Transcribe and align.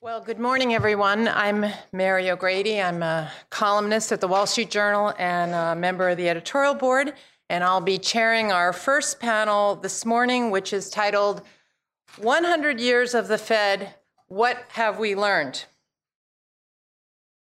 Well, 0.00 0.20
good 0.20 0.38
morning, 0.38 0.74
everyone. 0.74 1.26
I'm 1.26 1.66
Mary 1.92 2.30
O'Grady. 2.30 2.80
I'm 2.80 3.02
a 3.02 3.32
columnist 3.50 4.12
at 4.12 4.20
the 4.20 4.28
Wall 4.28 4.46
Street 4.46 4.70
Journal 4.70 5.12
and 5.18 5.52
a 5.52 5.74
member 5.74 6.08
of 6.08 6.16
the 6.16 6.28
editorial 6.28 6.74
board. 6.74 7.14
And 7.50 7.64
I'll 7.64 7.80
be 7.80 7.98
chairing 7.98 8.52
our 8.52 8.72
first 8.72 9.18
panel 9.18 9.74
this 9.74 10.06
morning, 10.06 10.52
which 10.52 10.72
is 10.72 10.88
titled 10.88 11.42
100 12.16 12.78
Years 12.78 13.12
of 13.12 13.26
the 13.26 13.38
Fed 13.38 13.92
What 14.28 14.66
Have 14.68 15.00
We 15.00 15.16
Learned? 15.16 15.64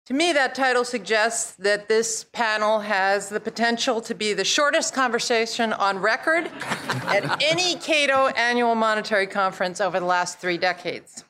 To 0.07 0.15
me, 0.15 0.33
that 0.33 0.55
title 0.55 0.87
suggests 0.87 1.53
that 1.57 1.87
this 1.87 2.25
panel 2.33 2.80
has 2.80 3.29
the 3.29 3.41
potential 3.41 4.01
to 4.01 4.15
be 4.15 4.33
the 4.33 4.43
shortest 4.43 4.95
conversation 4.95 5.75
on 5.75 5.99
record 5.99 6.46
at 6.62 7.43
any 7.43 7.77
Cato 7.77 8.29
annual 8.29 8.75
monetary 8.75 9.27
conference 9.27 9.83
over 9.83 10.01
the 10.01 10.07
last 10.07 10.39
three 10.39 10.57
decades. 10.57 11.25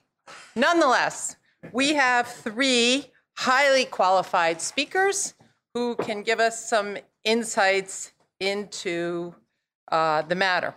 Nonetheless, 0.59 1.37
we 1.71 1.95
have 1.95 2.27
three 2.27 3.13
highly 3.37 3.85
qualified 3.85 4.61
speakers 4.61 5.35
who 5.73 5.95
can 5.95 6.25
give 6.25 6.41
us 6.41 6.69
some 6.69 6.99
insights 7.23 8.13
into 8.41 9.37
uh, 9.93 10.23
the 10.23 10.35
matter. 10.35 10.75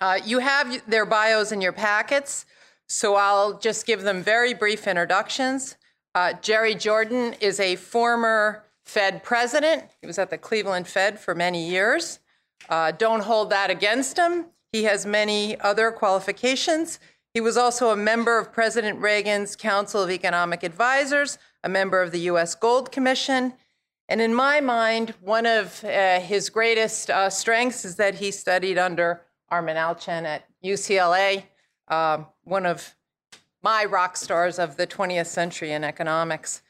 Uh, 0.00 0.18
you 0.24 0.38
have 0.38 0.82
their 0.88 1.04
bios 1.04 1.52
in 1.52 1.60
your 1.60 1.74
packets, 1.74 2.46
so 2.86 3.16
I'll 3.16 3.58
just 3.58 3.84
give 3.86 4.00
them 4.00 4.22
very 4.22 4.54
brief 4.54 4.86
introductions. 4.86 5.76
Uh, 6.14 6.32
Jerry 6.32 6.74
Jordan 6.74 7.34
is 7.38 7.60
a 7.60 7.76
former 7.76 8.64
Fed 8.86 9.22
president. 9.22 9.84
He 10.00 10.06
was 10.06 10.18
at 10.18 10.30
the 10.30 10.38
Cleveland 10.38 10.88
Fed 10.88 11.20
for 11.20 11.34
many 11.34 11.68
years. 11.68 12.20
Uh, 12.70 12.92
don't 12.92 13.20
hold 13.20 13.50
that 13.50 13.68
against 13.68 14.16
him. 14.16 14.46
He 14.72 14.84
has 14.84 15.04
many 15.04 15.60
other 15.60 15.90
qualifications. 15.90 16.98
He 17.36 17.42
was 17.42 17.58
also 17.58 17.90
a 17.90 17.96
member 17.96 18.38
of 18.38 18.50
President 18.50 18.98
Reagan's 18.98 19.56
Council 19.56 20.02
of 20.02 20.10
Economic 20.10 20.62
Advisors, 20.62 21.36
a 21.62 21.68
member 21.68 22.00
of 22.00 22.10
the 22.10 22.20
U.S. 22.20 22.54
Gold 22.54 22.90
Commission. 22.90 23.52
And 24.08 24.22
in 24.22 24.32
my 24.32 24.62
mind, 24.62 25.12
one 25.20 25.44
of 25.44 25.84
uh, 25.84 26.18
his 26.18 26.48
greatest 26.48 27.10
uh, 27.10 27.28
strengths 27.28 27.84
is 27.84 27.96
that 27.96 28.14
he 28.14 28.30
studied 28.30 28.78
under 28.78 29.20
Armen 29.50 29.76
Alchian 29.76 30.24
at 30.24 30.46
UCLA, 30.64 31.42
uh, 31.88 32.24
one 32.44 32.64
of 32.64 32.96
my 33.62 33.84
rock 33.84 34.16
stars 34.16 34.58
of 34.58 34.78
the 34.78 34.86
20th 34.86 35.26
century 35.26 35.72
in 35.72 35.84
economics. 35.84 36.62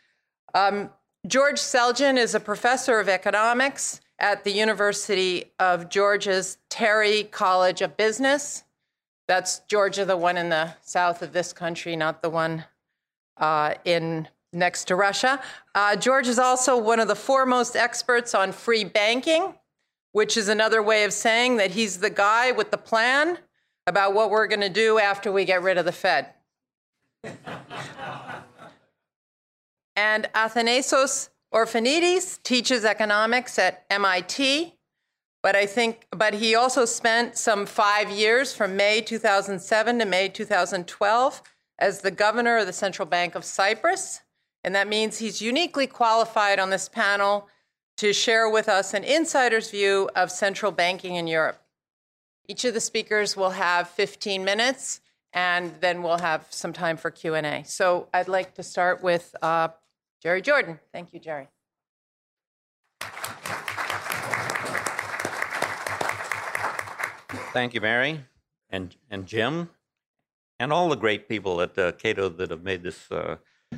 Um, 0.52 0.90
George 1.28 1.60
Selgin 1.60 2.18
is 2.18 2.34
a 2.34 2.40
professor 2.40 2.98
of 2.98 3.08
economics 3.08 4.00
at 4.18 4.42
the 4.42 4.50
University 4.50 5.52
of 5.60 5.88
Georgia's 5.88 6.58
Terry 6.70 7.22
College 7.22 7.82
of 7.82 7.96
Business. 7.96 8.64
That's 9.28 9.60
Georgia, 9.68 10.04
the 10.04 10.16
one 10.16 10.36
in 10.36 10.50
the 10.50 10.74
south 10.82 11.22
of 11.22 11.32
this 11.32 11.52
country, 11.52 11.96
not 11.96 12.22
the 12.22 12.30
one 12.30 12.64
uh, 13.36 13.74
in 13.84 14.28
next 14.52 14.84
to 14.86 14.96
Russia. 14.96 15.40
Uh, 15.74 15.96
George 15.96 16.28
is 16.28 16.38
also 16.38 16.78
one 16.78 17.00
of 17.00 17.08
the 17.08 17.16
foremost 17.16 17.74
experts 17.74 18.34
on 18.34 18.52
free 18.52 18.84
banking, 18.84 19.54
which 20.12 20.36
is 20.36 20.48
another 20.48 20.82
way 20.82 21.04
of 21.04 21.12
saying 21.12 21.56
that 21.56 21.72
he's 21.72 21.98
the 21.98 22.10
guy 22.10 22.52
with 22.52 22.70
the 22.70 22.78
plan 22.78 23.38
about 23.86 24.14
what 24.14 24.30
we're 24.30 24.46
going 24.46 24.60
to 24.60 24.68
do 24.68 24.98
after 24.98 25.30
we 25.32 25.44
get 25.44 25.62
rid 25.62 25.76
of 25.76 25.84
the 25.84 25.92
Fed. 25.92 26.28
and 29.96 30.28
Athanasios 30.34 31.30
Orphanides 31.52 32.42
teaches 32.42 32.84
economics 32.84 33.58
at 33.58 33.84
MIT 33.90 34.75
but 35.46 35.54
I 35.54 35.64
think, 35.64 36.08
but 36.10 36.34
he 36.34 36.56
also 36.56 36.84
spent 36.84 37.38
some 37.38 37.66
five 37.66 38.10
years 38.10 38.52
from 38.52 38.74
May 38.74 39.00
2007 39.00 40.00
to 40.00 40.04
May 40.04 40.28
2012 40.28 41.42
as 41.78 42.00
the 42.00 42.10
governor 42.10 42.58
of 42.58 42.66
the 42.66 42.72
Central 42.72 43.06
Bank 43.06 43.36
of 43.36 43.44
Cyprus. 43.44 44.22
And 44.64 44.74
that 44.74 44.88
means 44.88 45.18
he's 45.18 45.40
uniquely 45.40 45.86
qualified 45.86 46.58
on 46.58 46.70
this 46.70 46.88
panel 46.88 47.46
to 47.98 48.12
share 48.12 48.50
with 48.50 48.68
us 48.68 48.92
an 48.92 49.04
insider's 49.04 49.70
view 49.70 50.10
of 50.16 50.32
central 50.32 50.72
banking 50.72 51.14
in 51.14 51.28
Europe. 51.28 51.62
Each 52.48 52.64
of 52.64 52.74
the 52.74 52.80
speakers 52.80 53.36
will 53.36 53.50
have 53.50 53.88
15 53.90 54.44
minutes, 54.44 55.00
and 55.32 55.72
then 55.80 56.02
we'll 56.02 56.18
have 56.18 56.48
some 56.50 56.72
time 56.72 56.96
for 56.96 57.12
Q&A. 57.12 57.62
So 57.62 58.08
I'd 58.12 58.26
like 58.26 58.54
to 58.54 58.64
start 58.64 59.00
with 59.00 59.36
uh, 59.42 59.68
Jerry 60.20 60.42
Jordan. 60.42 60.80
Thank 60.92 61.12
you, 61.12 61.20
Jerry. 61.20 61.46
Thank 67.56 67.72
you, 67.72 67.80
Mary, 67.80 68.20
and 68.68 68.94
and 69.10 69.24
Jim, 69.24 69.70
and 70.60 70.74
all 70.74 70.90
the 70.90 70.94
great 70.94 71.26
people 71.26 71.62
at 71.62 71.78
uh, 71.78 71.92
Cato 71.92 72.28
that 72.28 72.50
have 72.50 72.62
made 72.62 72.82
this 72.82 73.10
uh, 73.10 73.36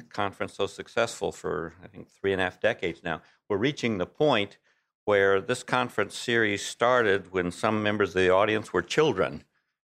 conference 0.09 0.55
so 0.55 0.67
successful 0.67 1.31
for 1.31 1.75
I 1.81 1.87
think 1.87 2.09
three 2.11 2.33
and 2.33 2.41
a 2.41 2.45
half 2.45 2.61
decades 2.61 3.05
now. 3.05 3.23
We're 3.49 3.57
reaching 3.57 3.99
the 3.99 4.05
point 4.05 4.59
where 5.05 5.41
this 5.41 5.63
conference 5.63 6.19
series 6.19 6.67
started 6.67 7.33
when 7.33 7.53
some 7.53 7.81
members 7.81 8.09
of 8.09 8.15
the 8.17 8.31
audience 8.31 8.73
were 8.73 8.83
children, 8.83 9.45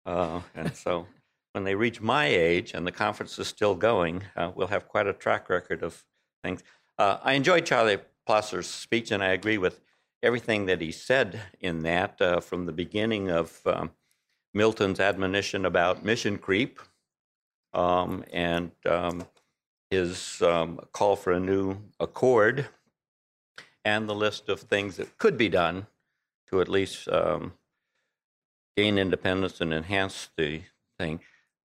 uh, 0.05 0.43
and 0.55 0.77
so 0.77 1.07
when 1.53 1.65
they 1.65 1.75
reach 1.75 2.03
my 2.03 2.27
age 2.27 2.75
and 2.75 2.87
the 2.87 2.93
conference 2.93 3.39
is 3.39 3.49
still 3.49 3.75
going, 3.75 4.23
uh, 4.37 4.53
we'll 4.55 4.67
have 4.67 4.87
quite 4.87 5.07
a 5.07 5.15
track 5.15 5.49
record 5.49 5.83
of 5.83 6.05
things. 6.45 6.63
Uh, 6.99 7.17
I 7.23 7.33
enjoyed 7.33 7.65
Charlie 7.65 8.01
Plosser's 8.27 8.67
speech, 8.67 9.13
and 9.13 9.25
I 9.25 9.29
agree 9.29 9.57
with 9.57 9.81
everything 10.23 10.67
that 10.67 10.81
he 10.81 10.93
said 10.93 11.41
in 11.61 11.83
that, 11.83 12.21
uh, 12.21 12.41
from 12.41 12.67
the 12.67 12.73
beginning 12.73 13.31
of 13.31 13.61
um, 13.67 13.91
Milton's 14.55 15.01
admonition 15.01 15.65
about 15.65 16.05
mission 16.05 16.39
creep 16.39 16.81
um, 17.73 18.25
and 18.33 18.73
um, 18.87 19.27
his 19.91 20.43
um, 20.43 20.81
call 20.93 21.17
for 21.17 21.33
a 21.33 21.41
new 21.41 21.77
accord, 22.01 22.67
and 23.85 24.09
the 24.09 24.15
list 24.15 24.49
of 24.49 24.61
things 24.61 24.97
that 24.97 25.19
could 25.19 25.39
be 25.39 25.49
done 25.49 25.87
to 26.49 26.61
at 26.61 26.69
least 26.69 27.09
um, 27.09 27.53
gain 28.77 28.99
independence 28.99 29.61
and 29.61 29.73
enhance 29.73 30.31
the 30.37 30.63
thing. 30.99 31.21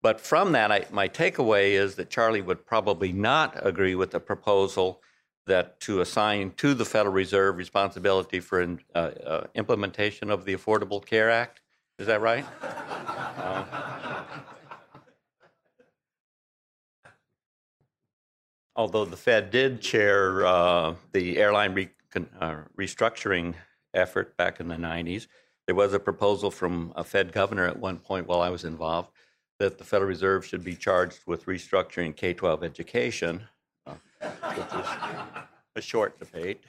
But 0.03 0.21
from 0.21 0.53
that, 0.53 0.73
I, 0.73 0.87
my 0.91 1.09
takeaway 1.09 1.73
is 1.73 1.97
that 1.97 2.11
Charlie 2.11 2.41
would 2.41 2.67
probably 2.67 3.13
not 3.13 3.55
agree 3.67 3.95
with 3.95 4.11
the 4.11 4.21
proposal 4.21 5.03
that 5.51 5.81
to 5.81 6.01
assign 6.01 6.53
to 6.57 6.75
the 6.75 6.85
Federal 6.85 7.13
Reserve 7.13 7.57
responsibility 7.57 8.41
for 8.41 8.79
uh, 8.95 8.99
uh, 8.99 9.47
implementation 9.55 10.31
of 10.31 10.45
the 10.45 10.55
Affordable 10.55 11.05
Care 11.05 11.29
Act. 11.29 11.61
Is 11.99 12.07
that 12.07 12.21
right? 12.21 12.45
uh, 12.63 13.65
although 18.77 19.05
the 19.05 19.17
Fed 19.17 19.51
did 19.51 19.81
chair 19.81 20.47
uh, 20.47 20.95
the 21.13 21.37
airline 21.39 21.75
re- 21.75 21.91
uh, 22.41 22.57
restructuring 22.79 23.55
effort 23.93 24.37
back 24.37 24.61
in 24.61 24.69
the 24.69 24.77
90s, 24.77 25.27
there 25.67 25.75
was 25.75 25.93
a 25.93 26.01
proposal 26.01 26.51
from 26.51 26.93
a 26.95 27.03
Fed 27.03 27.33
governor 27.33 27.67
at 27.67 27.79
one 27.79 27.99
point 27.99 28.29
while 28.29 28.41
I 28.41 28.51
was 28.51 28.65
involved 28.65 29.11
that 29.59 29.79
the 29.79 29.85
Federal 29.85 30.09
Reserve 30.09 30.47
should 30.47 30.65
be 30.65 30.77
charged 30.77 31.21
with 31.27 31.47
restructuring 31.47 32.15
K 32.15 32.33
12 32.35 32.63
education 32.63 33.43
is 33.87 33.97
a 35.77 35.81
short 35.81 36.19
debate. 36.19 36.63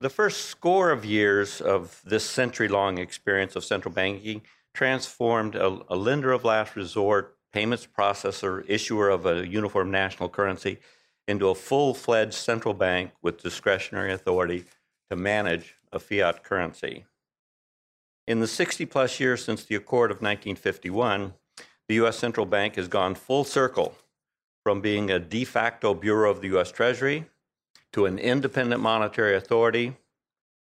The 0.00 0.10
first 0.10 0.46
score 0.46 0.90
of 0.90 1.04
years 1.04 1.60
of 1.60 2.00
this 2.04 2.24
century 2.24 2.68
long 2.68 2.98
experience 2.98 3.56
of 3.56 3.64
central 3.64 3.94
banking 3.94 4.42
transformed 4.74 5.54
a, 5.54 5.78
a, 5.88 5.96
lender 5.96 6.32
of 6.32 6.44
last 6.44 6.76
resort, 6.76 7.36
payments 7.52 7.86
processor, 7.86 8.64
issuer 8.68 9.08
of 9.08 9.24
a 9.24 9.46
uniform 9.46 9.90
national 9.90 10.28
currency 10.28 10.78
into 11.26 11.48
a 11.48 11.54
full 11.54 11.94
fledged 11.94 12.34
central 12.34 12.74
bank 12.74 13.12
with 13.22 13.42
discretionary 13.42 14.12
authority 14.12 14.64
to 15.10 15.16
manage 15.16 15.76
a 15.92 15.98
fiat 15.98 16.42
currency. 16.42 17.04
In 18.26 18.40
the 18.40 18.46
60 18.46 18.84
plus 18.86 19.20
years 19.20 19.44
since 19.44 19.64
the 19.64 19.74
Accord 19.74 20.10
of 20.10 20.16
1951, 20.16 21.34
the 21.88 21.96
U.S. 21.96 22.18
Central 22.18 22.46
Bank 22.46 22.76
has 22.76 22.88
gone 22.88 23.14
full 23.14 23.44
circle 23.44 23.94
from 24.62 24.80
being 24.80 25.10
a 25.10 25.18
de 25.18 25.44
facto 25.44 25.94
bureau 25.94 26.30
of 26.30 26.40
the 26.40 26.48
U.S. 26.48 26.72
Treasury 26.72 27.26
to 27.92 28.06
an 28.06 28.18
independent 28.18 28.80
monetary 28.80 29.36
authority 29.36 29.96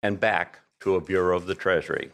and 0.03 0.19
back 0.19 0.61
to 0.81 0.97
a 0.97 1.01
bureau 1.01 1.37
of 1.37 1.47
the 1.47 1.55
Treasury. 1.55 2.11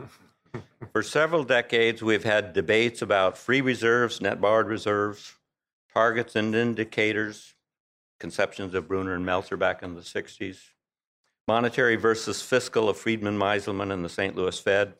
For 0.92 1.02
several 1.02 1.44
decades, 1.44 2.02
we've 2.02 2.24
had 2.24 2.52
debates 2.52 3.02
about 3.02 3.36
free 3.36 3.60
reserves, 3.60 4.20
net 4.20 4.40
borrowed 4.40 4.66
reserves, 4.66 5.34
targets 5.92 6.36
and 6.36 6.54
indicators, 6.54 7.54
conceptions 8.18 8.74
of 8.74 8.88
Brunner 8.88 9.14
and 9.14 9.26
Meltzer 9.26 9.56
back 9.56 9.82
in 9.82 9.94
the 9.94 10.00
60s, 10.00 10.58
monetary 11.46 11.96
versus 11.96 12.40
fiscal 12.42 12.88
of 12.88 12.96
Friedman, 12.96 13.38
Meiselman, 13.38 13.92
and 13.92 14.04
the 14.04 14.08
St. 14.08 14.34
Louis 14.34 14.58
Fed, 14.58 14.94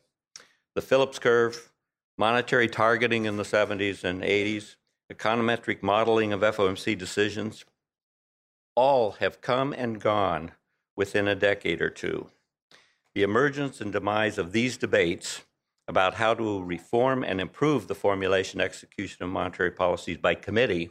the 0.75 0.83
Phillips 0.83 1.19
curve, 1.19 1.71
monetary 2.19 2.69
targeting 2.69 3.25
in 3.25 3.37
the 3.37 3.45
70s 3.45 4.05
and 4.05 4.23
80s, 4.23 4.75
econometric 5.11 5.83
modeling 5.83 6.33
of 6.33 6.41
FOMC 6.41 6.99
decisions, 6.99 7.65
all 8.75 9.13
have 9.13 9.41
come 9.41 9.73
and 9.73 10.01
gone 10.01 10.53
within 10.97 11.29
a 11.29 11.35
decade 11.35 11.81
or 11.81 11.91
two. 11.91 12.29
The 13.15 13.23
emergence 13.23 13.81
and 13.81 13.93
demise 13.93 14.37
of 14.37 14.53
these 14.53 14.77
debates 14.77 15.43
about 15.87 16.15
how 16.15 16.35
to 16.35 16.63
reform 16.63 17.25
and 17.25 17.41
improve 17.41 17.89
the 17.89 17.95
formulation 17.95 18.61
execution 18.61 19.25
of 19.25 19.31
monetary 19.31 19.71
policies 19.71 20.19
by 20.19 20.35
committee 20.35 20.91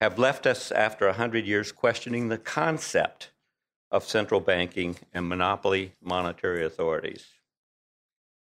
have 0.00 0.18
left 0.18 0.46
us 0.46 0.70
after 0.70 1.06
100 1.06 1.46
years 1.46 1.72
questioning 1.72 2.28
the 2.28 2.38
concept 2.38 3.32
of 3.90 4.04
central 4.04 4.40
banking 4.40 4.96
and 5.12 5.28
monopoly 5.28 5.92
monetary 6.02 6.64
authorities. 6.64 7.26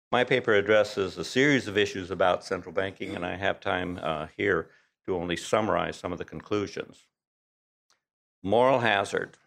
My 0.10 0.24
paper 0.24 0.54
addresses 0.54 1.18
a 1.18 1.26
series 1.26 1.68
of 1.68 1.78
issues 1.78 2.12
about 2.12 2.46
central 2.46 2.74
banking, 2.74 3.14
and 3.14 3.26
I 3.26 3.36
have 3.36 3.60
time 3.60 4.00
uh, 4.02 4.28
here 4.38 4.70
to 5.06 5.16
only 5.16 5.36
summarize 5.36 5.98
some 5.98 6.14
of 6.14 6.18
the 6.18 6.24
conclusions. 6.24 7.08
Moral 8.42 8.80
hazard. 8.80 9.38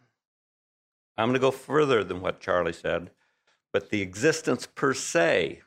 I'm 1.17 1.29
going 1.29 1.35
to 1.35 1.41
go 1.41 1.51
further 1.51 2.05
than 2.05 2.21
what 2.21 2.41
Charlie 2.41 2.75
said, 2.75 3.11
but 3.73 3.89
the 3.89 4.03
existence 4.03 4.67
per 4.67 4.93
se 4.93 5.63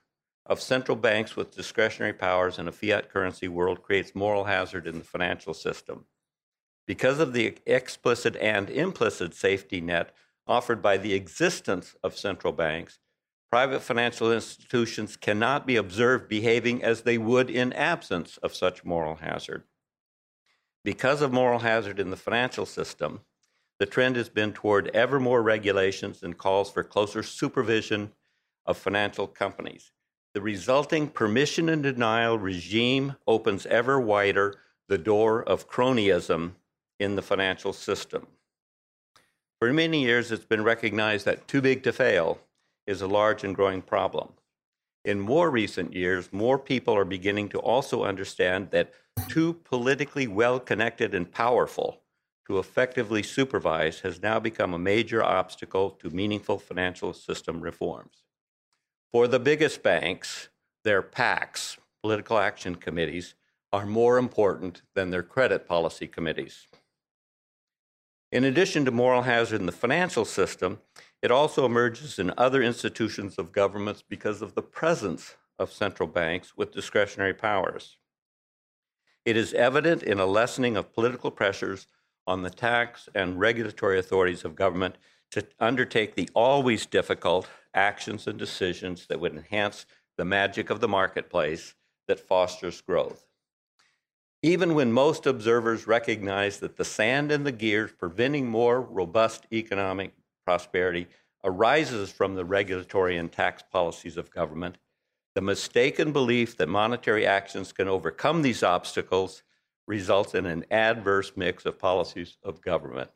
of 0.46 0.62
central 0.62 0.96
banks 0.96 1.36
with 1.36 1.56
discretionary 1.56 2.14
powers 2.14 2.60
in 2.60 2.68
a 2.68 2.72
fiat 2.72 3.10
currency 3.10 3.48
world 3.48 3.82
creates 3.82 4.14
moral 4.14 4.44
hazard 4.44 4.86
in 4.86 5.00
the 5.00 5.06
financial 5.06 5.56
system. 5.56 6.06
Because 6.86 7.20
of 7.20 7.34
the 7.34 7.58
explicit 7.66 8.36
and 8.36 8.70
implicit 8.70 9.34
safety 9.34 9.82
net 9.82 10.14
offered 10.46 10.84
by 10.84 10.98
the 10.98 11.14
existence 11.14 11.96
of 12.04 12.18
central 12.18 12.54
banks, 12.54 13.00
private 13.54 13.84
financial 13.84 14.32
institutions 14.32 15.16
cannot 15.16 15.68
be 15.68 15.76
observed 15.76 16.28
behaving 16.28 16.84
as 16.84 17.04
they 17.04 17.20
would 17.20 17.52
in 17.52 17.72
absence 17.74 18.38
of 18.38 18.52
such 18.52 18.84
moral 18.84 19.14
hazard. 19.18 19.62
Because 20.84 21.22
of 21.22 21.32
moral 21.32 21.60
hazard 21.60 22.00
in 22.00 22.10
the 22.10 22.18
financial 22.18 22.66
system, 22.66 23.20
the 23.78 23.86
trend 23.86 24.16
has 24.16 24.28
been 24.28 24.54
toward 24.54 24.88
ever 24.96 25.20
more 25.20 25.44
regulations 25.44 26.24
and 26.24 26.36
calls 26.36 26.72
for 26.72 26.84
closer 26.84 27.22
supervision 27.22 28.12
of 28.66 28.76
financial 28.76 29.28
companies. 29.28 29.92
The 30.34 30.42
resulting 30.42 31.08
permission 31.08 31.70
and 31.70 31.84
denial 31.84 32.40
regime 32.40 33.18
opens 33.28 33.68
ever 33.68 34.00
wider 34.00 34.56
the 34.88 34.98
door 34.98 35.44
of 35.44 35.70
cronyism 35.70 36.54
in 37.00 37.16
the 37.16 37.22
financial 37.22 37.72
system. 37.72 38.26
For 39.60 39.72
many 39.72 40.02
years, 40.02 40.32
it's 40.32 40.44
been 40.44 40.64
recognized 40.64 41.26
that 41.26 41.48
too 41.48 41.62
big 41.62 41.84
to 41.84 41.94
fail 41.94 42.40
is 42.88 43.02
a 43.02 43.08
large 43.08 43.44
and 43.44 43.56
growing 43.56 43.82
problem. 43.82 44.30
In 45.06 45.20
more 45.20 45.50
recent 45.50 45.94
years, 45.94 46.32
more 46.32 46.58
people 46.58 46.96
are 46.96 47.06
beginning 47.06 47.50
to 47.50 47.60
also 47.60 48.04
understand 48.04 48.72
that 48.72 48.94
too 49.28 49.54
politically 49.54 50.28
well 50.28 50.60
connected 50.60 51.14
and 51.14 51.32
powerful 51.32 52.02
to 52.48 52.60
effectively 52.60 53.24
supervise 53.24 54.02
has 54.02 54.22
now 54.22 54.40
become 54.40 54.74
a 54.74 54.80
major 54.80 55.24
obstacle 55.24 55.90
to 55.90 56.10
meaningful 56.10 56.60
financial 56.60 57.14
system 57.14 57.62
reforms. 57.62 58.24
For 59.12 59.28
the 59.28 59.40
biggest 59.40 59.84
banks, 59.84 60.50
their 60.84 61.02
PACs, 61.02 61.78
political 62.02 62.38
action 62.38 62.76
committees, 62.76 63.36
are 63.72 63.86
more 63.86 64.18
important 64.18 64.82
than 64.94 65.10
their 65.10 65.24
credit 65.24 65.68
policy 65.68 66.08
committees. 66.08 66.68
In 68.34 68.46
addition 68.46 68.84
to 68.86 68.92
moral 68.92 69.22
hazard 69.22 69.60
in 69.60 69.68
the 69.68 69.72
financial 69.72 70.26
system, 70.26 70.80
it 71.22 71.30
also 71.30 71.68
emerges 71.68 72.18
in 72.18 72.34
other 72.36 72.64
institutions 72.64 73.38
of 73.38 73.52
governments 73.52 74.02
because 74.02 74.42
of 74.42 74.56
the 74.56 74.64
presence 74.64 75.36
of 75.60 75.72
central 75.72 76.10
banks 76.10 76.58
with 76.58 76.74
discretionary 76.74 77.36
powers. 77.36 77.98
It 79.24 79.38
is 79.38 79.54
evident 79.54 80.02
in 80.02 80.20
a 80.20 80.26
lessening 80.26 80.76
of 80.76 80.96
political 80.96 81.30
pressures 81.30 81.86
on 82.26 82.42
the 82.42 82.50
tax 82.50 83.08
and 83.14 83.40
regulatory 83.40 84.00
authorities 84.00 84.44
of 84.44 84.56
government 84.56 84.96
to 85.30 85.46
undertake 85.60 86.16
the 86.16 86.28
always 86.34 86.88
difficult 86.88 87.48
actions 87.76 88.26
and 88.26 88.40
decisions 88.40 89.06
that 89.06 89.20
would 89.20 89.36
enhance 89.36 89.86
the 90.18 90.26
magic 90.26 90.72
of 90.72 90.80
the 90.80 90.88
marketplace 90.88 91.76
that 92.08 92.20
fosters 92.20 92.82
growth. 92.82 93.28
Even 94.46 94.74
when 94.74 94.92
most 94.92 95.26
observers 95.26 95.88
recognize 95.88 96.60
that 96.60 96.76
the 96.76 96.84
sand 96.84 97.32
in 97.32 97.46
the 97.46 97.52
gears 97.54 97.94
preventing 97.98 98.46
more 98.46 98.82
robust 98.82 99.48
economic 99.54 100.12
prosperity 100.46 101.08
arises 101.46 102.12
from 102.12 102.36
the 102.36 102.44
regulatory 102.44 103.18
and 103.18 103.32
tax 103.32 103.64
policies 103.72 104.18
of 104.18 104.30
government, 104.32 104.78
the 105.34 105.42
mistaken 105.42 106.12
belief 106.12 106.58
that 106.58 106.68
monetary 106.68 107.26
actions 107.26 107.72
can 107.72 107.88
overcome 107.88 108.42
these 108.42 108.64
obstacles 108.64 109.44
results 109.88 110.36
in 110.36 110.46
an 110.46 110.66
adverse 110.70 111.32
mix 111.38 111.66
of 111.66 111.80
policies 111.80 112.38
of 112.44 112.62
government. 112.62 113.12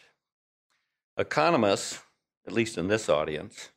Economists, 1.17 1.99
at 2.47 2.53
least 2.53 2.77
in 2.77 2.87
this 2.87 3.09
audience, 3.09 3.71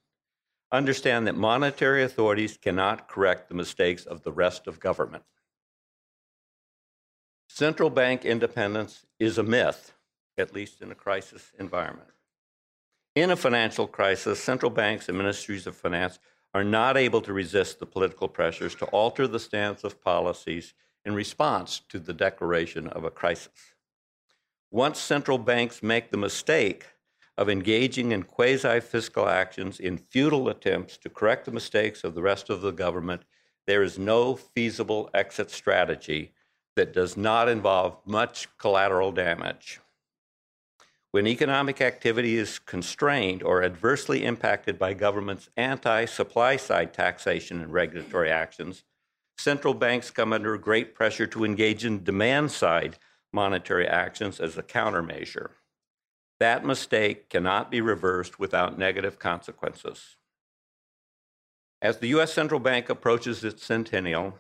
understand 0.71 1.27
that 1.27 1.35
monetary 1.35 2.05
authorities 2.05 2.57
cannot 2.57 3.09
correct 3.09 3.49
the 3.49 3.57
mistakes 3.57 4.05
of 4.05 4.23
the 4.23 4.33
rest 4.33 4.69
of 4.69 4.79
government. 4.79 5.25
Central 7.61 7.91
bank 7.91 8.25
independence 8.25 9.05
is 9.19 9.37
a 9.37 9.43
myth, 9.43 9.93
at 10.39 10.55
least 10.55 10.81
in 10.81 10.91
a 10.91 10.95
crisis 10.95 11.53
environment. 11.59 12.09
In 13.15 13.31
a 13.31 13.37
financial 13.37 13.87
crisis, 13.87 14.43
central 14.43 14.71
banks 14.71 15.11
and 15.11 15.19
ministries 15.19 15.67
of 15.67 15.77
finance 15.77 16.19
are 16.55 16.65
not 16.65 16.97
able 16.97 17.21
to 17.21 17.35
resist 17.35 17.79
the 17.79 17.85
political 17.85 18.29
pressures 18.29 18.75
to 18.77 18.87
alter 18.87 19.27
the 19.27 19.39
stance 19.39 19.85
of 19.85 20.03
policies 20.03 20.73
in 21.05 21.15
response 21.15 21.83
to 21.91 21.99
the 21.99 22.15
declaration 22.15 22.87
of 22.87 23.05
a 23.05 23.11
crisis. 23.11 23.75
Once 24.71 24.99
central 24.99 25.37
banks 25.37 25.83
make 25.83 26.11
the 26.11 26.17
mistake 26.17 26.87
of 27.37 27.51
engaging 27.51 28.11
in 28.11 28.23
quasi 28.23 28.81
fiscal 28.81 29.29
actions 29.29 29.79
in 29.79 29.99
futile 29.99 30.49
attempts 30.49 30.97
to 30.97 31.11
correct 31.11 31.45
the 31.45 31.53
mistakes 31.53 32.05
of 32.05 32.15
the 32.15 32.23
rest 32.23 32.49
of 32.49 32.63
the 32.63 32.73
government, 32.73 33.21
there 33.67 33.83
is 33.83 33.99
no 33.99 34.35
feasible 34.35 35.11
exit 35.13 35.51
strategy 35.51 36.33
that 36.77 36.93
does 36.93 37.17
not 37.17 37.49
involve 37.49 37.97
much 38.07 38.49
collateral 38.59 39.13
damage. 39.13 39.81
When 41.13 41.27
economic 41.27 41.81
activity 41.81 42.37
is 42.37 42.61
constrained 42.61 43.43
or 43.43 43.65
adversely 43.65 44.25
impacted 44.25 44.79
by 44.79 44.95
government's 44.95 45.51
anti 45.57 46.05
supply 46.05 46.57
side 46.57 46.95
taxation 46.95 47.61
and 47.61 47.73
regulatory 47.73 48.31
actions, 48.31 48.85
central 49.37 49.75
banks 49.75 50.11
come 50.11 50.33
under 50.33 50.57
great 50.57 50.95
pressure 50.95 51.27
to 51.27 51.45
engage 51.45 51.85
in 51.85 52.05
demand 52.05 52.53
side 52.53 52.99
monetary 53.33 53.89
actions 53.89 54.39
as 54.39 54.57
a 54.57 54.63
countermeasure. 54.63 55.51
That 56.39 56.65
mistake 56.65 57.29
cannot 57.29 57.71
be 57.71 57.81
reversed 57.81 58.39
without 58.39 58.79
negative 58.79 59.19
consequences. 59.19 60.17
As 61.83 61.99
the 61.99 62.09
U.S. 62.09 62.33
Central 62.33 62.61
Bank 62.61 62.89
approaches 62.89 63.43
its 63.43 63.65
centennial, 63.65 64.39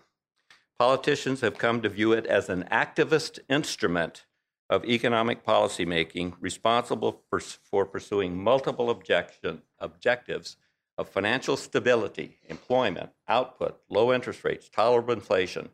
Politicians 0.80 1.42
have 1.42 1.58
come 1.58 1.82
to 1.82 1.90
view 1.90 2.14
it 2.14 2.24
as 2.24 2.48
an 2.48 2.64
activist 2.72 3.38
instrument 3.50 4.24
of 4.70 4.82
economic 4.86 5.44
policymaking 5.44 6.32
responsible 6.40 7.20
for, 7.28 7.38
for 7.38 7.84
pursuing 7.84 8.42
multiple 8.42 8.88
objection, 8.88 9.60
objectives 9.78 10.56
of 10.96 11.06
financial 11.06 11.58
stability, 11.58 12.38
employment, 12.48 13.10
output, 13.28 13.78
low 13.90 14.10
interest 14.10 14.42
rates, 14.42 14.70
tolerable 14.70 15.12
inflation, 15.12 15.68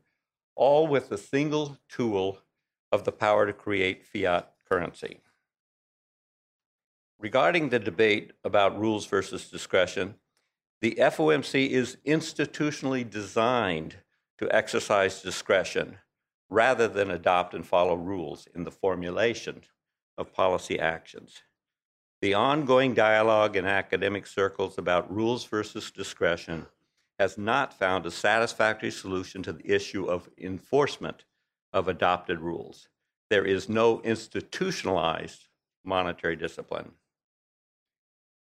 all 0.57 0.88
with 0.88 1.09
the 1.09 1.19
single 1.19 1.78
tool 1.88 2.40
of 2.90 3.04
the 3.04 3.12
power 3.12 3.47
to 3.47 3.52
create 3.52 4.04
fiat 4.04 4.54
currency. 4.69 5.21
Regarding 7.21 7.69
the 7.69 7.78
debate 7.78 8.33
about 8.42 8.76
rules 8.76 9.07
versus 9.07 9.49
discretion, 9.49 10.16
the 10.80 10.97
FOMC 10.99 11.69
is 11.71 11.97
institutionally 12.04 13.09
designed 13.09 13.99
to 14.38 14.55
exercise 14.55 15.23
discretion 15.23 15.99
rather 16.49 16.87
than 16.88 17.11
adopt 17.11 17.55
and 17.55 17.66
follow 17.66 17.95
rules 17.95 18.47
in 18.55 18.64
the 18.64 18.71
formulation 18.71 19.62
of 20.16 20.33
policy 20.33 20.78
actions. 20.78 21.43
The 22.23 22.35
ongoing 22.35 22.95
dialogue 22.95 23.57
in 23.57 23.66
academic 23.66 24.26
circles 24.26 24.78
about 24.78 25.12
rules 25.12 25.45
versus 25.45 25.90
discretion 25.90 26.66
has 27.19 27.37
not 27.37 27.78
found 27.78 28.07
a 28.07 28.11
satisfactory 28.11 28.90
solution 28.90 29.43
to 29.43 29.52
the 29.52 29.71
issue 29.71 30.07
of 30.07 30.28
enforcement 30.38 31.25
of 31.73 31.88
adopted 31.88 32.40
rules. 32.40 32.88
There 33.31 33.45
is 33.45 33.69
no 33.69 34.00
institutionalized 34.02 35.49
monetary 35.85 36.37
discipline. 36.37 36.93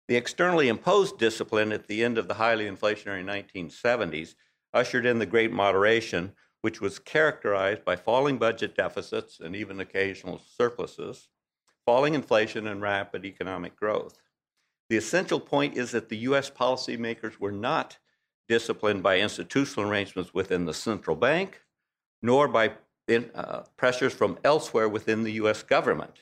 The 0.07 0.15
externally 0.15 0.69
imposed 0.69 1.17
discipline 1.17 1.71
at 1.71 1.87
the 1.87 2.03
end 2.03 2.17
of 2.17 2.27
the 2.27 2.35
highly 2.35 2.65
inflationary 2.65 3.23
1970s 3.23 4.35
ushered 4.73 5.05
in 5.05 5.19
the 5.19 5.25
Great 5.25 5.51
Moderation, 5.51 6.33
which 6.61 6.81
was 6.81 6.99
characterized 6.99 7.85
by 7.85 7.95
falling 7.95 8.37
budget 8.37 8.75
deficits 8.75 9.39
and 9.39 9.55
even 9.55 9.79
occasional 9.79 10.41
surpluses, 10.57 11.29
falling 11.85 12.13
inflation, 12.13 12.67
and 12.67 12.81
rapid 12.81 13.25
economic 13.25 13.75
growth. 13.75 14.19
The 14.89 14.97
essential 14.97 15.39
point 15.39 15.77
is 15.77 15.91
that 15.91 16.09
the 16.09 16.17
U.S. 16.17 16.49
policymakers 16.49 17.39
were 17.39 17.51
not 17.51 17.97
disciplined 18.47 19.03
by 19.03 19.19
institutional 19.19 19.89
arrangements 19.89 20.33
within 20.33 20.65
the 20.65 20.73
central 20.73 21.15
bank, 21.15 21.61
nor 22.21 22.47
by 22.47 22.71
in, 23.07 23.31
uh, 23.35 23.63
pressures 23.77 24.13
from 24.13 24.37
elsewhere 24.43 24.89
within 24.89 25.23
the 25.23 25.33
U.S. 25.33 25.63
government. 25.63 26.19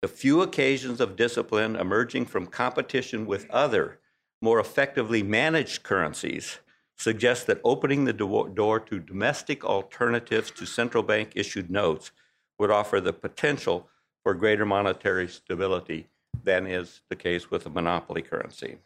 The 0.00 0.08
few 0.08 0.42
occasions 0.42 1.00
of 1.00 1.16
discipline 1.16 1.76
emerging 1.76 2.26
from 2.26 2.46
competition 2.46 3.26
with 3.26 3.48
other, 3.50 4.00
more 4.40 4.58
effectively 4.58 5.22
managed 5.22 5.84
currencies 5.84 6.58
suggests 6.96 7.44
that 7.44 7.60
opening 7.64 8.04
the 8.04 8.12
do- 8.12 8.50
door 8.54 8.78
to 8.80 8.98
domestic 8.98 9.64
alternatives 9.64 10.50
to 10.50 10.66
central 10.66 11.02
bank 11.02 11.32
issued 11.34 11.70
notes 11.70 12.12
would 12.58 12.70
offer 12.70 13.00
the 13.00 13.12
potential 13.12 13.88
for 14.22 14.34
greater 14.34 14.64
monetary 14.64 15.28
stability 15.28 16.08
than 16.44 16.66
is 16.66 17.00
the 17.08 17.16
case 17.16 17.50
with 17.50 17.66
a 17.66 17.70
monopoly 17.70 18.22
currency. 18.22 18.78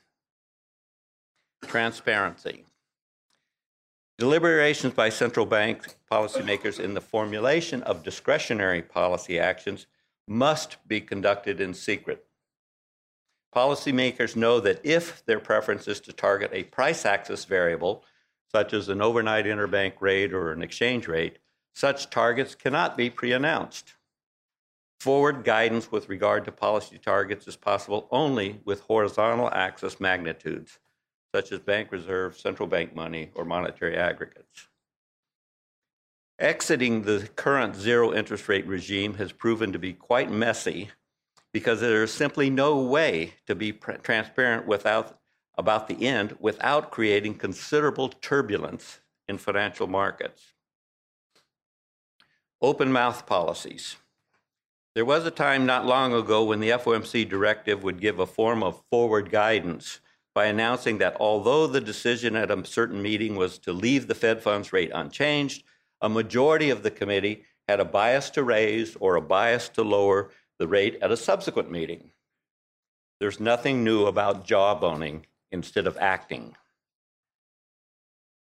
Transparency. 1.65 2.65
Deliberations 4.19 4.95
by 4.95 5.11
central 5.11 5.45
bank 5.45 5.97
policymakers 6.11 6.81
in 6.81 6.95
the 6.95 7.01
formulation 7.01 7.83
of 7.83 8.03
discretionary 8.03 8.81
policy 8.81 9.39
actions 9.39 9.87
must 10.27 10.77
be 10.89 11.01
conducted 11.01 11.61
in 11.61 11.75
secret. 11.75 12.26
Policymakers 13.57 14.37
know 14.37 14.61
that 14.61 14.85
if 14.85 15.25
their 15.25 15.41
preference 15.41 15.89
is 15.89 15.99
to 16.01 16.13
target 16.13 16.51
a 16.53 16.65
price 16.65 17.07
axis 17.07 17.47
variable, 17.47 18.05
such 18.53 18.75
as 18.75 18.91
an 18.91 19.01
overnight 19.01 19.47
interbank 19.47 19.95
rate 20.01 20.35
or 20.35 20.53
an 20.53 20.61
exchange 20.61 21.09
rate, 21.09 21.39
such 21.75 22.11
targets 22.11 22.55
cannot 22.55 22.99
be 22.99 23.09
pre 23.09 23.33
announced. 23.33 23.95
Forward 25.01 25.43
guidance 25.43 25.91
with 25.91 26.11
regard 26.11 26.45
to 26.45 26.53
policy 26.53 26.99
targets 26.99 27.49
is 27.49 27.57
possible 27.57 28.09
only 28.11 28.61
with 28.67 28.81
horizontal 28.81 29.49
axis 29.51 30.01
magnitudes, 30.01 30.79
such 31.35 31.51
as 31.51 31.59
bank 31.61 31.91
reserve, 31.91 32.37
central 32.37 32.69
bank 32.69 32.95
money, 32.95 33.31
or 33.35 33.47
monetary 33.47 33.97
aggregates. 33.97 34.69
Exiting 36.39 37.03
the 37.03 37.27
current 37.37 37.75
zero 37.75 38.13
interest 38.13 38.51
rate 38.51 38.67
regime 38.67 39.15
has 39.15 39.33
proven 39.33 39.73
to 39.73 39.79
be 39.79 39.95
quite 39.95 40.31
messy 40.31 40.91
because 41.57 41.81
there 41.81 42.03
is 42.03 42.13
simply 42.13 42.51
no 42.51 42.77
way 42.77 43.33
to 43.47 43.55
be 43.55 43.73
transparent 43.73 44.67
without, 44.67 45.19
about 45.57 45.89
the 45.89 46.07
end 46.07 46.37
without 46.39 46.91
creating 46.91 47.33
considerable 47.33 48.11
turbulence 48.11 49.01
in 49.27 49.39
financial 49.39 49.87
markets. 49.87 50.53
Open 52.61 52.93
mouth 52.93 53.25
policies. 53.25 53.97
There 54.95 55.07
was 55.07 55.25
a 55.25 55.31
time 55.31 55.65
not 55.65 55.87
long 55.87 56.13
ago 56.13 56.45
when 56.45 56.61
the 56.61 56.69
FOMC 56.69 57.27
directive 57.27 57.83
would 57.83 58.03
give 58.03 58.19
a 58.19 58.27
form 58.27 58.63
of 58.63 58.83
forward 58.91 59.31
guidance 59.31 60.01
by 60.35 60.45
announcing 60.45 60.99
that 60.99 61.17
although 61.19 61.67
the 61.67 61.81
decision 61.81 62.37
at 62.37 62.51
a 62.51 62.67
certain 62.67 63.01
meeting 63.01 63.35
was 63.35 63.59
to 63.61 63.73
leave 63.73 64.09
the 64.09 64.15
Fed 64.15 64.43
funds 64.43 64.75
rate 64.75 64.91
unchanged, 64.95 65.65
a 66.03 66.09
majority 66.11 66.69
of 66.69 66.83
the 66.83 66.91
committee 66.91 67.45
had 67.67 67.81
a 67.81 67.85
bias 67.87 68.29
to 68.29 68.43
raise 68.43 68.95
or 68.97 69.17
a 69.17 69.23
bias 69.23 69.71
to 69.71 69.81
lower 69.83 70.31
the 70.59 70.69
rate 70.69 70.99
at 71.03 71.11
a 71.11 71.17
subsequent 71.17 71.71
meeting. 71.71 72.11
There's 73.21 73.41
nothing 73.41 73.83
new 73.83 74.07
about 74.07 74.47
jawboning 74.47 75.23
instead 75.51 75.87
of 75.87 75.97
acting. 75.99 76.57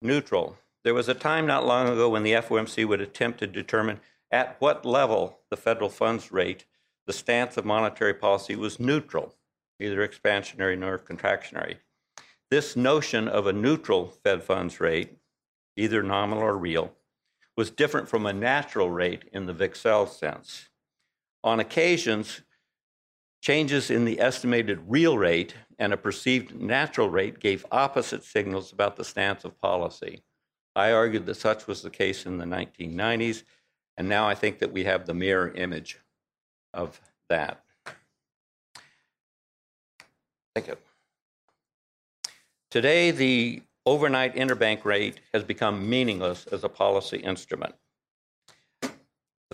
Neutral. 0.02 0.56
There 0.82 0.94
was 0.94 1.08
a 1.08 1.14
time 1.14 1.46
not 1.46 1.66
long 1.66 1.88
ago 1.88 2.08
when 2.08 2.22
the 2.22 2.32
FOMC 2.32 2.86
would 2.86 3.00
attempt 3.00 3.40
to 3.40 3.46
determine 3.46 4.00
at 4.30 4.56
what 4.60 4.86
level 4.86 5.40
the 5.50 5.56
federal 5.56 5.90
funds 5.90 6.32
rate, 6.32 6.64
the 7.06 7.12
stance 7.12 7.56
of 7.56 7.64
monetary 7.64 8.14
policy 8.14 8.56
was 8.56 8.80
neutral, 8.80 9.34
neither 9.78 10.06
expansionary 10.06 10.78
nor 10.78 10.98
contractionary. 10.98 11.76
This 12.50 12.76
notion 12.76 13.28
of 13.28 13.46
a 13.46 13.52
neutral 13.52 14.06
Fed 14.06 14.42
funds 14.42 14.80
rate, 14.80 15.18
either 15.76 16.02
nominal 16.02 16.44
or 16.44 16.56
real, 16.56 16.94
was 17.56 17.70
different 17.70 18.08
from 18.08 18.24
a 18.24 18.32
natural 18.32 18.90
rate 18.90 19.24
in 19.32 19.46
the 19.46 19.54
Wicksell 19.54 20.08
sense. 20.08 20.69
On 21.42 21.60
occasions, 21.60 22.42
changes 23.40 23.90
in 23.90 24.04
the 24.04 24.20
estimated 24.20 24.80
real 24.86 25.16
rate 25.16 25.54
and 25.78 25.92
a 25.92 25.96
perceived 25.96 26.54
natural 26.60 27.08
rate 27.08 27.40
gave 27.40 27.64
opposite 27.70 28.22
signals 28.22 28.72
about 28.72 28.96
the 28.96 29.04
stance 29.04 29.44
of 29.44 29.58
policy. 29.60 30.22
I 30.76 30.92
argued 30.92 31.26
that 31.26 31.36
such 31.36 31.66
was 31.66 31.82
the 31.82 31.90
case 31.90 32.26
in 32.26 32.38
the 32.38 32.44
1990s 32.44 33.44
and 33.96 34.08
now 34.08 34.26
I 34.26 34.34
think 34.34 34.58
that 34.60 34.72
we 34.72 34.84
have 34.84 35.06
the 35.06 35.14
mirror 35.14 35.52
image 35.54 35.98
of 36.72 37.00
that. 37.28 37.62
Thank 40.54 40.68
you. 40.68 40.76
Today, 42.70 43.10
the 43.10 43.62
overnight 43.84 44.36
interbank 44.36 44.84
rate 44.84 45.20
has 45.32 45.44
become 45.44 45.88
meaningless 45.88 46.46
as 46.46 46.64
a 46.64 46.68
policy 46.68 47.18
instrument. 47.18 47.74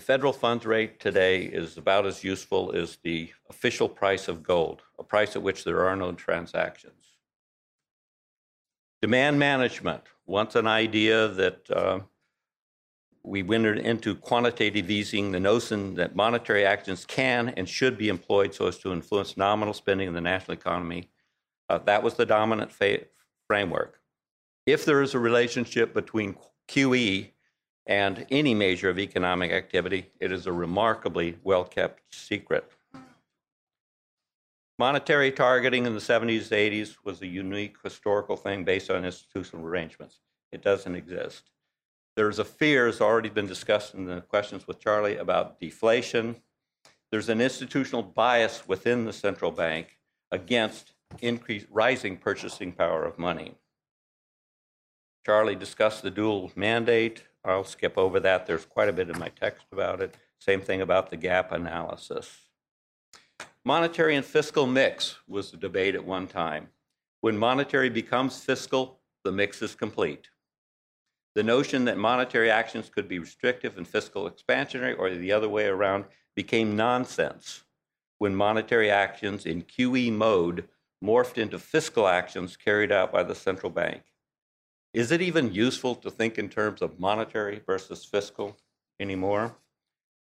Federal 0.07 0.33
funds 0.33 0.65
rate 0.65 1.01
today 1.01 1.43
is 1.43 1.79
about 1.79 2.07
as 2.07 2.23
useful 2.23 2.71
as 2.77 2.97
the 3.03 3.29
official 3.51 3.89
price 3.89 4.29
of 4.29 4.41
gold, 4.41 4.83
a 5.01 5.03
price 5.03 5.35
at 5.35 5.43
which 5.43 5.65
there 5.65 5.85
are 5.85 5.97
no 5.97 6.13
transactions. 6.13 7.17
Demand 9.03 9.37
management, 9.37 10.05
once 10.25 10.55
an 10.55 10.69
idea 10.69 11.27
that 11.27 11.69
uh, 11.73 11.99
we 13.25 13.43
went 13.43 13.67
into 13.67 14.15
quantitative 14.15 14.89
easing, 14.93 15.33
the 15.33 15.41
notion 15.41 15.95
that 15.97 16.15
monetary 16.15 16.65
actions 16.65 17.05
can 17.05 17.49
and 17.57 17.69
should 17.69 17.99
be 17.99 18.09
employed 18.09 18.55
so 18.55 18.69
as 18.69 18.79
to 18.79 18.93
influence 18.93 19.37
nominal 19.37 19.75
spending 19.75 20.07
in 20.07 20.15
the 20.15 20.21
national 20.21 20.57
economy. 20.57 21.11
Uh, 21.69 21.79
that 21.79 22.05
was 22.05 22.15
the 22.15 22.25
dominant 22.25 22.71
fa- 22.71 23.07
framework. 23.49 23.99
If 24.67 24.85
there 24.85 25.03
is 25.03 25.15
a 25.15 25.19
relationship 25.19 25.93
between 25.93 26.37
QE 26.69 27.33
and 27.87 28.27
any 28.31 28.55
measure 28.55 28.91
of 28.91 28.99
economic 28.99 29.53
activity, 29.53 30.11
it 30.21 30.33
is 30.33 30.47
a 30.47 30.53
remarkably 30.53 31.39
well 31.45 31.65
kept 31.65 32.03
secret. 32.15 32.71
Monetary 34.79 35.33
targeting 35.33 35.87
in 35.87 35.95
the 35.95 36.01
70s, 36.01 36.49
80s 36.51 36.97
was 37.03 37.23
a 37.23 37.27
unique 37.27 37.77
historical 37.83 38.37
thing 38.37 38.65
based 38.65 38.91
on 38.91 39.05
institutional 39.05 39.65
arrangements. 39.65 40.21
It 40.53 40.63
doesn't 40.63 40.95
exist. 40.95 41.51
There's 42.15 42.39
a 42.39 42.45
fear, 42.45 42.87
has 42.87 43.01
already 43.01 43.29
been 43.31 43.47
discussed 43.47 43.95
in 43.95 44.05
the 44.05 44.21
questions 44.23 44.67
with 44.67 44.81
Charlie, 44.81 45.17
about 45.17 45.61
deflation. 45.61 46.37
There's 47.11 47.29
an 47.29 47.41
institutional 47.41 48.03
bias 48.03 48.67
within 48.69 49.05
the 49.05 49.13
central 49.13 49.51
bank 49.51 49.99
against 50.31 50.93
increased 51.21 51.67
rising 51.71 52.17
purchasing 52.17 52.73
power 52.73 53.05
of 53.05 53.19
money. 53.19 53.55
Charlie 55.25 55.57
discussed 55.57 56.03
the 56.03 56.11
dual 56.11 56.53
mandate. 56.55 57.23
I'll 57.47 57.65
skip 57.65 57.97
over 57.97 58.19
that. 58.21 58.47
There's 58.47 58.65
quite 58.65 58.89
a 58.89 58.93
bit 58.93 59.09
in 59.09 59.19
my 59.19 59.29
text 59.29 59.67
about 59.73 60.01
it. 60.01 60.17
Same 60.39 60.61
thing 60.61 60.83
about 60.83 61.11
the 61.11 61.17
gap 61.17 61.53
analysis. 61.53 62.37
Monetary 63.65 64.17
and 64.17 64.25
fiscal 64.25 64.67
mix 64.67 65.17
was 65.29 65.51
the 65.51 65.57
debate 65.57 65.95
at 65.95 66.05
one 66.05 66.27
time. 66.27 66.69
When 67.21 67.39
monetary 67.39 67.89
becomes 67.89 68.39
fiscal, 68.39 69.01
the 69.25 69.33
mix 69.33 69.63
is 69.63 69.75
complete. 69.75 70.29
The 71.35 71.43
notion 71.43 71.85
that 71.85 71.99
monetary 71.99 72.51
actions 72.51 72.89
could 72.89 73.09
be 73.09 73.19
restrictive 73.19 73.77
and 73.77 73.87
fiscal 73.87 74.31
expansionary 74.31 74.99
or 74.99 75.15
the 75.15 75.33
other 75.33 75.49
way 75.49 75.67
around 75.67 76.05
became 76.35 76.77
nonsense 76.77 77.65
when 78.19 78.35
monetary 78.35 78.91
actions 78.91 79.47
in 79.47 79.63
QE 79.63 80.13
mode 80.13 80.69
morphed 81.05 81.39
into 81.39 81.59
fiscal 81.59 82.09
actions 82.09 82.57
carried 82.57 82.91
out 82.91 83.13
by 83.13 83.23
the 83.23 83.35
central 83.35 83.71
bank. 83.71 84.03
Is 84.97 85.13
it 85.13 85.21
even 85.21 85.53
useful 85.53 85.95
to 85.97 86.11
think 86.11 86.39
in 86.39 86.49
terms 86.49 86.81
of 86.81 86.99
monetary 86.99 87.61
versus 87.67 88.03
fiscal 88.03 88.57
anymore? 88.99 89.55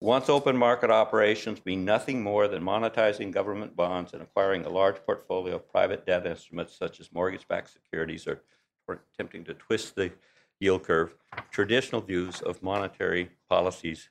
Once 0.01 0.29
open 0.29 0.57
market 0.57 0.89
operations 0.89 1.61
mean 1.65 1.85
nothing 1.85 2.23
more 2.23 2.47
than 2.47 2.63
monetizing 2.63 3.33
government 3.33 3.75
bonds 3.75 4.13
and 4.13 4.23
acquiring 4.23 4.65
a 4.65 4.69
large 4.69 5.05
portfolio 5.05 5.57
of 5.57 5.69
private 5.69 6.07
debt 6.07 6.25
instruments 6.29 6.79
such 6.79 7.01
as 7.01 7.13
mortgage 7.13 7.49
backed 7.49 7.73
securities 7.73 8.25
or, 8.29 8.41
or 8.87 9.03
attempting 9.13 9.43
to 9.43 9.55
twist 9.55 9.97
the 9.97 10.13
yield 10.61 10.85
curve, 10.85 11.17
traditional 11.51 12.01
views 12.01 12.41
of 12.41 12.63
monetary 12.63 13.31
policies 13.49 14.11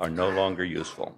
are 0.00 0.10
no 0.10 0.30
longer 0.30 0.64
useful. 0.64 1.16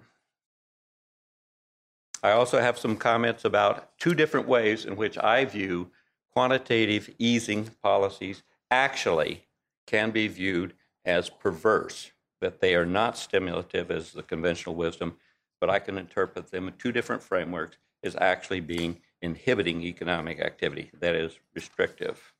I 2.21 2.33
also 2.33 2.61
have 2.61 2.77
some 2.77 2.97
comments 2.97 3.45
about 3.45 3.97
two 3.97 4.13
different 4.13 4.47
ways 4.47 4.85
in 4.85 4.95
which 4.95 5.17
I 5.17 5.43
view 5.45 5.89
quantitative 6.31 7.09
easing 7.17 7.71
policies 7.81 8.43
actually 8.71 9.45
can 9.87 10.11
be 10.11 10.27
viewed 10.27 10.73
as 11.05 11.29
perverse, 11.29 12.11
that 12.41 12.59
they 12.59 12.75
are 12.75 12.85
not 12.85 13.17
stimulative 13.17 13.91
as 13.91 14.11
the 14.11 14.23
conventional 14.23 14.75
wisdom, 14.75 15.17
but 15.61 15.69
I 15.69 15.79
can 15.79 15.97
interpret 15.97 16.51
them 16.51 16.67
in 16.67 16.73
two 16.77 16.91
different 16.91 17.23
frameworks 17.23 17.77
as 18.03 18.15
actually 18.19 18.59
being 18.59 18.99
inhibiting 19.21 19.81
economic 19.83 20.39
activity, 20.39 20.91
that 20.99 21.15
is, 21.15 21.39
restrictive. 21.53 22.33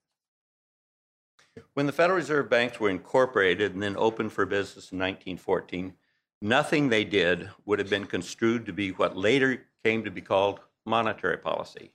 When 1.74 1.86
the 1.86 1.92
Federal 1.92 2.18
Reserve 2.18 2.50
banks 2.50 2.80
were 2.80 2.90
incorporated 2.90 3.74
and 3.74 3.82
then 3.82 3.96
opened 3.98 4.34
for 4.34 4.46
business 4.46 4.92
in 4.92 5.00
1914, 5.00 5.94
nothing 6.42 6.90
they 6.90 7.04
did 7.04 7.50
would 7.66 7.80
have 7.80 7.90
been 7.90 8.06
construed 8.06 8.66
to 8.66 8.74
be 8.74 8.90
what 8.90 9.16
later 9.16 9.66
came 9.84 10.04
to 10.04 10.12
be 10.12 10.22
called 10.22 10.60
monetary 10.86 11.38
policy. 11.38 11.92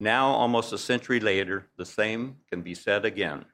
Now, 0.00 0.28
almost 0.28 0.72
a 0.72 0.78
century 0.78 1.18
later, 1.18 1.66
the 1.76 1.84
same 1.84 2.36
can 2.50 2.62
be 2.62 2.74
said 2.74 3.04
again. 3.04 3.46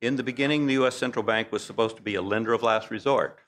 In 0.00 0.16
the 0.16 0.22
beginning, 0.22 0.66
the 0.66 0.74
U.S. 0.74 0.96
Central 0.96 1.24
Bank 1.24 1.52
was 1.52 1.64
supposed 1.64 1.96
to 1.96 2.02
be 2.02 2.16
a 2.16 2.22
lender 2.22 2.52
of 2.52 2.62
last 2.62 2.90
resort. 2.90 3.38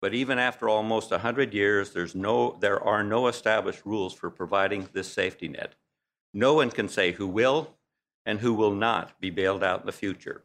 But 0.00 0.14
even 0.14 0.38
after 0.38 0.68
almost 0.68 1.10
100 1.10 1.52
years, 1.52 1.90
there's 1.92 2.14
no, 2.14 2.56
there 2.60 2.82
are 2.82 3.02
no 3.02 3.26
established 3.26 3.84
rules 3.84 4.14
for 4.14 4.30
providing 4.30 4.88
this 4.92 5.12
safety 5.12 5.48
net. 5.48 5.74
No 6.32 6.54
one 6.54 6.70
can 6.70 6.88
say 6.88 7.12
who 7.12 7.26
will 7.26 7.74
and 8.24 8.40
who 8.40 8.54
will 8.54 8.74
not 8.74 9.20
be 9.20 9.30
bailed 9.30 9.62
out 9.62 9.80
in 9.80 9.86
the 9.86 9.92
future. 9.92 10.42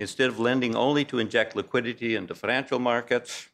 Instead 0.00 0.30
of 0.30 0.38
lending 0.38 0.74
only 0.74 1.04
to 1.04 1.18
inject 1.18 1.54
liquidity 1.54 2.16
into 2.16 2.34
financial 2.34 2.78
markets, 2.78 3.48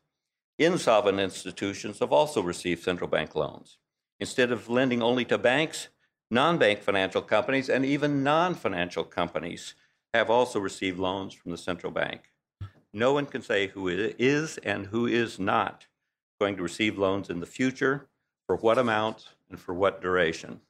insolvent 0.56 1.18
institutions 1.18 1.98
have 1.98 2.12
also 2.12 2.40
received 2.40 2.82
central 2.82 3.08
bank 3.08 3.34
loans. 3.34 3.78
Instead 4.20 4.50
of 4.50 4.68
lending 4.68 5.02
only 5.02 5.24
to 5.24 5.38
banks, 5.38 5.88
non 6.30 6.58
bank 6.58 6.80
financial 6.80 7.22
companies 7.22 7.68
and 7.68 7.84
even 7.84 8.22
non 8.22 8.54
financial 8.54 9.04
companies 9.04 9.74
have 10.14 10.30
also 10.30 10.58
received 10.58 10.98
loans 10.98 11.34
from 11.34 11.50
the 11.50 11.58
central 11.58 11.92
bank. 11.92 12.32
No 12.92 13.12
one 13.12 13.26
can 13.26 13.42
say 13.42 13.68
who 13.68 13.88
is 13.88 14.58
and 14.58 14.86
who 14.86 15.06
is 15.06 15.38
not 15.38 15.86
going 16.40 16.56
to 16.56 16.62
receive 16.62 16.98
loans 16.98 17.30
in 17.30 17.40
the 17.40 17.46
future, 17.46 18.08
for 18.46 18.56
what 18.56 18.78
amount, 18.78 19.28
and 19.50 19.60
for 19.60 19.74
what 19.74 20.00
duration. 20.00 20.60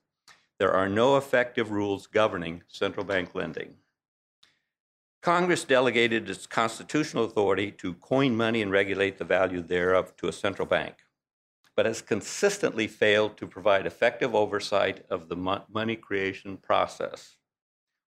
There 0.59 0.73
are 0.73 0.89
no 0.89 1.17
effective 1.17 1.71
rules 1.71 2.07
governing 2.07 2.63
central 2.67 3.05
bank 3.05 3.35
lending. 3.35 3.75
Congress 5.23 5.65
delegated 5.65 6.29
its 6.29 6.47
constitutional 6.47 7.25
authority 7.25 7.71
to 7.73 7.95
coin 7.95 8.37
money 8.37 8.63
and 8.63 8.71
regulate 8.71 9.19
the 9.19 9.25
value 9.25 9.61
thereof 9.61 10.17
to 10.17 10.29
a 10.29 10.33
central 10.33 10.67
bank, 10.67 10.97
but 11.79 11.87
has 11.87 12.03
consistently 12.03 12.89
failed 12.89 13.37
to 13.37 13.47
provide 13.47 13.87
effective 13.87 14.35
oversight 14.35 15.07
of 15.11 15.29
the 15.29 15.63
money 15.73 15.95
creation 15.95 16.57
process. 16.57 17.37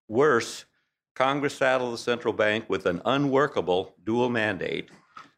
Worse, 0.08 0.66
Congress 1.14 1.56
saddled 1.56 1.94
the 1.94 1.98
central 1.98 2.34
bank 2.34 2.68
with 2.68 2.84
an 2.84 3.00
unworkable 3.06 3.94
dual 4.04 4.28
mandate 4.28 4.90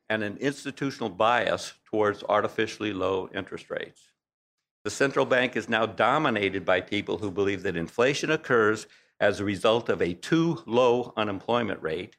and 0.09 0.25
an 0.25 0.37
institutional 0.39 1.11
bias 1.11 1.75
towards 1.85 2.25
artificially 2.29 2.93
low 2.93 3.31
interest 3.33 3.71
rates. 3.71 4.01
The 4.83 4.91
central 4.91 5.27
bank 5.27 5.55
is 5.55 5.69
now 5.69 5.87
dominated 5.87 6.65
by 6.65 6.81
people 6.81 7.19
who 7.19 7.31
believe 7.31 7.63
that 7.63 7.77
inflation 7.77 8.33
occurs 8.33 8.89
as 9.21 9.39
a 9.39 9.45
result 9.45 9.89
of 9.89 10.03
a 10.03 10.13
too 10.13 10.61
low 10.67 11.13
unemployment 11.17 11.81
rate 11.81 12.17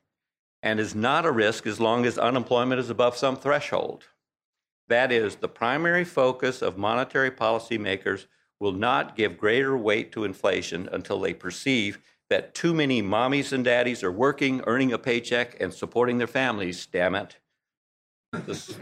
and 0.63 0.79
is 0.79 0.95
not 0.95 1.25
a 1.25 1.31
risk 1.31 1.67
as 1.67 1.81
long 1.81 2.05
as 2.05 2.17
unemployment 2.17 2.79
is 2.79 2.89
above 2.89 3.17
some 3.17 3.36
threshold. 3.36 4.05
That 4.87 5.11
is, 5.11 5.37
the 5.37 5.47
primary 5.47 6.03
focus 6.03 6.61
of 6.61 6.77
monetary 6.77 7.31
policymakers 7.31 8.27
will 8.59 8.71
not 8.71 9.15
give 9.15 9.37
greater 9.37 9.75
weight 9.77 10.11
to 10.11 10.23
inflation 10.23 10.87
until 10.91 11.19
they 11.19 11.33
perceive 11.33 11.99
that 12.29 12.55
too 12.55 12.73
many 12.73 13.01
mommies 13.01 13.51
and 13.51 13.63
daddies 13.63 14.03
are 14.03 14.11
working, 14.11 14.61
earning 14.65 14.93
a 14.93 14.97
paycheck, 14.97 15.59
and 15.59 15.73
supporting 15.73 16.17
their 16.17 16.27
families, 16.27 16.85
damn 16.87 17.15
it. 17.15 17.37
The, 18.31 18.75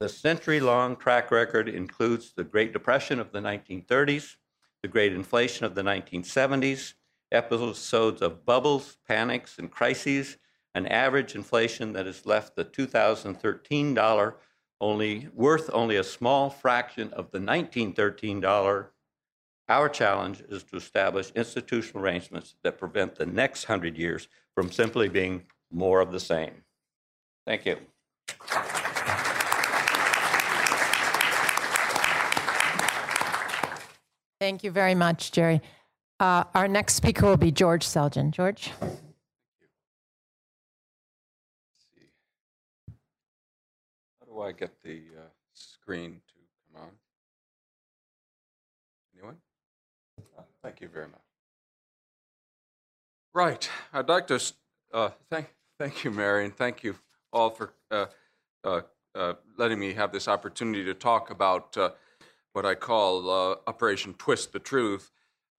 the 0.00 0.08
century 0.08 0.60
long 0.60 0.96
track 0.96 1.30
record 1.30 1.68
includes 1.68 2.32
the 2.32 2.44
Great 2.44 2.72
Depression 2.72 3.20
of 3.20 3.32
the 3.32 3.40
1930s, 3.40 4.36
the 4.82 4.88
Great 4.88 5.12
Inflation 5.12 5.66
of 5.66 5.74
the 5.74 5.82
1970s, 5.82 6.94
episodes 7.30 8.22
of 8.22 8.44
bubbles, 8.44 8.96
panics, 9.06 9.58
and 9.58 9.70
crises, 9.70 10.36
an 10.74 10.86
average 10.86 11.34
inflation 11.34 11.92
that 11.92 12.06
has 12.06 12.26
left 12.26 12.56
the 12.56 12.64
2013 12.64 13.94
dollar 13.94 14.36
only 14.80 15.28
worth 15.34 15.70
only 15.72 15.96
a 15.96 16.04
small 16.04 16.50
fraction 16.50 17.08
of 17.08 17.30
the 17.30 17.38
1913 17.38 18.40
dollar. 18.40 18.90
Our 19.68 19.88
challenge 19.88 20.42
is 20.48 20.64
to 20.64 20.76
establish 20.76 21.30
institutional 21.36 22.02
arrangements 22.02 22.56
that 22.64 22.78
prevent 22.78 23.14
the 23.14 23.26
next 23.26 23.64
hundred 23.64 23.96
years 23.96 24.26
from 24.54 24.72
simply 24.72 25.08
being 25.08 25.44
more 25.70 26.00
of 26.00 26.10
the 26.10 26.18
same. 26.18 26.64
Thank 27.46 27.66
you. 27.66 27.76
Thank 34.40 34.64
you 34.64 34.70
very 34.70 34.94
much, 34.94 35.32
Jerry. 35.32 35.60
Uh, 36.18 36.44
our 36.54 36.66
next 36.66 36.94
speaker 36.94 37.26
will 37.26 37.36
be 37.36 37.52
George 37.52 37.86
Selgin. 37.86 38.30
George? 38.30 38.72
I 44.42 44.52
get 44.52 44.82
the 44.82 45.02
uh, 45.16 45.28
screen 45.54 46.20
to 46.28 46.34
come 46.72 46.82
on? 46.82 46.90
Anyone? 49.14 49.36
Uh, 50.38 50.42
thank 50.62 50.80
you 50.80 50.88
very 50.88 51.06
much. 51.06 51.20
Right. 53.34 53.68
I'd 53.92 54.08
like 54.08 54.26
to 54.28 54.40
uh, 54.92 55.10
thank 55.30 55.54
thank 55.78 56.04
you, 56.04 56.10
Mary, 56.10 56.44
and 56.44 56.56
thank 56.56 56.82
you 56.82 56.96
all 57.32 57.50
for 57.50 57.72
uh, 57.90 58.06
uh, 58.64 58.80
uh, 59.14 59.34
letting 59.56 59.78
me 59.78 59.92
have 59.92 60.12
this 60.12 60.26
opportunity 60.26 60.84
to 60.84 60.94
talk 60.94 61.30
about 61.30 61.76
what 62.52 62.66
I 62.66 62.74
call 62.74 63.30
Operation 63.66 64.14
Twist 64.14 64.52
the 64.52 64.58
Truth. 64.58 65.10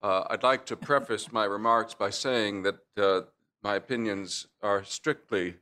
I'd 0.02 0.42
like 0.42 0.66
to 0.66 0.76
preface 0.76 1.32
my 1.32 1.44
remarks 1.44 1.94
by 1.94 2.10
saying 2.10 2.64
that 2.64 3.28
my 3.62 3.76
opinions 3.76 4.46
are 4.62 4.84
strictly 4.84 5.56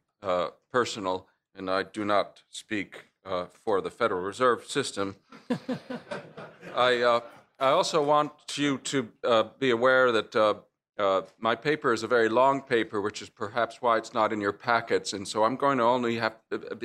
personal, 0.72 1.28
and 1.54 1.70
I 1.70 1.84
do 1.84 2.04
not 2.04 2.42
speak 2.50 3.09
uh, 3.24 3.46
for 3.46 3.80
the 3.80 3.90
Federal 3.90 4.22
Reserve 4.22 4.64
System. 4.64 5.16
I, 6.74 7.00
uh, 7.00 7.20
I 7.58 7.68
also 7.68 8.02
want 8.02 8.32
you 8.54 8.78
to 8.78 9.08
be 9.58 9.70
aware 9.70 10.12
that 10.12 10.62
my 11.38 11.54
paper 11.54 11.92
is 11.92 12.02
a 12.02 12.08
very 12.08 12.28
long 12.28 12.62
paper, 12.62 13.00
which 13.00 13.22
is 13.22 13.28
perhaps 13.28 13.82
why 13.82 13.98
it's 13.98 14.14
not 14.14 14.32
in 14.32 14.40
your 14.40 14.52
packets, 14.52 15.12
and 15.12 15.26
so 15.26 15.44
I'm 15.44 15.56
going 15.56 15.78
to 15.78 15.84
only 15.84 16.16
have, 16.16 16.36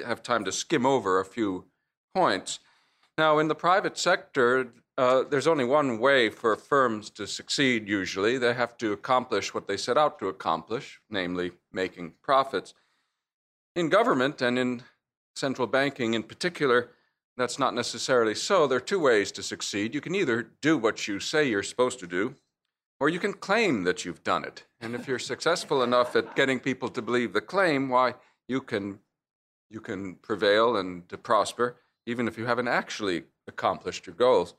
have 0.05 0.23
time 0.23 0.43
to 0.45 0.51
skim 0.51 0.85
over 0.85 1.19
a 1.19 1.25
few 1.25 1.65
points. 2.13 2.59
Now, 3.17 3.39
in 3.39 3.47
the 3.47 3.55
private 3.55 3.97
sector, 3.97 4.73
uh, 4.97 5.23
there's 5.29 5.47
only 5.47 5.65
one 5.65 5.99
way 5.99 6.29
for 6.29 6.55
firms 6.55 7.09
to 7.11 7.27
succeed 7.27 7.87
usually. 7.87 8.37
They 8.37 8.53
have 8.53 8.77
to 8.77 8.93
accomplish 8.93 9.53
what 9.53 9.67
they 9.67 9.77
set 9.77 9.97
out 9.97 10.19
to 10.19 10.27
accomplish, 10.27 10.99
namely 11.09 11.51
making 11.71 12.13
profits. 12.21 12.73
In 13.75 13.89
government 13.89 14.41
and 14.41 14.57
in 14.57 14.83
central 15.35 15.67
banking 15.67 16.13
in 16.13 16.23
particular, 16.23 16.89
that's 17.37 17.59
not 17.59 17.73
necessarily 17.73 18.35
so. 18.35 18.67
There 18.67 18.77
are 18.77 18.81
two 18.81 18.99
ways 18.99 19.31
to 19.33 19.43
succeed. 19.43 19.93
You 19.93 20.01
can 20.01 20.15
either 20.15 20.51
do 20.61 20.77
what 20.77 21.07
you 21.07 21.19
say 21.19 21.47
you're 21.47 21.63
supposed 21.63 21.99
to 21.99 22.07
do, 22.07 22.35
or 22.99 23.09
you 23.09 23.19
can 23.19 23.33
claim 23.33 23.83
that 23.83 24.05
you've 24.05 24.23
done 24.23 24.45
it. 24.45 24.65
And 24.79 24.95
if 24.95 25.07
you're 25.07 25.19
successful 25.19 25.83
enough 25.83 26.15
at 26.15 26.35
getting 26.35 26.59
people 26.59 26.89
to 26.89 27.01
believe 27.01 27.33
the 27.33 27.41
claim, 27.41 27.89
why, 27.89 28.15
you 28.47 28.61
can, 28.61 28.99
you 29.69 29.81
can 29.81 30.15
prevail 30.15 30.77
and 30.77 31.07
to 31.09 31.17
prosper 31.17 31.77
even 32.05 32.27
if 32.27 32.37
you 32.37 32.45
haven't 32.45 32.67
actually 32.67 33.23
accomplished 33.47 34.05
your 34.05 34.15
goals. 34.15 34.53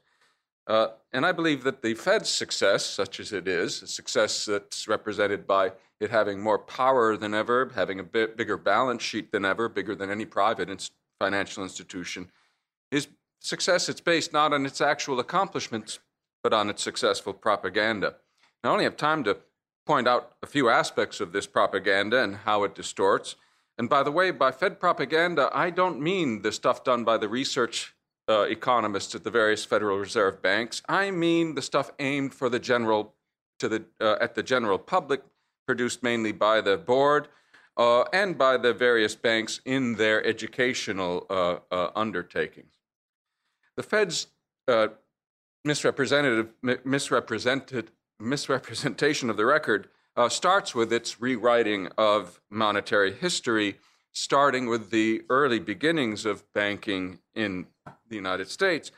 Uh, 0.66 0.88
and 1.12 1.24
I 1.24 1.32
believe 1.32 1.62
that 1.62 1.82
the 1.82 1.94
Fed's 1.94 2.28
success, 2.28 2.84
such 2.84 3.20
as 3.20 3.32
it 3.32 3.46
is, 3.46 3.82
a 3.82 3.86
success 3.86 4.46
that's 4.46 4.88
represented 4.88 5.46
by 5.46 5.72
it 6.00 6.10
having 6.10 6.40
more 6.40 6.58
power 6.58 7.16
than 7.16 7.34
ever, 7.34 7.70
having 7.74 7.98
a 7.98 8.04
bit 8.04 8.36
bigger 8.36 8.56
balance 8.56 9.02
sheet 9.02 9.32
than 9.32 9.44
ever, 9.44 9.68
bigger 9.68 9.94
than 9.94 10.10
any 10.10 10.24
private 10.24 10.90
financial 11.18 11.62
institution, 11.62 12.30
is 12.90 13.08
success 13.40 13.88
it's 13.88 14.00
based 14.00 14.32
not 14.32 14.52
on 14.52 14.66
its 14.66 14.80
actual 14.80 15.20
accomplishments, 15.20 15.98
but 16.42 16.52
on 16.52 16.68
its 16.68 16.82
successful 16.82 17.32
propaganda. 17.32 18.16
I 18.62 18.68
only 18.68 18.84
have 18.84 18.96
time 18.96 19.24
to 19.24 19.38
point 19.86 20.08
out 20.08 20.32
a 20.42 20.46
few 20.46 20.68
aspects 20.68 21.20
of 21.20 21.32
this 21.32 21.46
propaganda 21.46 22.22
and 22.22 22.36
how 22.36 22.64
it 22.64 22.74
distorts. 22.74 23.36
And 23.78 23.88
by 23.88 24.02
the 24.02 24.10
way, 24.10 24.30
by 24.30 24.50
Fed 24.50 24.80
propaganda, 24.80 25.50
I 25.54 25.70
don't 25.70 26.00
mean 26.00 26.42
the 26.42 26.52
stuff 26.52 26.82
done 26.82 27.04
by 27.04 27.18
the 27.18 27.28
research 27.28 27.94
uh, 28.28 28.42
economists 28.42 29.14
at 29.14 29.22
the 29.22 29.30
various 29.30 29.64
Federal 29.64 29.98
Reserve 29.98 30.42
banks. 30.42 30.82
I 30.88 31.10
mean 31.10 31.54
the 31.54 31.62
stuff 31.62 31.90
aimed 31.98 32.34
for 32.34 32.48
the 32.48 32.58
general 32.58 33.14
to 33.58 33.68
the 33.68 33.84
uh, 34.00 34.16
at 34.20 34.34
the 34.34 34.42
general 34.42 34.78
public, 34.78 35.22
produced 35.66 36.02
mainly 36.02 36.32
by 36.32 36.60
the 36.60 36.76
board 36.76 37.28
uh, 37.76 38.04
and 38.12 38.38
by 38.38 38.56
the 38.56 38.72
various 38.72 39.14
banks 39.14 39.60
in 39.64 39.96
their 39.96 40.24
educational 40.24 41.26
uh, 41.28 41.56
uh, 41.70 41.90
undertakings. 41.94 42.74
The 43.76 43.82
Fed's 43.82 44.28
uh, 44.68 44.88
misrepresentative 45.64 46.54
misrepresented 46.84 47.90
misrepresentation 48.18 49.28
of 49.28 49.36
the 49.36 49.44
record 49.44 49.88
uh, 50.16 50.28
starts 50.30 50.74
with 50.74 50.92
its 50.92 51.20
rewriting 51.20 51.88
of 51.98 52.40
monetary 52.48 53.12
history, 53.12 53.76
starting 54.12 54.66
with 54.66 54.90
the 54.90 55.22
early 55.28 55.58
beginnings 55.58 56.24
of 56.24 56.50
banking 56.54 57.18
in 57.34 57.66
the 58.08 58.16
United 58.16 58.48
States. 58.48 58.90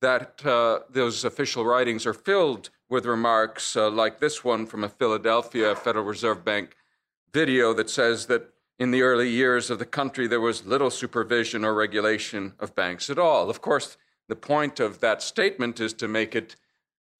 That 0.00 0.44
uh, 0.44 0.80
those 0.90 1.24
official 1.24 1.64
writings 1.64 2.06
are 2.06 2.14
filled 2.14 2.70
with 2.88 3.06
remarks 3.06 3.76
uh, 3.76 3.90
like 3.90 4.20
this 4.20 4.44
one 4.44 4.66
from 4.66 4.84
a 4.84 4.88
Philadelphia 4.88 5.74
Federal 5.74 6.04
Reserve 6.04 6.44
Bank 6.44 6.76
video 7.32 7.72
that 7.74 7.90
says 7.90 8.26
that 8.26 8.52
in 8.78 8.90
the 8.90 9.02
early 9.02 9.28
years 9.28 9.70
of 9.70 9.78
the 9.78 9.86
country 9.86 10.26
there 10.26 10.40
was 10.40 10.66
little 10.66 10.90
supervision 10.90 11.64
or 11.64 11.74
regulation 11.74 12.52
of 12.60 12.74
banks 12.74 13.08
at 13.10 13.18
all. 13.18 13.48
Of 13.48 13.60
course, 13.60 13.96
the 14.28 14.36
point 14.36 14.80
of 14.80 15.00
that 15.00 15.22
statement 15.22 15.80
is 15.80 15.92
to 15.94 16.08
make 16.08 16.34
it 16.34 16.56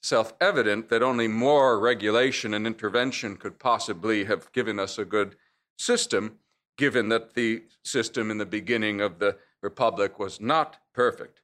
self 0.02 0.34
evident 0.40 0.88
that 0.88 1.02
only 1.02 1.28
more 1.28 1.78
regulation 1.78 2.54
and 2.54 2.66
intervention 2.66 3.36
could 3.36 3.58
possibly 3.58 4.24
have 4.24 4.52
given 4.52 4.78
us 4.78 4.98
a 4.98 5.04
good 5.04 5.36
system, 5.78 6.38
given 6.76 7.08
that 7.08 7.34
the 7.34 7.64
system 7.82 8.30
in 8.30 8.38
the 8.38 8.46
beginning 8.46 9.00
of 9.00 9.18
the 9.18 9.36
Republic 9.62 10.18
was 10.18 10.40
not 10.40 10.78
perfect. 10.92 11.40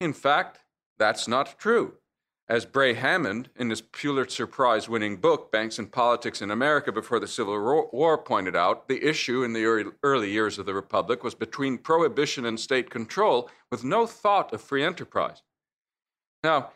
In 0.00 0.12
fact, 0.12 0.60
that's 1.00 1.26
not 1.26 1.58
true. 1.58 1.94
As 2.48 2.66
Bray 2.66 2.94
Hammond, 2.94 3.48
in 3.56 3.70
his 3.70 3.80
Pulitzer 3.80 4.46
Prize 4.46 4.88
winning 4.88 5.16
book, 5.16 5.50
Banks 5.50 5.78
and 5.78 5.90
Politics 5.90 6.42
in 6.42 6.50
America 6.50 6.92
Before 6.92 7.20
the 7.20 7.28
Civil 7.28 7.88
War, 7.92 8.18
pointed 8.18 8.54
out, 8.56 8.88
the 8.88 9.08
issue 9.08 9.42
in 9.42 9.52
the 9.52 9.92
early 10.02 10.30
years 10.30 10.58
of 10.58 10.66
the 10.66 10.74
Republic 10.74 11.24
was 11.24 11.34
between 11.34 11.78
prohibition 11.78 12.44
and 12.44 12.58
state 12.58 12.90
control 12.90 13.48
with 13.70 13.84
no 13.84 14.04
thought 14.06 14.52
of 14.52 14.60
free 14.60 14.84
enterprise. 14.84 15.42
Now, 16.42 16.70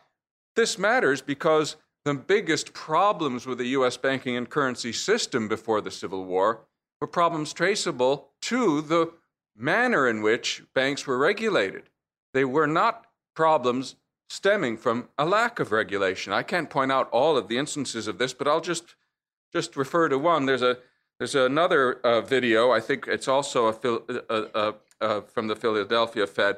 this 0.55 0.79
matters 0.79 1.21
because 1.21 1.75
the 2.05 2.13
biggest 2.13 2.73
problems 2.73 3.45
with 3.45 3.57
the 3.57 3.67
US 3.79 3.97
banking 3.97 4.37
and 4.37 4.49
currency 4.49 4.93
system 4.93 5.47
before 5.47 5.81
the 5.81 5.91
Civil 5.91 6.23
War 6.23 6.61
were 7.01 7.07
problems 7.07 7.51
traceable 7.51 8.29
to 8.43 8.81
the 8.81 9.11
manner 9.55 10.07
in 10.07 10.21
which 10.21 10.63
banks 10.73 11.05
were 11.05 11.17
regulated. 11.17 11.89
They 12.33 12.45
were 12.45 12.67
not 12.67 13.05
problems 13.35 13.95
stemming 14.29 14.77
from 14.77 15.09
a 15.17 15.25
lack 15.25 15.59
of 15.59 15.71
regulation. 15.71 16.33
I 16.33 16.43
can't 16.43 16.69
point 16.69 16.91
out 16.91 17.09
all 17.11 17.37
of 17.37 17.47
the 17.47 17.57
instances 17.57 18.07
of 18.07 18.17
this, 18.17 18.33
but 18.33 18.47
I'll 18.47 18.61
just 18.61 18.95
just 19.53 19.77
refer 19.77 20.09
to 20.09 20.17
one. 20.17 20.45
There's 20.45 20.61
a 20.61 20.77
there's 21.17 21.35
another 21.35 22.01
uh, 22.01 22.21
video. 22.21 22.71
I 22.71 22.81
think 22.81 23.07
it's 23.07 23.27
also 23.27 23.67
a, 23.67 23.99
a, 24.29 24.73
a, 24.99 25.21
from 25.21 25.47
the 25.47 25.55
Philadelphia 25.55 26.27
Fed 26.27 26.57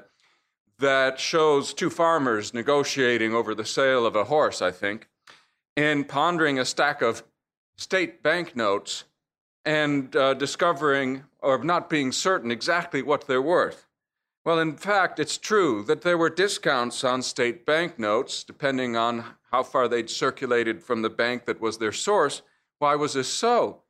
that 0.79 1.19
shows 1.19 1.73
two 1.73 1.91
farmers 1.91 2.53
negotiating 2.53 3.33
over 3.33 3.53
the 3.53 3.65
sale 3.65 4.05
of 4.05 4.15
a 4.15 4.25
horse. 4.25 4.61
I 4.61 4.71
think, 4.71 5.09
and 5.75 6.07
pondering 6.07 6.57
a 6.57 6.65
stack 6.65 7.01
of 7.01 7.23
state 7.77 8.23
banknotes 8.23 9.03
and 9.63 10.15
uh, 10.15 10.33
discovering 10.33 11.23
or 11.39 11.63
not 11.63 11.89
being 11.89 12.11
certain 12.11 12.51
exactly 12.51 13.01
what 13.01 13.27
they're 13.27 13.41
worth. 13.41 13.86
Well, 14.47 14.59
in 14.59 14.77
fact, 14.77 15.19
it's 15.19 15.37
true 15.37 15.83
that 15.87 16.03
there 16.03 16.17
were 16.17 16.29
discounts 16.29 17.03
on 17.03 17.21
state 17.21 17.65
banknotes 17.65 18.45
depending 18.45 18.95
on 18.95 19.25
how 19.51 19.61
far 19.61 19.89
they'd 19.89 20.09
circulated 20.09 20.81
from 20.81 21.01
the 21.01 21.09
bank 21.09 21.43
that 21.43 21.59
was 21.59 21.79
their 21.79 21.91
source. 21.91 22.43
Why 22.79 22.95
was 22.95 23.11
this 23.11 23.27
so? 23.27 23.81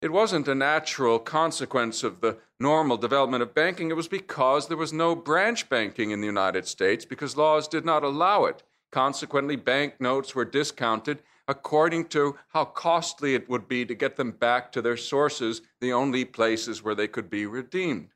It 0.00 0.10
wasn't 0.10 0.48
a 0.48 0.56
natural 0.56 1.20
consequence 1.20 2.02
of 2.02 2.20
the 2.20 2.38
normal 2.58 2.96
development 2.96 3.44
of 3.44 3.54
banking. 3.54 3.90
It 3.90 3.96
was 3.96 4.08
because 4.08 4.66
there 4.66 4.76
was 4.76 4.92
no 4.92 5.14
branch 5.14 5.68
banking 5.68 6.10
in 6.10 6.20
the 6.20 6.26
United 6.26 6.66
States 6.66 7.04
because 7.04 7.36
laws 7.36 7.68
did 7.68 7.84
not 7.84 8.02
allow 8.02 8.46
it. 8.46 8.64
Consequently, 8.90 9.54
banknotes 9.54 10.34
were 10.34 10.44
discounted 10.44 11.22
according 11.46 12.06
to 12.06 12.36
how 12.48 12.64
costly 12.64 13.36
it 13.36 13.48
would 13.48 13.68
be 13.68 13.86
to 13.86 13.94
get 13.94 14.16
them 14.16 14.32
back 14.32 14.72
to 14.72 14.82
their 14.82 14.96
sources, 14.96 15.62
the 15.80 15.92
only 15.92 16.24
places 16.24 16.82
where 16.82 16.96
they 16.96 17.06
could 17.06 17.30
be 17.30 17.46
redeemed. 17.46 18.08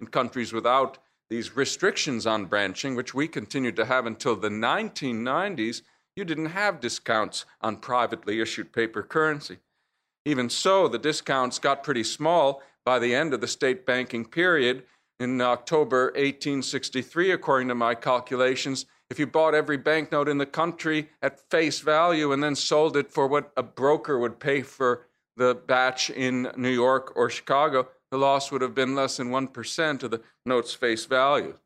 In 0.00 0.06
countries 0.06 0.52
without 0.52 0.98
these 1.34 1.56
restrictions 1.56 2.28
on 2.28 2.44
branching, 2.44 2.94
which 2.94 3.12
we 3.12 3.26
continued 3.26 3.74
to 3.74 3.84
have 3.84 4.06
until 4.06 4.36
the 4.36 4.48
1990s, 4.48 5.82
you 6.14 6.24
didn't 6.24 6.46
have 6.46 6.80
discounts 6.80 7.44
on 7.60 7.76
privately 7.76 8.40
issued 8.40 8.72
paper 8.72 9.02
currency. 9.02 9.58
Even 10.24 10.48
so, 10.48 10.86
the 10.86 10.98
discounts 10.98 11.58
got 11.58 11.82
pretty 11.82 12.04
small 12.04 12.62
by 12.84 13.00
the 13.00 13.12
end 13.12 13.34
of 13.34 13.40
the 13.40 13.48
state 13.48 13.84
banking 13.84 14.24
period. 14.24 14.84
In 15.18 15.40
October 15.40 16.04
1863, 16.14 17.32
according 17.32 17.66
to 17.66 17.74
my 17.74 17.96
calculations, 17.96 18.86
if 19.10 19.18
you 19.18 19.26
bought 19.26 19.54
every 19.54 19.76
banknote 19.76 20.28
in 20.28 20.38
the 20.38 20.46
country 20.46 21.10
at 21.20 21.50
face 21.50 21.80
value 21.80 22.30
and 22.30 22.44
then 22.44 22.54
sold 22.54 22.96
it 22.96 23.10
for 23.10 23.26
what 23.26 23.52
a 23.56 23.62
broker 23.62 24.20
would 24.20 24.38
pay 24.38 24.62
for 24.62 25.06
the 25.36 25.56
batch 25.66 26.10
in 26.10 26.52
New 26.56 26.70
York 26.70 27.12
or 27.16 27.28
Chicago, 27.28 27.88
the 28.14 28.18
loss 28.18 28.52
would 28.52 28.62
have 28.62 28.76
been 28.76 28.94
less 28.94 29.16
than 29.16 29.30
1% 29.30 30.02
of 30.04 30.10
the 30.12 30.20
note's 30.46 30.72
face 30.72 31.04
value. 31.04 31.58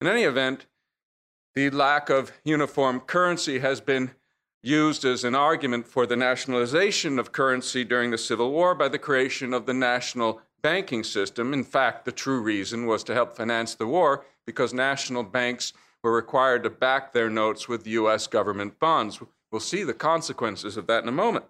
In 0.00 0.06
any 0.06 0.22
event, 0.22 0.64
the 1.54 1.68
lack 1.68 2.08
of 2.08 2.32
uniform 2.42 3.00
currency 3.00 3.58
has 3.58 3.78
been 3.78 4.12
used 4.62 5.04
as 5.04 5.24
an 5.24 5.34
argument 5.34 5.86
for 5.86 6.06
the 6.06 6.16
nationalization 6.16 7.18
of 7.18 7.32
currency 7.32 7.84
during 7.84 8.10
the 8.10 8.16
Civil 8.16 8.50
War 8.50 8.74
by 8.74 8.88
the 8.88 8.98
creation 8.98 9.52
of 9.52 9.66
the 9.66 9.74
national 9.74 10.40
banking 10.62 11.04
system. 11.04 11.52
In 11.52 11.64
fact, 11.64 12.06
the 12.06 12.12
true 12.12 12.40
reason 12.40 12.86
was 12.86 13.04
to 13.04 13.12
help 13.12 13.36
finance 13.36 13.74
the 13.74 13.86
war 13.86 14.24
because 14.46 14.72
national 14.72 15.22
banks 15.22 15.74
were 16.02 16.14
required 16.14 16.62
to 16.62 16.70
back 16.70 17.12
their 17.12 17.28
notes 17.28 17.68
with 17.68 17.86
U.S. 17.86 18.26
government 18.26 18.80
bonds. 18.80 19.20
We'll 19.50 19.60
see 19.60 19.84
the 19.84 19.92
consequences 19.92 20.78
of 20.78 20.86
that 20.86 21.02
in 21.02 21.10
a 21.10 21.12
moment. 21.12 21.44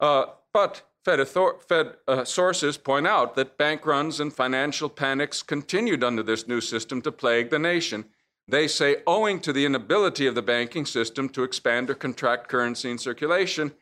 Uh, 0.00 0.24
but 0.54 0.88
Fed, 1.04 1.20
author- 1.20 1.58
Fed 1.68 1.96
uh, 2.08 2.24
sources 2.24 2.78
point 2.78 3.06
out 3.06 3.34
that 3.34 3.58
bank 3.58 3.84
runs 3.84 4.20
and 4.20 4.32
financial 4.32 4.88
panics 4.88 5.42
continued 5.42 6.02
under 6.02 6.22
this 6.22 6.48
new 6.48 6.60
system 6.60 7.02
to 7.02 7.12
plague 7.12 7.50
the 7.50 7.58
nation. 7.58 8.06
They 8.48 8.68
say, 8.68 8.96
owing 9.06 9.40
to 9.40 9.52
the 9.52 9.66
inability 9.66 10.26
of 10.26 10.34
the 10.34 10.42
banking 10.42 10.86
system 10.86 11.28
to 11.30 11.42
expand 11.42 11.90
or 11.90 11.94
contract 11.94 12.48
currency 12.48 12.90
in 12.90 12.98
circulation, 12.98 13.72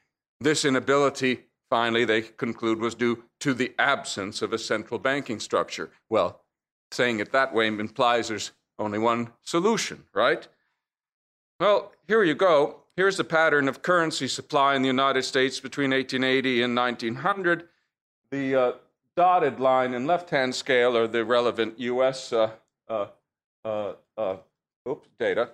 this 0.41 0.65
inability, 0.65 1.45
finally, 1.71 2.05
they 2.05 2.23
conclude, 2.23 2.81
was 2.81 2.97
due 2.97 3.25
to 3.41 3.55
the 3.55 3.73
absence 3.79 4.43
of 4.43 4.53
a 4.53 4.59
central 4.59 4.99
banking 4.99 5.39
structure. 5.39 5.91
Well, 6.11 6.43
saying 6.91 7.21
it 7.21 7.33
that 7.33 7.55
way 7.55 7.69
implies 7.69 8.29
there's 8.29 8.53
only 8.79 8.99
one 8.99 9.33
solution, 9.43 10.05
right? 10.13 10.47
Well, 11.61 11.93
here 12.09 12.25
you 12.25 12.35
go. 12.35 12.82
Here's 12.95 13.17
the 13.17 13.25
pattern 13.25 13.69
of 13.69 13.81
currency 13.81 14.29
supply 14.29 14.75
in 14.75 14.83
the 14.83 14.89
United 14.89 15.23
States 15.23 15.61
between 15.61 15.93
1880 15.93 16.63
and 16.63 16.77
1900. 16.77 17.69
The 18.31 18.55
uh, 18.55 18.73
dotted 19.17 19.59
line 19.59 19.95
in 19.95 20.07
left-hand 20.07 20.55
scale 20.55 20.95
are 20.95 21.07
the 21.07 21.25
relevant 21.25 21.81
U.S. 21.81 22.35
Uh, 22.35 22.51
uh, 22.91 23.07
uh, 23.65 23.93
uh, 24.19 24.37
oops, 24.87 25.09
data. 25.19 25.49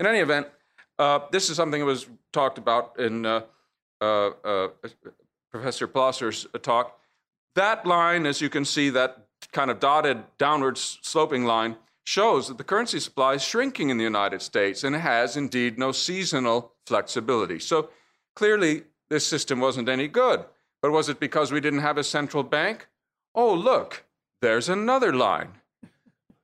In 0.00 0.06
any 0.06 0.20
event, 0.20 0.46
uh, 0.98 1.20
this 1.30 1.50
is 1.50 1.56
something 1.56 1.80
that 1.80 1.86
was 1.86 2.06
talked 2.32 2.56
about 2.56 2.98
in 2.98 3.22
Professor 5.50 5.86
Plosser's 5.86 6.46
talk. 6.62 6.98
That 7.54 7.84
line, 7.84 8.24
as 8.24 8.40
you 8.40 8.48
can 8.48 8.64
see, 8.64 8.88
that 8.90 9.26
kind 9.52 9.70
of 9.70 9.78
dotted 9.78 10.22
downwards 10.38 10.98
sloping 11.02 11.44
line, 11.44 11.76
shows 12.08 12.48
that 12.48 12.56
the 12.56 12.64
currency 12.64 12.98
supply 12.98 13.34
is 13.34 13.42
shrinking 13.42 13.90
in 13.90 13.98
the 13.98 14.10
United 14.14 14.40
States 14.40 14.82
and 14.82 14.96
has 14.96 15.36
indeed 15.36 15.78
no 15.78 15.92
seasonal 15.92 16.72
flexibility. 16.86 17.58
So 17.58 17.90
clearly, 18.34 18.84
this 19.10 19.26
system 19.26 19.60
wasn't 19.60 19.90
any 19.90 20.08
good. 20.08 20.42
But 20.80 20.90
was 20.90 21.10
it 21.10 21.20
because 21.20 21.52
we 21.52 21.60
didn't 21.60 21.80
have 21.80 21.98
a 21.98 22.02
central 22.02 22.42
bank? 22.42 22.88
Oh, 23.34 23.52
look, 23.52 24.06
there's 24.40 24.70
another 24.70 25.12
line. 25.12 25.50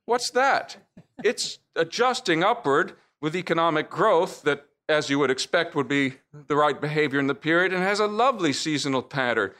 What's 0.04 0.28
that? 0.32 0.76
It's 1.24 1.60
adjusting 1.74 2.44
upward 2.44 2.92
with 3.22 3.34
economic 3.34 3.88
growth 3.88 4.42
that, 4.42 4.66
as 4.90 5.08
you 5.08 5.18
would 5.18 5.30
expect, 5.30 5.74
would 5.74 5.88
be 5.88 6.16
the 6.46 6.56
right 6.56 6.78
behavior 6.78 7.18
in 7.18 7.26
the 7.26 7.34
period 7.34 7.72
and 7.72 7.82
has 7.82 8.00
a 8.00 8.06
lovely 8.06 8.52
seasonal 8.52 9.02
pattern. 9.02 9.52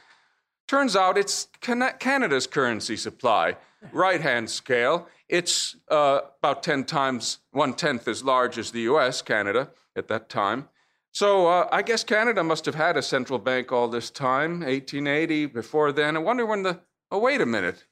Turns 0.67 0.95
out 0.95 1.17
it's 1.17 1.47
Canada's 1.61 2.45
currency 2.45 2.95
supply, 2.95 3.57
right 3.91 4.21
hand 4.21 4.51
scale. 4.51 5.07
It's 5.27 5.75
uh, 5.89 6.21
about 6.39 6.63
10 6.63 6.85
times, 6.85 7.39
one 7.51 7.73
tenth 7.73 8.07
as 8.07 8.23
large 8.23 8.57
as 8.57 8.71
the 8.71 8.81
US, 8.81 9.21
Canada, 9.21 9.71
at 9.95 10.07
that 10.07 10.29
time. 10.29 10.69
So 11.11 11.47
uh, 11.47 11.69
I 11.71 11.81
guess 11.81 12.03
Canada 12.03 12.43
must 12.43 12.65
have 12.65 12.75
had 12.75 12.97
a 12.97 13.01
central 13.01 13.39
bank 13.39 13.71
all 13.71 13.87
this 13.87 14.09
time, 14.09 14.59
1880, 14.59 15.45
before 15.47 15.91
then. 15.91 16.17
I 16.17 16.19
wonder 16.19 16.45
when 16.45 16.63
the. 16.63 16.81
Oh, 17.09 17.19
wait 17.19 17.39
a 17.39 17.45
minute. 17.45 17.85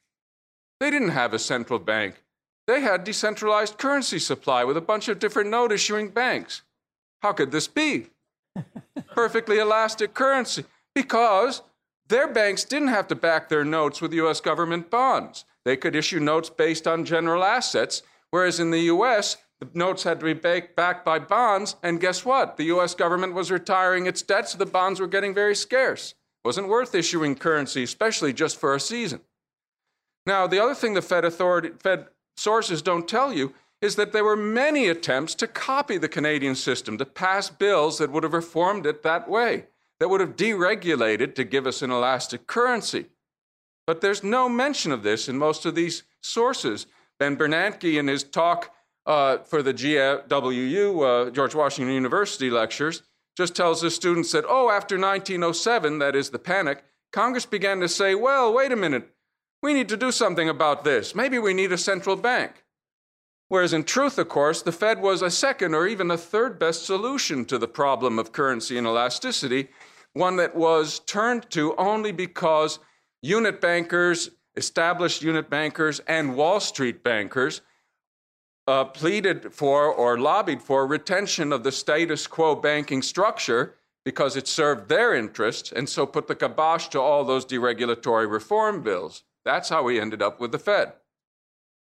They 0.78 0.90
didn't 0.90 1.10
have 1.10 1.32
a 1.32 1.38
central 1.38 1.78
bank. 1.78 2.22
They 2.66 2.80
had 2.80 3.04
decentralized 3.04 3.78
currency 3.78 4.18
supply 4.18 4.64
with 4.64 4.76
a 4.76 4.82
bunch 4.82 5.08
of 5.08 5.18
different 5.18 5.50
note 5.50 5.72
issuing 5.72 6.10
banks. 6.10 6.62
How 7.20 7.32
could 7.32 7.50
this 7.50 7.68
be? 7.68 8.08
Perfectly 9.14 9.58
elastic 9.58 10.14
currency. 10.14 10.64
Because 10.94 11.62
their 12.08 12.28
banks 12.28 12.64
didn't 12.64 12.88
have 12.88 13.08
to 13.08 13.14
back 13.14 13.48
their 13.48 13.64
notes 13.64 14.00
with 14.00 14.12
US 14.12 14.40
government 14.40 14.90
bonds. 14.90 15.44
They 15.64 15.76
could 15.76 15.96
issue 15.96 16.20
notes 16.20 16.50
based 16.50 16.86
on 16.86 17.04
general 17.04 17.42
assets, 17.42 18.02
whereas 18.30 18.60
in 18.60 18.70
the 18.70 18.82
US, 18.82 19.36
the 19.60 19.68
notes 19.72 20.02
had 20.02 20.20
to 20.20 20.34
be 20.34 20.34
backed 20.34 21.04
by 21.04 21.18
bonds, 21.18 21.76
and 21.82 22.00
guess 22.00 22.24
what? 22.24 22.56
The 22.56 22.64
US 22.64 22.94
government 22.94 23.34
was 23.34 23.50
retiring 23.50 24.06
its 24.06 24.22
debt, 24.22 24.48
so 24.48 24.58
the 24.58 24.66
bonds 24.66 25.00
were 25.00 25.06
getting 25.06 25.34
very 25.34 25.54
scarce. 25.54 26.10
It 26.10 26.48
wasn't 26.48 26.68
worth 26.68 26.94
issuing 26.94 27.34
currency, 27.34 27.82
especially 27.82 28.32
just 28.32 28.58
for 28.58 28.74
a 28.74 28.80
season. 28.80 29.20
Now, 30.26 30.46
the 30.46 30.62
other 30.62 30.74
thing 30.74 30.94
the 30.94 31.02
Fed 31.02 31.24
authority, 31.24 31.70
Fed 31.78 32.08
sources 32.36 32.82
don't 32.82 33.08
tell 33.08 33.32
you 33.32 33.54
is 33.80 33.96
that 33.96 34.12
there 34.12 34.24
were 34.24 34.36
many 34.36 34.88
attempts 34.88 35.34
to 35.34 35.46
copy 35.46 35.98
the 35.98 36.08
Canadian 36.08 36.54
system, 36.54 36.96
to 36.96 37.04
pass 37.04 37.50
bills 37.50 37.98
that 37.98 38.10
would 38.10 38.22
have 38.22 38.32
reformed 38.32 38.86
it 38.86 39.02
that 39.02 39.28
way, 39.28 39.66
that 40.00 40.08
would 40.08 40.20
have 40.20 40.36
deregulated 40.36 41.34
to 41.34 41.44
give 41.44 41.66
us 41.66 41.82
an 41.82 41.90
elastic 41.90 42.46
currency. 42.46 43.06
But 43.86 44.00
there's 44.00 44.22
no 44.22 44.48
mention 44.48 44.92
of 44.92 45.02
this 45.02 45.28
in 45.28 45.36
most 45.36 45.66
of 45.66 45.74
these 45.74 46.04
sources. 46.22 46.86
Ben 47.18 47.36
Bernanke, 47.36 47.98
in 47.98 48.08
his 48.08 48.24
talk 48.24 48.74
uh, 49.06 49.38
for 49.38 49.62
the 49.62 49.74
GWU, 49.74 51.28
uh, 51.28 51.30
George 51.30 51.54
Washington 51.54 51.94
University 51.94 52.50
lectures, 52.50 53.02
just 53.36 53.54
tells 53.54 53.80
the 53.80 53.90
students 53.90 54.32
that, 54.32 54.44
oh, 54.48 54.70
after 54.70 54.96
1907, 54.96 55.98
that 55.98 56.16
is 56.16 56.30
the 56.30 56.38
panic, 56.38 56.84
Congress 57.12 57.46
began 57.46 57.80
to 57.80 57.88
say, 57.88 58.14
well, 58.14 58.52
wait 58.52 58.72
a 58.72 58.76
minute, 58.76 59.10
we 59.62 59.74
need 59.74 59.88
to 59.88 59.96
do 59.96 60.10
something 60.10 60.48
about 60.48 60.84
this. 60.84 61.14
Maybe 61.14 61.38
we 61.38 61.54
need 61.54 61.72
a 61.72 61.78
central 61.78 62.16
bank. 62.16 62.64
Whereas 63.48 63.72
in 63.72 63.84
truth, 63.84 64.18
of 64.18 64.28
course, 64.28 64.62
the 64.62 64.72
Fed 64.72 65.00
was 65.00 65.22
a 65.22 65.30
second 65.30 65.74
or 65.74 65.86
even 65.86 66.10
a 66.10 66.18
third 66.18 66.58
best 66.58 66.84
solution 66.84 67.44
to 67.46 67.58
the 67.58 67.68
problem 67.68 68.18
of 68.18 68.32
currency 68.32 68.76
inelasticity, 68.76 69.68
one 70.12 70.36
that 70.36 70.56
was 70.56 71.00
turned 71.00 71.50
to 71.50 71.74
only 71.76 72.10
because 72.10 72.78
unit 73.24 73.60
bankers, 73.60 74.30
established 74.54 75.22
unit 75.22 75.48
bankers, 75.48 76.00
and 76.06 76.36
Wall 76.36 76.60
Street 76.60 77.02
bankers 77.02 77.62
uh, 78.66 78.84
pleaded 78.84 79.52
for 79.52 79.86
or 79.86 80.18
lobbied 80.18 80.62
for 80.62 80.86
retention 80.86 81.52
of 81.52 81.64
the 81.64 81.72
status 81.72 82.26
quo 82.26 82.54
banking 82.54 83.02
structure 83.02 83.74
because 84.04 84.36
it 84.36 84.46
served 84.46 84.88
their 84.88 85.14
interests 85.14 85.72
and 85.72 85.88
so 85.88 86.04
put 86.04 86.26
the 86.28 86.34
kibosh 86.34 86.88
to 86.88 87.00
all 87.00 87.24
those 87.24 87.46
deregulatory 87.46 88.30
reform 88.30 88.82
bills. 88.82 89.24
That's 89.44 89.70
how 89.70 89.82
we 89.82 89.98
ended 89.98 90.20
up 90.20 90.38
with 90.38 90.52
the 90.52 90.58
Fed. 90.58 90.92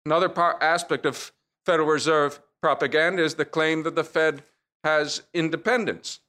Another 0.06 0.28
part, 0.28 0.62
aspect 0.62 1.04
of 1.04 1.32
Federal 1.66 1.88
Reserve 1.88 2.40
propaganda 2.62 3.22
is 3.22 3.34
the 3.34 3.44
claim 3.44 3.82
that 3.82 3.96
the 3.96 4.04
Fed 4.04 4.44
has 4.84 5.22
independence. 5.32 6.20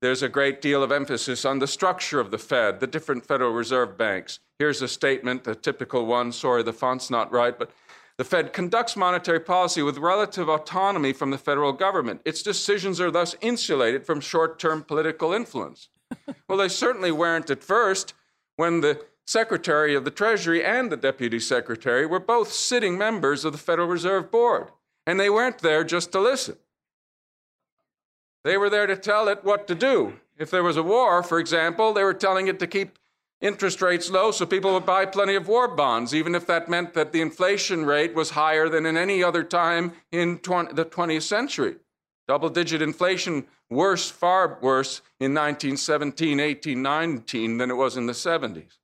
There's 0.00 0.22
a 0.22 0.28
great 0.30 0.62
deal 0.62 0.82
of 0.82 0.90
emphasis 0.90 1.44
on 1.44 1.58
the 1.58 1.66
structure 1.66 2.20
of 2.20 2.30
the 2.30 2.38
Fed, 2.38 2.80
the 2.80 2.86
different 2.86 3.26
Federal 3.26 3.52
Reserve 3.52 3.98
banks. 3.98 4.38
Here's 4.58 4.80
a 4.80 4.88
statement, 4.88 5.46
a 5.46 5.54
typical 5.54 6.06
one. 6.06 6.32
Sorry, 6.32 6.62
the 6.62 6.72
font's 6.72 7.10
not 7.10 7.30
right, 7.30 7.58
but 7.58 7.70
the 8.16 8.24
Fed 8.24 8.52
conducts 8.54 8.96
monetary 8.96 9.40
policy 9.40 9.82
with 9.82 9.98
relative 9.98 10.48
autonomy 10.48 11.12
from 11.12 11.30
the 11.30 11.38
federal 11.38 11.72
government. 11.72 12.22
Its 12.24 12.42
decisions 12.42 12.98
are 12.98 13.10
thus 13.10 13.36
insulated 13.42 14.06
from 14.06 14.20
short 14.20 14.58
term 14.58 14.82
political 14.82 15.32
influence. 15.34 15.88
well, 16.48 16.58
they 16.58 16.68
certainly 16.68 17.12
weren't 17.12 17.50
at 17.50 17.62
first 17.62 18.14
when 18.56 18.80
the 18.80 19.02
Secretary 19.26 19.94
of 19.94 20.04
the 20.04 20.10
Treasury 20.10 20.64
and 20.64 20.90
the 20.90 20.96
Deputy 20.96 21.38
Secretary 21.38 22.04
were 22.04 22.20
both 22.20 22.52
sitting 22.52 22.98
members 22.98 23.44
of 23.44 23.52
the 23.52 23.58
Federal 23.58 23.88
Reserve 23.88 24.30
Board. 24.30 24.68
And 25.06 25.20
they 25.20 25.30
weren't 25.30 25.58
there 25.58 25.84
just 25.84 26.10
to 26.12 26.20
listen. 26.20 26.56
They 28.44 28.56
were 28.56 28.70
there 28.70 28.86
to 28.86 28.96
tell 28.96 29.28
it 29.28 29.44
what 29.44 29.66
to 29.68 29.74
do. 29.74 30.14
If 30.38 30.50
there 30.50 30.62
was 30.62 30.76
a 30.76 30.82
war, 30.82 31.22
for 31.22 31.38
example, 31.38 31.92
they 31.92 32.04
were 32.04 32.14
telling 32.14 32.48
it 32.48 32.58
to 32.60 32.66
keep 32.66 32.98
interest 33.40 33.80
rates 33.82 34.10
low 34.10 34.30
so 34.30 34.46
people 34.46 34.72
would 34.72 34.86
buy 34.86 35.06
plenty 35.06 35.34
of 35.34 35.48
war 35.48 35.68
bonds, 35.68 36.14
even 36.14 36.34
if 36.34 36.46
that 36.46 36.68
meant 36.68 36.94
that 36.94 37.12
the 37.12 37.20
inflation 37.20 37.84
rate 37.84 38.14
was 38.14 38.30
higher 38.30 38.68
than 38.68 38.86
in 38.86 38.96
any 38.96 39.22
other 39.22 39.42
time 39.42 39.92
in 40.12 40.38
20, 40.38 40.74
the 40.74 40.84
20th 40.84 41.22
century. 41.22 41.76
Double 42.28 42.48
digit 42.48 42.80
inflation, 42.80 43.46
worse, 43.68 44.10
far 44.10 44.58
worse 44.62 45.00
in 45.18 45.34
1917, 45.34 46.38
18, 46.38 46.82
19 46.82 47.58
than 47.58 47.70
it 47.70 47.74
was 47.74 47.96
in 47.96 48.06
the 48.06 48.12
70s. 48.12 48.78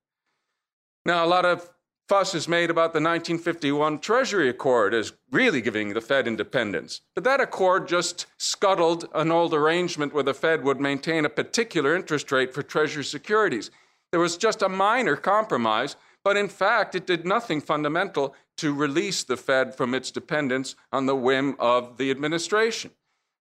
Now, 1.05 1.25
a 1.25 1.29
lot 1.29 1.45
of 1.45 1.71
fuss 2.09 2.35
is 2.35 2.47
made 2.47 2.71
about 2.71 2.93
the 2.93 3.01
1951 3.01 3.99
Treasury 3.99 4.49
Accord 4.49 4.95
as 4.95 5.13
really 5.33 5.61
giving 5.61 5.93
the 5.93 6.01
Fed 6.01 6.29
independence. 6.29 7.01
But 7.15 7.25
that 7.25 7.41
accord 7.41 7.89
just 7.89 8.27
scuttled 8.39 9.09
an 9.15 9.33
old 9.33 9.53
arrangement 9.53 10.15
where 10.15 10.23
the 10.23 10.35
Fed 10.35 10.63
would 10.63 10.81
maintain 10.81 11.25
a 11.25 11.31
particular 11.31 11.97
interest 11.97 12.31
rate 12.31 12.55
for 12.55 12.63
Treasury 12.63 13.05
securities. 13.05 13.71
There 14.13 14.21
was 14.21 14.37
just 14.37 14.63
a 14.63 14.69
minor 14.69 15.17
compromise, 15.17 15.97
but 16.23 16.37
in 16.37 16.49
fact, 16.49 16.95
it 16.95 17.07
did 17.07 17.27
nothing 17.27 17.61
fundamental 17.61 18.35
to 18.59 18.73
release 18.73 19.25
the 19.25 19.37
Fed 19.37 19.75
from 19.75 19.95
its 19.95 20.11
dependence 20.11 20.77
on 20.93 21.07
the 21.07 21.17
whim 21.17 21.57
of 21.59 21.99
the 21.99 22.11
administration. 22.11 22.93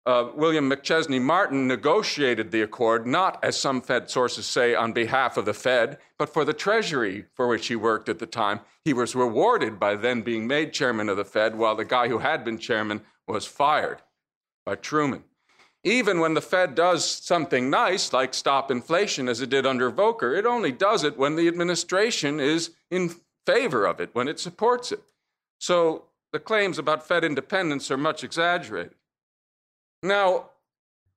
Uh, 0.06 0.30
William 0.36 0.70
McChesney 0.70 1.20
Martin 1.20 1.68
negotiated 1.68 2.52
the 2.52 2.62
accord 2.62 3.08
not, 3.08 3.44
as 3.44 3.60
some 3.60 3.82
Fed 3.82 4.08
sources 4.08 4.46
say, 4.46 4.76
on 4.76 4.94
behalf 4.94 5.36
of 5.36 5.46
the 5.46 5.54
Fed, 5.54 5.98
but 6.20 6.30
for 6.30 6.46
the 6.46 6.54
Treasury 6.54 7.26
for 7.34 7.48
which 7.48 7.68
he 7.68 7.76
worked 7.76 8.08
at 8.08 8.20
the 8.20 8.28
time. 8.28 8.60
He 8.84 8.94
was 8.94 9.16
rewarded 9.16 9.80
by 9.80 9.96
then 9.96 10.22
being 10.22 10.46
made 10.46 10.74
chairman 10.74 11.10
of 11.10 11.18
the 11.18 11.26
Fed, 11.26 11.58
while 11.58 11.76
the 11.76 11.86
guy 11.86 12.08
who 12.08 12.20
had 12.20 12.46
been 12.46 12.60
chairman 12.60 13.02
was 13.28 13.48
fired 13.48 14.04
by 14.64 14.76
Truman. 14.76 15.24
Even 15.84 16.20
when 16.20 16.36
the 16.36 16.42
Fed 16.42 16.76
does 16.76 17.04
something 17.04 17.72
nice, 17.72 18.14
like 18.14 18.36
stop 18.36 18.70
inflation 18.70 19.28
as 19.28 19.42
it 19.42 19.50
did 19.50 19.66
under 19.66 19.92
Volcker, 19.92 20.38
it 20.38 20.46
only 20.46 20.72
does 20.72 21.04
it 21.04 21.18
when 21.18 21.36
the 21.36 21.48
administration 21.48 22.40
is 22.40 22.72
in 22.92 23.16
favor 23.48 23.86
of 23.86 24.00
it, 24.00 24.12
when 24.14 24.28
it 24.28 24.40
supports 24.40 24.92
it. 24.92 25.02
So 25.60 26.06
the 26.32 26.40
claims 26.40 26.78
about 26.78 27.08
Fed 27.08 27.24
independence 27.24 27.90
are 27.90 27.98
much 27.98 28.24
exaggerated. 28.24 28.94
Now, 30.06 30.52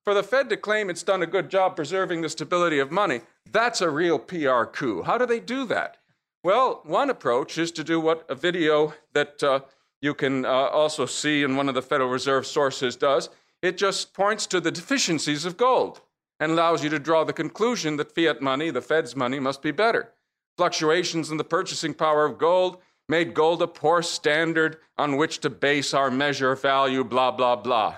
for 0.02 0.14
the 0.14 0.22
Fed 0.22 0.48
to 0.48 0.56
claim 0.56 0.88
it's 0.88 1.02
done 1.02 1.22
a 1.22 1.26
good 1.26 1.50
job 1.50 1.76
preserving 1.76 2.22
the 2.22 2.30
stability 2.30 2.78
of 2.78 2.90
money, 2.90 3.20
that's 3.52 3.82
a 3.82 3.90
real 3.90 4.18
PR 4.18 4.64
coup. 4.64 5.02
How 5.02 5.18
do 5.18 5.26
they 5.26 5.40
do 5.40 5.66
that? 5.66 5.98
Well, 6.42 6.80
one 6.84 7.10
approach 7.10 7.58
is 7.58 7.70
to 7.72 7.84
do 7.84 8.00
what 8.00 8.24
a 8.30 8.34
video 8.34 8.94
that 9.12 9.42
uh, 9.42 9.60
you 10.00 10.14
can 10.14 10.46
uh, 10.46 10.48
also 10.48 11.04
see 11.04 11.42
in 11.42 11.54
one 11.54 11.68
of 11.68 11.74
the 11.74 11.82
Federal 11.82 12.08
Reserve 12.08 12.46
sources 12.46 12.96
does 12.96 13.28
it 13.60 13.76
just 13.76 14.14
points 14.14 14.46
to 14.46 14.60
the 14.60 14.70
deficiencies 14.70 15.44
of 15.44 15.56
gold 15.56 16.00
and 16.40 16.52
allows 16.52 16.82
you 16.82 16.88
to 16.88 16.98
draw 16.98 17.24
the 17.24 17.32
conclusion 17.32 17.96
that 17.96 18.14
fiat 18.14 18.40
money, 18.40 18.70
the 18.70 18.80
Fed's 18.80 19.16
money, 19.16 19.40
must 19.40 19.60
be 19.60 19.72
better. 19.72 20.12
Fluctuations 20.56 21.30
in 21.30 21.36
the 21.36 21.44
purchasing 21.44 21.92
power 21.92 22.24
of 22.24 22.38
gold 22.38 22.78
made 23.08 23.34
gold 23.34 23.60
a 23.60 23.66
poor 23.66 24.00
standard 24.00 24.78
on 24.96 25.16
which 25.16 25.40
to 25.40 25.50
base 25.50 25.92
our 25.92 26.10
measure 26.10 26.52
of 26.52 26.62
value, 26.62 27.02
blah, 27.02 27.32
blah, 27.32 27.56
blah. 27.56 27.96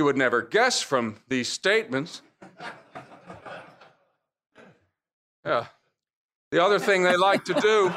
You 0.00 0.06
would 0.06 0.16
never 0.16 0.40
guess 0.40 0.80
from 0.80 1.16
these 1.28 1.46
statements. 1.50 2.22
Yeah. 5.44 5.66
The 6.50 6.64
other 6.64 6.78
thing 6.78 7.02
they 7.02 7.18
like 7.18 7.44
to 7.44 7.52
do 7.52 7.92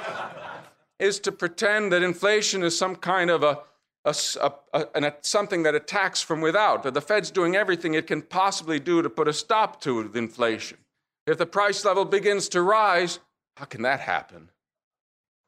is 1.00 1.22
to 1.22 1.32
pretend 1.32 1.94
that 1.94 2.04
inflation 2.04 2.62
is 2.62 2.78
some 2.78 2.98
kind 2.98 3.30
of 3.30 3.42
a 3.44 3.60
a, 4.04 4.14
a, 4.74 4.86
a, 4.96 5.14
something 5.22 5.64
that 5.64 5.76
attacks 5.76 6.22
from 6.22 6.42
without. 6.42 6.84
That 6.84 6.94
the 6.94 7.00
Fed's 7.00 7.32
doing 7.32 7.56
everything 7.56 7.94
it 7.94 8.06
can 8.06 8.22
possibly 8.22 8.82
do 8.82 9.02
to 9.02 9.10
put 9.10 9.30
a 9.30 9.34
stop 9.34 9.80
to 9.84 10.12
inflation. 10.14 10.80
If 11.26 11.38
the 11.38 11.46
price 11.46 11.86
level 11.86 12.04
begins 12.04 12.50
to 12.50 12.62
rise, 12.62 13.20
how 13.56 13.64
can 13.64 13.84
that 13.84 14.02
happen? 14.02 14.50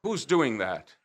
Who's 0.03 0.23
doing 0.23 0.59
that? 0.59 0.95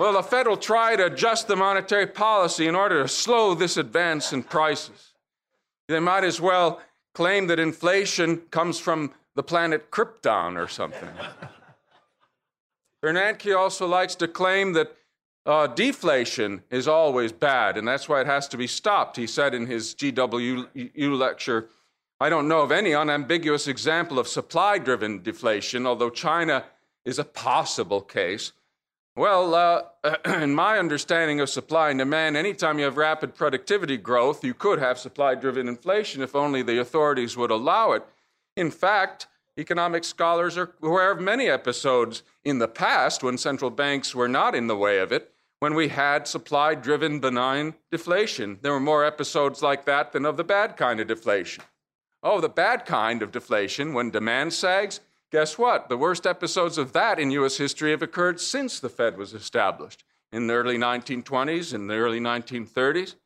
Well, 0.00 0.14
the 0.14 0.22
Fed 0.22 0.48
will 0.48 0.56
try 0.56 0.96
to 0.96 1.04
adjust 1.04 1.46
the 1.46 1.56
monetary 1.56 2.06
policy 2.06 2.66
in 2.66 2.74
order 2.74 3.02
to 3.02 3.08
slow 3.08 3.54
this 3.54 3.76
advance 3.76 4.32
in 4.32 4.42
prices. 4.42 5.12
They 5.88 6.00
might 6.00 6.24
as 6.24 6.40
well 6.40 6.80
claim 7.12 7.48
that 7.48 7.58
inflation 7.58 8.38
comes 8.50 8.78
from 8.78 9.12
the 9.34 9.42
planet 9.42 9.90
Krypton 9.90 10.56
or 10.56 10.68
something. 10.68 11.10
Bernanke 13.04 13.54
also 13.54 13.86
likes 13.86 14.14
to 14.14 14.26
claim 14.26 14.72
that 14.72 14.96
uh, 15.44 15.66
deflation 15.66 16.62
is 16.70 16.88
always 16.88 17.30
bad, 17.30 17.76
and 17.76 17.86
that's 17.86 18.08
why 18.08 18.22
it 18.22 18.26
has 18.26 18.48
to 18.48 18.56
be 18.56 18.66
stopped. 18.66 19.18
He 19.18 19.26
said 19.26 19.52
in 19.52 19.66
his 19.66 19.94
GWU 19.94 21.18
lecture, 21.18 21.68
I 22.18 22.30
don't 22.30 22.48
know 22.48 22.62
of 22.62 22.72
any 22.72 22.94
unambiguous 22.94 23.68
example 23.68 24.18
of 24.18 24.28
supply 24.28 24.78
driven 24.78 25.22
deflation, 25.22 25.86
although 25.86 26.08
China 26.08 26.64
is 27.04 27.18
a 27.18 27.24
possible 27.24 28.00
case. 28.00 28.52
Well, 29.20 29.54
uh, 29.54 29.82
in 30.24 30.54
my 30.54 30.78
understanding 30.78 31.40
of 31.40 31.50
supply 31.50 31.90
and 31.90 31.98
demand, 31.98 32.38
anytime 32.38 32.78
you 32.78 32.86
have 32.86 32.96
rapid 32.96 33.34
productivity 33.34 33.98
growth, 33.98 34.42
you 34.42 34.54
could 34.54 34.78
have 34.78 34.98
supply 34.98 35.34
driven 35.34 35.68
inflation 35.68 36.22
if 36.22 36.34
only 36.34 36.62
the 36.62 36.80
authorities 36.80 37.36
would 37.36 37.50
allow 37.50 37.92
it. 37.92 38.02
In 38.56 38.70
fact, 38.70 39.26
Economic 39.58 40.04
scholars 40.04 40.56
are 40.56 40.72
aware 40.80 41.10
of 41.10 41.20
many 41.20 41.48
episodes 41.48 42.22
in 42.44 42.60
the 42.60 42.66
past 42.66 43.22
when 43.22 43.36
central 43.36 43.70
banks 43.70 44.14
were 44.14 44.26
not 44.26 44.54
in 44.54 44.68
the 44.68 44.76
way 44.76 45.00
of 45.00 45.12
it, 45.12 45.34
when 45.58 45.74
we 45.74 45.88
had 45.88 46.26
supply 46.26 46.74
driven 46.74 47.20
benign 47.20 47.74
deflation. 47.90 48.58
There 48.62 48.72
were 48.72 48.80
more 48.80 49.04
episodes 49.04 49.62
like 49.62 49.84
that 49.84 50.12
than 50.12 50.24
of 50.24 50.38
the 50.38 50.44
bad 50.44 50.78
kind 50.78 50.98
of 50.98 51.08
deflation. 51.08 51.62
Oh, 52.22 52.40
the 52.40 52.48
bad 52.48 52.86
kind 52.86 53.20
of 53.20 53.32
deflation, 53.32 53.92
when 53.92 54.08
demand 54.08 54.54
sags, 54.54 55.00
guess 55.30 55.58
what? 55.58 55.88
The 55.88 55.96
worst 55.96 56.26
episodes 56.26 56.78
of 56.78 56.92
that 56.92 57.18
in 57.18 57.30
US 57.32 57.56
history 57.56 57.90
have 57.92 58.02
occurred 58.02 58.40
since 58.40 58.80
the 58.80 58.88
Fed 58.88 59.16
was 59.16 59.34
established 59.34 60.04
in 60.32 60.46
the 60.46 60.54
early 60.54 60.78
1920s, 60.78 61.74
in 61.74 61.86
the 61.86 61.94
early 61.94 62.20
1930s. 62.20 63.16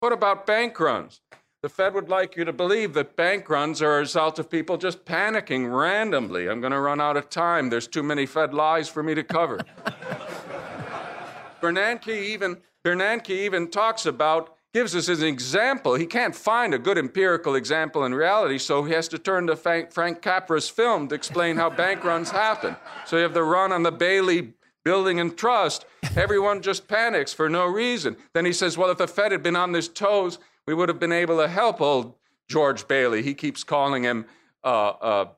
What 0.00 0.12
about 0.12 0.46
bank 0.46 0.78
runs? 0.78 1.20
The 1.62 1.68
Fed 1.68 1.94
would 1.94 2.08
like 2.08 2.34
you 2.36 2.44
to 2.44 2.52
believe 2.52 2.92
that 2.94 3.14
bank 3.14 3.48
runs 3.48 3.80
are 3.80 3.96
a 3.96 4.00
result 4.00 4.40
of 4.40 4.50
people 4.50 4.76
just 4.76 5.04
panicking 5.04 5.72
randomly. 5.72 6.48
I'm 6.48 6.60
going 6.60 6.72
to 6.72 6.80
run 6.80 7.00
out 7.00 7.16
of 7.16 7.30
time. 7.30 7.70
There's 7.70 7.86
too 7.86 8.02
many 8.02 8.26
Fed 8.26 8.52
lies 8.52 8.88
for 8.88 9.04
me 9.04 9.14
to 9.14 9.22
cover. 9.22 9.60
Bernanke 11.60 12.08
even, 12.08 12.56
Bernanke 12.84 13.30
even 13.30 13.70
talks 13.70 14.06
about, 14.06 14.56
gives 14.72 14.96
us 14.96 15.08
an 15.08 15.22
example. 15.22 15.94
He 15.94 16.06
can't 16.06 16.34
find 16.34 16.72
a 16.72 16.78
good 16.78 16.96
empirical 16.96 17.54
example 17.54 18.04
in 18.04 18.14
reality, 18.14 18.58
so 18.58 18.84
he 18.84 18.92
has 18.94 19.06
to 19.08 19.18
turn 19.18 19.46
to 19.48 19.56
Frank, 19.56 20.22
Capra's 20.22 20.68
film 20.68 21.08
to 21.08 21.14
explain 21.14 21.56
how 21.56 21.68
bank 21.68 22.04
runs 22.12 22.30
happen. 22.30 22.76
So 23.06 23.16
you 23.16 23.22
have 23.22 23.34
the 23.34 23.42
run 23.42 23.72
on 23.72 23.82
the 23.82 23.92
Bailey 23.92 24.54
building 24.84 25.20
and 25.20 25.36
trust. 25.36 25.84
Everyone 26.16 26.62
just 26.62 26.88
panics 26.88 27.32
for 27.32 27.48
no 27.48 27.66
reason. 27.66 28.16
Then 28.32 28.44
he 28.44 28.52
says, 28.52 28.78
well, 28.78 28.90
if 28.90 28.98
the 28.98 29.06
Fed 29.06 29.32
had 29.32 29.42
been 29.42 29.56
on 29.56 29.72
his 29.72 29.88
toes, 29.88 30.38
we 30.66 30.74
would 30.74 30.88
have 30.88 30.98
been 30.98 31.12
able 31.12 31.38
to 31.38 31.48
help 31.48 31.80
old 31.80 32.14
George 32.48 32.88
Bailey. 32.88 33.22
He 33.22 33.34
keeps 33.34 33.62
calling 33.62 34.02
him 34.02 34.24
uh, 34.64 34.88
uh, 34.88 35.28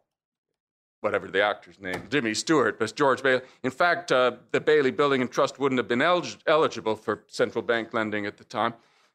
whatever 1.00 1.28
the 1.28 1.42
actor's 1.42 1.78
name, 1.80 2.04
Jimmy 2.08 2.34
Stewart, 2.34 2.78
but 2.78 2.94
George 2.94 3.22
Bailey. 3.22 3.42
In 3.62 3.70
fact, 3.70 4.12
uh, 4.12 4.32
the 4.52 4.60
Bailey 4.60 4.90
Building 4.90 5.20
and 5.20 5.30
Trust 5.30 5.58
wouldn't 5.58 5.78
have 5.78 5.88
been 5.88 6.00
el- 6.00 6.24
eligible 6.46 6.94
for 6.94 7.24
central 7.26 7.62
bank 7.62 7.92
lending 7.92 8.26
at 8.26 8.38
the 8.38 8.44
time. 8.44 8.74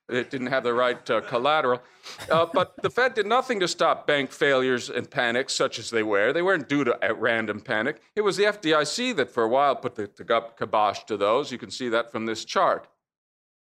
It 0.10 0.30
didn't 0.30 0.48
have 0.48 0.64
the 0.64 0.74
right 0.74 1.10
uh, 1.10 1.22
collateral. 1.22 1.82
Uh, 2.30 2.48
but 2.52 2.82
the 2.82 2.90
Fed 2.90 3.14
did 3.14 3.28
nothing 3.28 3.60
to 3.60 3.68
stop 3.68 4.08
bank 4.08 4.32
failures 4.32 4.90
and 4.90 5.10
panics, 5.10 5.54
such 5.54 5.80
as 5.80 5.90
they 5.90 6.04
were. 6.04 6.34
They 6.34 6.42
weren't 6.42 6.68
due 6.68 6.84
to 6.84 6.98
random 7.18 7.62
panic. 7.62 8.02
It 8.16 8.22
was 8.22 8.38
the 8.38 8.44
FDIC 8.44 9.16
that, 9.18 9.32
for 9.32 9.44
a 9.44 9.48
while, 9.48 9.76
put 9.76 9.96
the, 9.96 10.10
the 10.16 10.42
kibosh 10.58 11.04
to 11.06 11.18
those. 11.18 11.52
You 11.52 11.58
can 11.58 11.72
see 11.72 11.90
that 11.90 12.12
from 12.12 12.26
this 12.26 12.46
chart. 12.46 12.88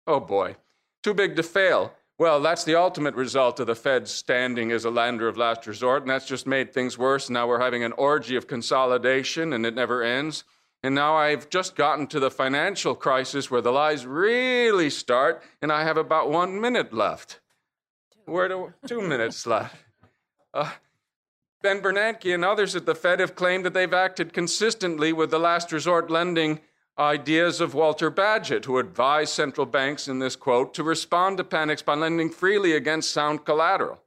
Oh 0.07 0.21
boy, 0.21 0.57
too 1.03 1.15
big 1.15 1.37
to 1.37 1.43
fail. 1.43 1.93
Well, 2.19 2.41
that's 2.41 2.65
the 2.65 2.75
ultimate 2.75 3.15
result 3.15 3.61
of 3.61 3.67
the 3.67 3.75
Fed 3.75 4.07
standing 4.07 4.73
as 4.73 4.85
a 4.85 4.91
lender 4.91 5.27
of 5.27 5.39
last 5.39 5.67
resort, 5.67 6.03
and 6.03 6.11
that's 6.11 6.27
just 6.27 6.47
made 6.47 6.73
things 6.73 6.99
worse. 6.99 7.31
Now 7.31 7.49
we're 7.49 7.61
having 7.61 7.83
an 7.83 7.93
orgy 7.93 8.37
of 8.37 8.47
consolidation, 8.47 9.55
and 9.55 9.65
it 9.65 9.75
never 9.75 10.03
ends. 10.03 10.45
And 10.83 10.95
now 10.95 11.15
I've 11.15 11.51
just 11.51 11.77
gotten 11.77 12.07
to 12.09 12.21
the 12.21 12.31
financial 12.31 12.95
crisis 12.95 13.51
where 13.51 13.61
the 13.61 13.73
lies 13.73 14.07
really 14.07 14.89
start, 14.89 15.43
and 15.61 15.71
I 15.71 15.85
have 15.85 15.99
about 15.99 16.31
one 16.31 16.61
minute 16.61 16.93
left. 16.93 17.41
Where 18.25 18.49
do 18.49 18.73
two 18.87 19.03
minutes 19.03 19.47
left? 19.47 19.77
Uh, 20.55 20.71
ben 21.63 21.83
Bernanke 21.83 22.35
and 22.35 22.45
others 22.45 22.75
at 22.75 22.87
the 22.87 22.95
Fed 22.95 23.21
have 23.21 23.35
claimed 23.35 23.67
that 23.67 23.75
they've 23.75 23.93
acted 23.93 24.33
consistently 24.33 25.13
with 25.13 25.31
the 25.31 25.39
last 25.39 25.71
resort 25.71 26.11
lending 26.11 26.61
ideas 26.99 27.61
of 27.61 27.75
Walter 27.75 28.11
Bagehot, 28.11 28.65
who 28.65 28.79
advised 28.79 29.33
central 29.33 29.67
banks 29.67 30.09
in 30.09 30.19
this 30.19 30.37
quote 30.37 30.73
to 30.75 30.83
respond 30.83 31.37
to 31.39 31.45
panics 31.45 31.83
by 31.83 31.95
lending 31.95 32.31
freely 32.31 32.73
against 32.73 33.13
sound 33.13 33.45
collateral. 33.45 34.03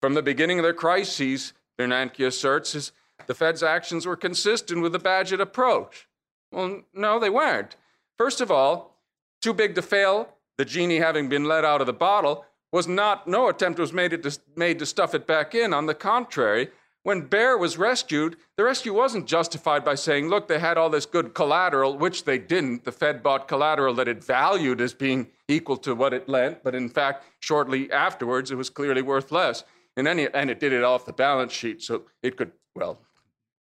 From 0.00 0.14
the 0.14 0.22
beginning 0.22 0.58
of 0.58 0.62
their 0.62 0.74
crises, 0.74 1.52
Bernanke 1.78 2.26
asserts, 2.26 2.92
the 3.26 3.34
Fed's 3.34 3.62
actions 3.62 4.06
were 4.06 4.16
consistent 4.16 4.82
with 4.82 4.92
the 4.92 4.98
Bagehot 4.98 5.40
approach. 5.40 6.06
Well, 6.54 6.82
no, 6.94 7.18
they 7.18 7.30
weren't. 7.30 7.74
First 8.16 8.40
of 8.40 8.50
all, 8.50 9.00
too 9.42 9.52
big 9.52 9.74
to 9.74 9.82
fail, 9.82 10.28
the 10.56 10.64
genie 10.64 10.98
having 10.98 11.28
been 11.28 11.44
let 11.44 11.64
out 11.64 11.80
of 11.80 11.86
the 11.86 11.92
bottle, 11.92 12.44
was 12.72 12.86
not, 12.86 13.26
no 13.26 13.48
attempt 13.48 13.78
was 13.78 13.92
made 13.92 14.22
to, 14.22 14.38
made 14.56 14.78
to 14.78 14.86
stuff 14.86 15.14
it 15.14 15.26
back 15.26 15.54
in. 15.54 15.74
On 15.74 15.86
the 15.86 15.94
contrary, 15.94 16.68
when 17.02 17.22
Bear 17.22 17.58
was 17.58 17.76
rescued, 17.76 18.36
the 18.56 18.64
rescue 18.64 18.94
wasn't 18.94 19.26
justified 19.26 19.84
by 19.84 19.94
saying, 19.94 20.28
look, 20.28 20.48
they 20.48 20.58
had 20.58 20.78
all 20.78 20.90
this 20.90 21.06
good 21.06 21.34
collateral, 21.34 21.98
which 21.98 22.24
they 22.24 22.38
didn't. 22.38 22.84
The 22.84 22.92
Fed 22.92 23.22
bought 23.22 23.46
collateral 23.48 23.94
that 23.94 24.08
it 24.08 24.24
valued 24.24 24.80
as 24.80 24.94
being 24.94 25.28
equal 25.48 25.76
to 25.78 25.94
what 25.94 26.14
it 26.14 26.28
lent, 26.28 26.64
but 26.64 26.74
in 26.74 26.88
fact, 26.88 27.24
shortly 27.40 27.90
afterwards, 27.92 28.50
it 28.50 28.56
was 28.56 28.70
clearly 28.70 29.02
worth 29.02 29.30
less. 29.30 29.64
And, 29.96 30.08
any, 30.08 30.28
and 30.32 30.50
it 30.50 30.60
did 30.60 30.72
it 30.72 30.82
off 30.82 31.04
the 31.04 31.12
balance 31.12 31.52
sheet, 31.52 31.82
so 31.82 32.04
it 32.22 32.36
could, 32.36 32.52
well, 32.74 33.00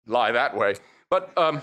lie 0.07 0.31
that 0.31 0.55
way. 0.57 0.75
But 1.09 1.37
um, 1.37 1.61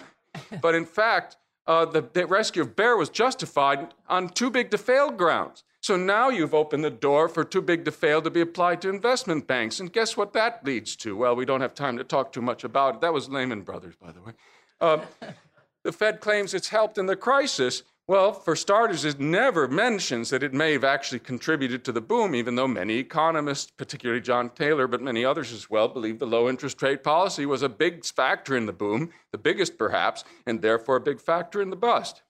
but 0.60 0.74
in 0.74 0.84
fact, 0.84 1.36
uh, 1.66 1.84
the, 1.84 2.02
the 2.12 2.26
rescue 2.26 2.62
of 2.62 2.76
Bear 2.76 2.96
was 2.96 3.08
justified 3.08 3.94
on 4.08 4.28
too 4.28 4.50
big 4.50 4.70
to 4.70 4.78
fail 4.78 5.10
grounds. 5.10 5.64
So 5.80 5.96
now 5.96 6.30
you've 6.30 6.54
opened 6.54 6.82
the 6.82 6.90
door 6.90 7.28
for 7.28 7.44
too 7.44 7.60
big 7.60 7.84
to 7.84 7.90
fail 7.90 8.22
to 8.22 8.30
be 8.30 8.40
applied 8.40 8.80
to 8.82 8.88
investment 8.88 9.46
banks. 9.46 9.80
And 9.80 9.92
guess 9.92 10.16
what 10.16 10.32
that 10.32 10.64
leads 10.64 10.96
to? 10.96 11.14
Well, 11.16 11.36
we 11.36 11.44
don't 11.44 11.60
have 11.60 11.74
time 11.74 11.98
to 11.98 12.04
talk 12.04 12.32
too 12.32 12.40
much 12.40 12.64
about 12.64 12.96
it. 12.96 13.00
That 13.02 13.12
was 13.12 13.28
Lehman 13.28 13.62
Brothers, 13.62 13.94
by 13.96 14.12
the 14.12 14.22
way. 14.22 14.32
Uh, 14.80 15.00
the 15.84 15.92
Fed 15.92 16.20
claims 16.20 16.54
it's 16.54 16.68
helped 16.68 16.96
in 16.96 17.04
the 17.04 17.16
crisis, 17.16 17.82
well, 18.06 18.32
for 18.32 18.54
starters, 18.54 19.04
it 19.04 19.18
never 19.18 19.66
mentions 19.66 20.28
that 20.30 20.42
it 20.42 20.52
may 20.52 20.72
have 20.72 20.84
actually 20.84 21.20
contributed 21.20 21.84
to 21.84 21.92
the 21.92 22.02
boom, 22.02 22.34
even 22.34 22.54
though 22.54 22.68
many 22.68 22.96
economists, 22.96 23.70
particularly 23.70 24.20
John 24.20 24.50
Taylor, 24.50 24.86
but 24.86 25.00
many 25.00 25.24
others 25.24 25.52
as 25.52 25.70
well, 25.70 25.88
believe 25.88 26.18
the 26.18 26.26
low 26.26 26.48
interest 26.48 26.82
rate 26.82 27.02
policy 27.02 27.46
was 27.46 27.62
a 27.62 27.68
big 27.68 28.04
factor 28.04 28.56
in 28.56 28.66
the 28.66 28.72
boom, 28.74 29.10
the 29.32 29.38
biggest 29.38 29.78
perhaps, 29.78 30.22
and 30.46 30.60
therefore 30.60 30.96
a 30.96 31.00
big 31.00 31.20
factor 31.20 31.62
in 31.62 31.70
the 31.70 31.76
bust. 31.76 32.22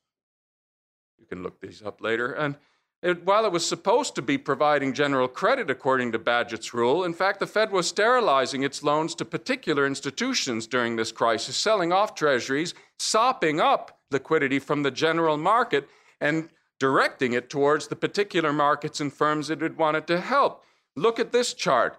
You 1.18 1.26
can 1.26 1.42
look 1.42 1.60
these 1.60 1.82
up 1.82 2.00
later. 2.00 2.32
And 2.32 2.56
it, 3.04 3.22
while 3.26 3.44
it 3.44 3.52
was 3.52 3.68
supposed 3.68 4.14
to 4.14 4.22
be 4.22 4.38
providing 4.38 4.94
general 4.94 5.28
credit 5.28 5.68
according 5.70 6.10
to 6.12 6.18
Bagehot's 6.18 6.72
rule, 6.72 7.04
in 7.04 7.12
fact, 7.12 7.38
the 7.38 7.46
Fed 7.46 7.70
was 7.70 7.86
sterilizing 7.86 8.62
its 8.62 8.82
loans 8.82 9.14
to 9.16 9.26
particular 9.26 9.86
institutions 9.86 10.66
during 10.66 10.96
this 10.96 11.12
crisis, 11.12 11.54
selling 11.54 11.92
off 11.92 12.14
treasuries, 12.14 12.72
sopping 12.98 13.60
up 13.60 14.00
liquidity 14.10 14.58
from 14.58 14.82
the 14.82 14.90
general 14.90 15.36
market, 15.36 15.86
and 16.18 16.48
directing 16.80 17.34
it 17.34 17.50
towards 17.50 17.88
the 17.88 17.96
particular 17.96 18.54
markets 18.54 19.02
and 19.02 19.12
firms 19.12 19.50
it 19.50 19.60
had 19.60 19.76
wanted 19.76 20.06
to 20.06 20.18
help. 20.18 20.64
Look 20.96 21.18
at 21.18 21.30
this 21.30 21.52
chart. 21.52 21.98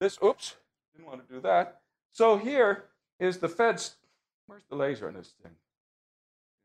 This, 0.00 0.18
oops, 0.24 0.56
didn't 0.92 1.06
want 1.06 1.26
to 1.26 1.34
do 1.34 1.40
that. 1.42 1.82
So 2.10 2.36
here 2.36 2.86
is 3.20 3.38
the 3.38 3.48
Fed's, 3.48 3.94
where's 4.48 4.64
the 4.68 4.74
laser 4.74 5.06
on 5.06 5.14
this 5.14 5.34
thing? 5.40 5.52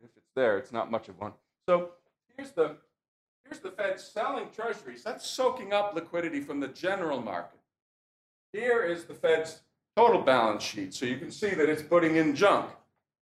If 0.03 0.09
it's 0.17 0.31
there, 0.35 0.57
it's 0.57 0.71
not 0.71 0.89
much 0.89 1.09
of 1.09 1.19
one. 1.19 1.33
So 1.69 1.91
here's 2.35 2.53
the 2.53 2.77
Here's 3.51 3.61
the 3.61 3.71
Fed 3.71 3.99
selling 3.99 4.47
treasuries. 4.55 5.03
That's 5.03 5.29
soaking 5.29 5.73
up 5.73 5.93
liquidity 5.93 6.39
from 6.39 6.61
the 6.61 6.69
general 6.69 7.21
market. 7.21 7.59
Here 8.53 8.81
is 8.81 9.03
the 9.03 9.13
Fed's 9.13 9.59
total 9.97 10.21
balance 10.21 10.63
sheet. 10.63 10.93
So 10.93 11.05
you 11.05 11.17
can 11.17 11.31
see 11.31 11.49
that 11.49 11.67
it's 11.67 11.81
putting 11.81 12.15
in 12.15 12.33
junk, 12.33 12.69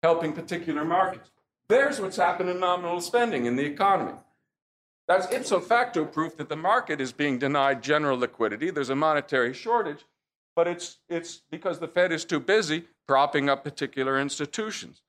helping 0.03 0.33
particular 0.33 0.83
markets. 0.83 1.31
There's 1.69 2.01
what's 2.01 2.17
happened 2.17 2.49
in 2.49 2.59
nominal 2.59 3.03
spending 3.03 3.45
in 3.45 3.57
the 3.57 3.67
economy. 3.67 4.15
That's 5.07 5.31
ipso 5.31 5.61
facto 5.61 6.07
proof 6.07 6.39
that 6.39 6.49
the 6.49 6.57
market 6.57 7.03
is 7.03 7.13
being 7.13 7.39
denied 7.39 7.83
general 7.83 8.19
liquidity. 8.19 8.71
There's 8.71 8.89
a 8.89 8.97
monetary 8.97 9.53
shortage, 9.53 10.07
but 10.57 10.67
it's, 10.67 11.01
it's 11.07 11.43
because 11.51 11.81
the 11.81 11.89
Fed 11.89 12.13
is 12.13 12.25
too 12.25 12.41
busy 12.41 12.85
propping 13.07 13.51
up 13.51 13.63
particular 13.63 14.19
institutions. 14.19 15.03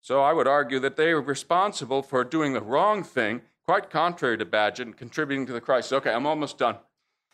So 0.00 0.22
I 0.22 0.32
would 0.32 0.48
argue 0.48 0.80
that 0.80 0.96
they 0.96 1.12
are 1.12 1.20
responsible 1.20 2.02
for 2.02 2.24
doing 2.24 2.52
the 2.52 2.60
wrong 2.60 3.04
thing 3.04 3.42
quite 3.66 3.90
contrary 3.90 4.38
to 4.38 4.72
and 4.78 4.96
contributing 4.96 5.46
to 5.46 5.52
the 5.52 5.60
crisis. 5.60 5.92
Okay, 5.92 6.12
I'm 6.12 6.26
almost 6.26 6.58
done. 6.58 6.76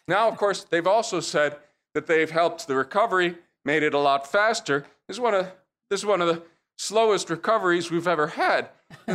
Now, 0.09 0.29
of 0.29 0.37
course, 0.37 0.65
they've 0.65 0.87
also 0.87 1.21
said 1.21 1.57
that 1.95 2.07
they've 2.07 2.31
helped 2.31 2.67
the 2.67 2.75
recovery, 2.75 3.37
made 3.65 3.83
it 3.83 3.95
a 3.95 3.99
lot 3.99 4.31
faster. 4.31 4.87
This 5.07 5.17
is 5.17 5.21
one 5.21 5.35
of, 5.35 5.47
this 5.91 6.01
is 6.01 6.07
one 6.07 6.21
of 6.21 6.29
the 6.29 6.43
slowest 6.79 7.31
recoveries 7.31 7.91
we've 7.91 8.09
ever 8.09 8.29
had. 8.29 8.71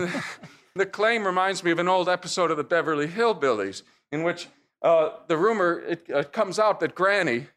the 0.76 0.86
claim 0.86 1.26
reminds 1.26 1.64
me 1.64 1.72
of 1.72 1.80
an 1.80 1.88
old 1.88 2.08
episode 2.08 2.52
of 2.52 2.58
the 2.58 2.64
Beverly 2.64 3.08
Hillbillies, 3.08 3.82
in 4.12 4.24
which 4.24 4.48
uh, 4.82 5.10
the 5.28 5.38
rumor 5.38 5.80
it 5.80 6.10
uh, 6.14 6.24
comes 6.24 6.60
out 6.60 6.80
that 6.80 6.96
Granny, 6.96 7.48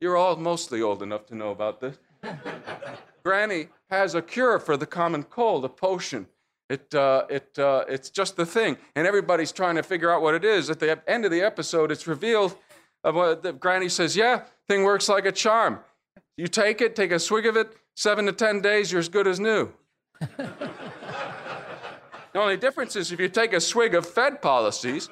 you're 0.00 0.16
all 0.16 0.36
mostly 0.36 0.82
old 0.82 1.02
enough 1.02 1.26
to 1.26 1.36
know 1.36 1.50
about 1.50 1.80
this. 1.80 1.96
Granny 3.24 3.68
has 3.88 4.14
a 4.14 4.22
cure 4.22 4.58
for 4.58 4.76
the 4.76 4.86
common 4.86 5.22
cold, 5.22 5.64
a 5.64 5.68
potion. 5.68 6.26
It, 6.70 6.94
uh, 6.94 7.24
it, 7.28 7.58
uh, 7.58 7.84
it's 7.88 8.10
just 8.10 8.36
the 8.36 8.46
thing. 8.46 8.78
And 8.94 9.04
everybody's 9.04 9.50
trying 9.50 9.74
to 9.74 9.82
figure 9.82 10.08
out 10.08 10.22
what 10.22 10.34
it 10.34 10.44
is. 10.44 10.70
At 10.70 10.78
the 10.78 11.02
end 11.10 11.24
of 11.24 11.32
the 11.32 11.42
episode, 11.42 11.90
it's 11.90 12.06
revealed 12.06 12.56
of 13.02 13.16
what 13.16 13.42
the 13.42 13.52
granny 13.52 13.88
says, 13.88 14.16
yeah, 14.16 14.44
thing 14.68 14.84
works 14.84 15.08
like 15.08 15.26
a 15.26 15.32
charm. 15.32 15.80
You 16.36 16.46
take 16.46 16.80
it, 16.80 16.94
take 16.94 17.10
a 17.10 17.18
swig 17.18 17.44
of 17.44 17.56
it, 17.56 17.76
seven 17.96 18.24
to 18.26 18.32
10 18.32 18.60
days, 18.60 18.92
you're 18.92 19.00
as 19.00 19.08
good 19.08 19.26
as 19.26 19.40
new. 19.40 19.72
the 20.20 20.60
only 22.36 22.56
difference 22.56 22.94
is 22.94 23.10
if 23.10 23.18
you 23.18 23.28
take 23.28 23.52
a 23.52 23.60
swig 23.60 23.96
of 23.96 24.06
Fed 24.06 24.40
policies, 24.40 25.08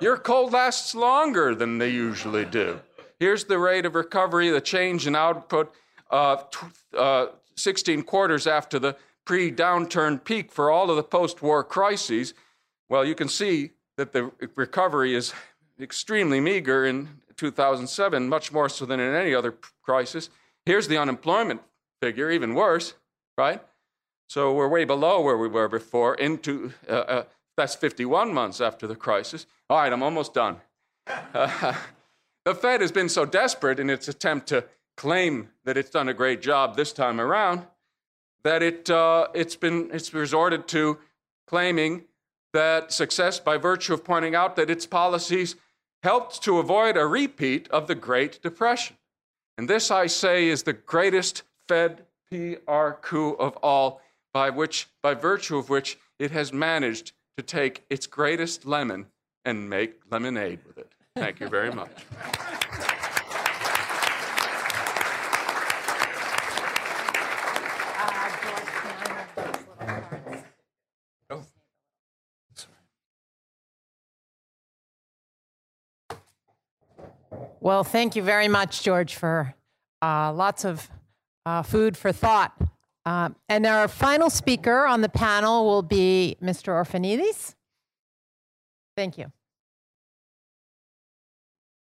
your 0.00 0.18
cold 0.18 0.52
lasts 0.52 0.94
longer 0.94 1.54
than 1.54 1.78
they 1.78 1.88
usually 1.88 2.44
do. 2.44 2.78
Here's 3.18 3.44
the 3.44 3.58
rate 3.58 3.86
of 3.86 3.94
recovery, 3.94 4.50
the 4.50 4.60
change 4.60 5.06
in 5.06 5.16
output 5.16 5.74
uh, 6.10 6.42
uh, 6.96 7.26
16 7.56 8.02
quarters 8.02 8.46
after 8.46 8.78
the 8.78 8.96
pre 9.30 9.52
downturn 9.52 10.24
peak 10.24 10.50
for 10.50 10.72
all 10.72 10.90
of 10.90 10.96
the 10.96 11.04
post 11.04 11.40
war 11.40 11.62
crises, 11.62 12.34
well, 12.88 13.04
you 13.04 13.14
can 13.14 13.28
see 13.28 13.70
that 13.96 14.10
the 14.10 14.32
recovery 14.56 15.14
is 15.14 15.32
extremely 15.80 16.40
meager 16.40 16.84
in 16.84 17.08
2007, 17.36 18.28
much 18.28 18.50
more 18.50 18.68
so 18.68 18.84
than 18.84 18.98
in 18.98 19.14
any 19.14 19.32
other 19.32 19.54
crisis. 19.82 20.30
Here's 20.66 20.88
the 20.88 20.98
unemployment 20.98 21.60
figure, 22.02 22.28
even 22.32 22.54
worse, 22.54 22.94
right? 23.38 23.62
So 24.28 24.52
we're 24.52 24.66
way 24.66 24.84
below 24.84 25.20
where 25.20 25.38
we 25.38 25.46
were 25.46 25.68
before. 25.68 26.16
Into 26.16 26.72
uh, 26.88 26.92
uh, 26.92 27.24
that's 27.56 27.76
51 27.76 28.34
months 28.34 28.60
after 28.60 28.88
the 28.88 28.96
crisis. 28.96 29.46
All 29.68 29.78
right, 29.78 29.92
I'm 29.92 30.02
almost 30.02 30.34
done. 30.34 30.56
Uh, 31.06 31.74
the 32.44 32.56
Fed 32.56 32.80
has 32.80 32.90
been 32.90 33.08
so 33.08 33.24
desperate 33.24 33.78
in 33.78 33.90
its 33.90 34.08
attempt 34.08 34.48
to 34.48 34.64
claim 34.96 35.50
that 35.64 35.76
it's 35.76 35.90
done 35.90 36.08
a 36.08 36.14
great 36.14 36.42
job 36.42 36.74
this 36.74 36.92
time 36.92 37.20
around 37.20 37.64
that 38.42 38.62
it, 38.62 38.90
uh, 38.90 39.28
it's 39.34 39.56
been 39.56 39.90
it's 39.92 40.14
resorted 40.14 40.66
to 40.68 40.98
claiming 41.46 42.04
that 42.52 42.92
success 42.92 43.38
by 43.38 43.56
virtue 43.56 43.94
of 43.94 44.04
pointing 44.04 44.34
out 44.34 44.56
that 44.56 44.70
its 44.70 44.86
policies 44.86 45.56
helped 46.02 46.42
to 46.42 46.58
avoid 46.58 46.96
a 46.96 47.06
repeat 47.06 47.68
of 47.68 47.86
the 47.86 47.94
Great 47.94 48.40
Depression. 48.42 48.96
And 49.58 49.68
this, 49.68 49.90
I 49.90 50.06
say, 50.06 50.48
is 50.48 50.62
the 50.62 50.72
greatest 50.72 51.42
Fed 51.68 52.06
PR 52.30 52.92
coup 53.02 53.32
of 53.32 53.56
all, 53.58 54.00
by, 54.32 54.50
which, 54.50 54.88
by 55.02 55.14
virtue 55.14 55.58
of 55.58 55.68
which 55.68 55.98
it 56.18 56.30
has 56.30 56.52
managed 56.52 57.12
to 57.36 57.42
take 57.42 57.84
its 57.90 58.06
greatest 58.06 58.64
lemon 58.64 59.06
and 59.44 59.68
make 59.68 60.00
lemonade 60.10 60.60
with 60.66 60.78
it. 60.78 60.92
Thank 61.16 61.40
you 61.40 61.48
very 61.48 61.72
much. 61.72 61.90
Well, 77.62 77.84
thank 77.84 78.16
you 78.16 78.22
very 78.22 78.48
much, 78.48 78.82
George, 78.82 79.16
for 79.16 79.54
uh, 80.00 80.32
lots 80.32 80.64
of 80.64 80.88
uh, 81.44 81.62
food 81.62 81.94
for 81.94 82.10
thought. 82.10 82.56
Uh, 83.04 83.30
and 83.50 83.66
our 83.66 83.86
final 83.86 84.30
speaker 84.30 84.86
on 84.86 85.02
the 85.02 85.10
panel 85.10 85.66
will 85.66 85.82
be 85.82 86.38
Mr. 86.42 86.72
Orphanides. 86.72 87.54
Thank 88.96 89.18
you. 89.18 89.30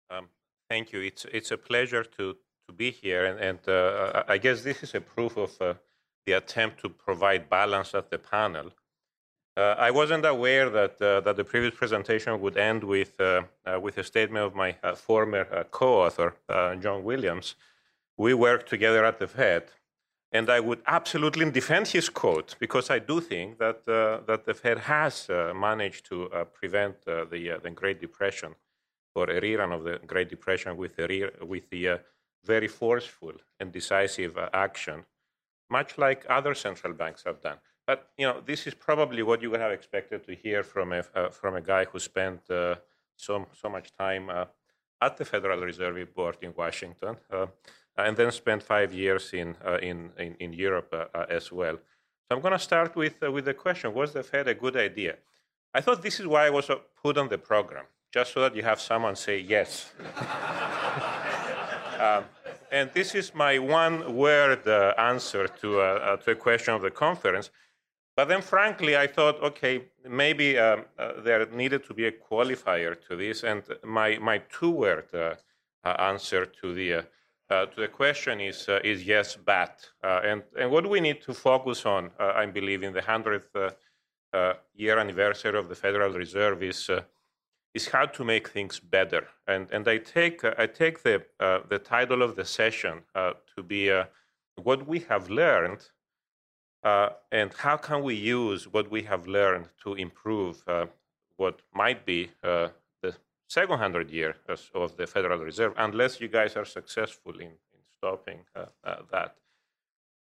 Um, 0.10 0.28
thank 0.70 0.92
you. 0.92 1.00
It's 1.00 1.26
it's 1.32 1.52
a 1.52 1.58
pleasure 1.58 2.04
to 2.04 2.36
to 2.68 2.74
be 2.76 2.92
here, 2.92 3.26
and, 3.26 3.40
and 3.40 3.60
uh, 3.68 4.24
I 4.28 4.38
guess 4.38 4.62
this 4.62 4.84
is 4.84 4.96
a 4.96 5.02
proof 5.02 5.38
of 5.38 5.62
uh, 5.62 5.74
the 6.26 6.34
attempt 6.34 6.82
to 6.82 6.90
provide 6.90 7.50
balance 7.50 7.94
at 7.96 8.10
the 8.10 8.20
panel. 8.20 8.72
Uh, 9.58 9.76
I 9.78 9.92
wasn't 9.92 10.26
aware 10.26 10.70
that 10.70 11.02
uh, 11.02 11.20
that 11.22 11.36
the 11.36 11.44
previous 11.44 11.76
presentation 11.76 12.40
would 12.40 12.58
end 12.58 12.84
with 12.84 13.20
uh, 13.20 13.44
uh, 13.66 13.80
with 13.80 13.98
a 13.98 14.04
statement 14.04 14.46
of 14.46 14.56
my 14.56 14.78
uh, 14.84 14.96
former 14.96 15.48
uh, 15.52 15.64
co-author, 15.66 16.36
uh, 16.48 16.76
John 16.76 17.04
Williams. 17.04 17.56
We 18.18 18.34
worked 18.34 18.70
together 18.70 19.04
at 19.06 19.18
the 19.20 19.28
Fed, 19.28 19.64
and 20.32 20.50
I 20.50 20.60
would 20.60 20.82
absolutely 20.86 21.50
defend 21.52 21.88
his 21.88 22.10
quote 22.10 22.56
because 22.60 22.90
I 22.90 23.00
do 23.00 23.20
think 23.22 23.58
that 23.58 23.86
that 23.86 24.46
the 24.46 24.54
Fed 24.54 24.80
has 24.80 25.30
managed 25.56 26.06
to 26.10 26.30
prevent 26.54 27.06
the 27.06 27.60
the 27.64 27.72
Great 27.72 28.00
Depression 28.00 28.56
or 29.16 29.30
a 29.30 29.42
rerun 29.42 29.74
of 29.74 29.84
the 29.84 30.00
Great 30.06 30.30
Depression 30.30 30.78
with 30.78 30.96
the 30.96 31.32
with 31.42 31.70
the 31.70 32.00
very 32.46 32.68
forceful 32.68 33.34
and 33.60 33.72
decisive 33.72 34.38
action, 34.54 35.06
much 35.70 35.98
like 35.98 36.26
other 36.30 36.54
central 36.54 36.94
banks 36.94 37.24
have 37.24 37.42
done. 37.42 37.60
But 37.90 38.12
you 38.20 38.28
know, 38.28 38.40
this 38.46 38.68
is 38.68 38.76
probably 38.76 39.24
what 39.24 39.42
you 39.42 39.50
would 39.50 39.62
have 39.62 39.72
expected 39.72 40.24
to 40.28 40.36
hear 40.36 40.62
from 40.62 40.94
a 40.94 41.04
uh, 41.16 41.30
from 41.32 41.56
a 41.56 41.62
guy 41.72 41.86
who 41.86 41.98
spent 41.98 42.42
uh, 42.52 42.76
so 43.16 43.48
so 43.62 43.68
much 43.68 43.88
time 44.06 44.30
uh, 44.30 44.46
at 45.02 45.18
the 45.18 45.26
Federal 45.26 45.60
Reserve 45.70 46.14
Board 46.14 46.38
in 46.42 46.54
Washington, 46.56 47.18
uh, 47.32 47.48
and 47.98 48.16
then 48.16 48.32
spent 48.32 48.62
five 48.62 48.94
years 48.94 49.34
in 49.34 49.56
uh, 49.66 49.80
in, 49.90 50.12
in, 50.20 50.36
in 50.40 50.54
Europe 50.54 50.94
uh, 50.94 51.38
as 51.38 51.52
well. 51.52 51.78
So 52.26 52.36
I'm 52.36 52.42
going 52.42 52.58
to 52.60 52.66
start 52.70 52.96
with 52.96 53.16
with 53.22 53.46
the 53.46 53.56
question: 53.56 53.92
Was 53.96 54.14
the 54.14 54.22
Fed 54.22 54.48
a 54.48 54.54
good 54.54 54.78
idea? 54.78 55.16
I 55.74 55.82
thought 55.82 56.04
this 56.04 56.20
is 56.20 56.28
why 56.28 56.46
I 56.46 56.52
was 56.52 56.70
put 57.04 57.18
on 57.18 57.28
the 57.28 57.40
program, 57.40 57.86
just 58.14 58.34
so 58.34 58.42
that 58.42 58.56
you 58.56 58.62
have 58.62 58.80
someone 58.80 59.16
say 59.16 59.40
yes. 59.40 59.94
um, 62.00 62.24
and 62.72 62.92
this 62.94 63.16
is 63.16 63.34
my 63.34 63.58
one 63.58 64.16
word 64.16 64.68
answer 64.98 65.48
to, 65.62 65.70
to 66.24 66.32
a 66.32 66.36
question 66.36 66.76
of 66.76 66.84
the 66.84 66.92
conference. 66.92 67.50
But 68.20 68.28
then, 68.28 68.42
frankly, 68.42 68.98
I 68.98 69.08
thought, 69.08 69.42
okay, 69.42 69.86
maybe 70.06 70.58
um, 70.58 70.84
uh, 70.98 71.22
there 71.22 71.46
needed 71.46 71.86
to 71.86 71.94
be 71.94 72.08
a 72.08 72.12
qualifier 72.12 72.94
to 73.08 73.16
this, 73.16 73.44
and 73.46 73.64
my 73.82 74.18
my 74.18 74.40
two-word 74.56 75.08
uh, 75.14 75.36
uh 75.86 76.12
answer 76.12 76.46
to 76.46 76.74
the 76.74 76.90
uh, 76.96 77.02
uh, 77.50 77.66
to 77.68 77.80
the 77.80 77.88
question 77.88 78.42
is 78.42 78.68
is 78.84 79.06
yes, 79.06 79.38
but. 79.38 79.76
and 80.04 80.44
and 80.60 80.70
what 80.70 80.86
we 80.94 81.00
need 81.00 81.22
to 81.28 81.34
focus 81.34 81.86
on, 81.86 82.12
I 82.20 82.46
believe, 82.48 82.84
in 82.84 82.92
the 82.92 83.06
hundredth 83.14 83.56
year 84.74 85.00
anniversary 85.00 85.58
of 85.58 85.70
the 85.70 85.76
Federal 85.76 86.12
Reserve 86.12 86.62
is 86.62 86.90
is 87.74 87.88
how 87.88 88.06
to 88.18 88.24
make 88.26 88.50
things 88.50 88.82
better. 88.82 89.24
And 89.48 89.72
and 89.72 89.88
I 89.88 89.98
take 89.98 90.44
I 90.64 90.68
take 90.68 91.04
the 91.04 91.18
the 91.74 91.80
title 91.96 92.22
of 92.22 92.36
the 92.36 92.44
session 92.44 92.96
to 93.56 93.64
be 93.64 93.82
what 94.68 94.80
we 94.92 95.00
have 95.12 95.30
learned 95.30 95.82
uh, 96.84 97.10
and 97.32 97.54
how 97.54 97.78
can 97.78 98.04
we 98.04 98.16
use 98.16 98.68
what 98.68 98.90
we 98.90 99.04
have 99.04 99.28
learned 99.28 99.68
to 99.84 99.96
improve 99.96 100.64
uh, 100.68 100.86
what 101.38 101.62
might 101.74 102.06
be 102.06 102.30
uh, 102.44 102.70
the 103.02 103.16
second 103.48 103.78
hundred 103.78 104.10
year 104.10 104.36
of 104.74 104.96
the 104.98 105.08
Federal 105.08 105.40
Reserve, 105.40 105.74
unless 105.78 106.22
you 106.22 106.28
guys 106.28 106.56
are 106.56 106.66
successful 106.66 107.34
in, 107.36 107.48
in 107.48 107.82
stopping 107.98 108.40
uh, 108.56 108.66
uh, 108.84 108.98
that? 109.12 109.36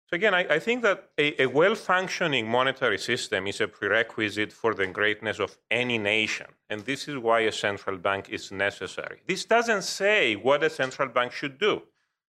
So 0.09 0.15
again, 0.15 0.33
I, 0.33 0.41
I 0.41 0.59
think 0.59 0.83
that 0.83 1.09
a, 1.17 1.43
a 1.43 1.45
well-functioning 1.47 2.47
monetary 2.47 2.99
system 2.99 3.47
is 3.47 3.61
a 3.61 3.67
prerequisite 3.67 4.51
for 4.51 4.73
the 4.73 4.87
greatness 4.87 5.39
of 5.39 5.57
any 5.71 5.97
nation, 5.97 6.47
and 6.69 6.81
this 6.81 7.07
is 7.07 7.17
why 7.17 7.41
a 7.41 7.51
central 7.51 7.97
bank 7.97 8.29
is 8.29 8.51
necessary. 8.51 9.21
This 9.27 9.45
doesn't 9.45 9.83
say 9.83 10.35
what 10.35 10.63
a 10.63 10.69
central 10.69 11.09
bank 11.09 11.31
should 11.31 11.57
do. 11.57 11.83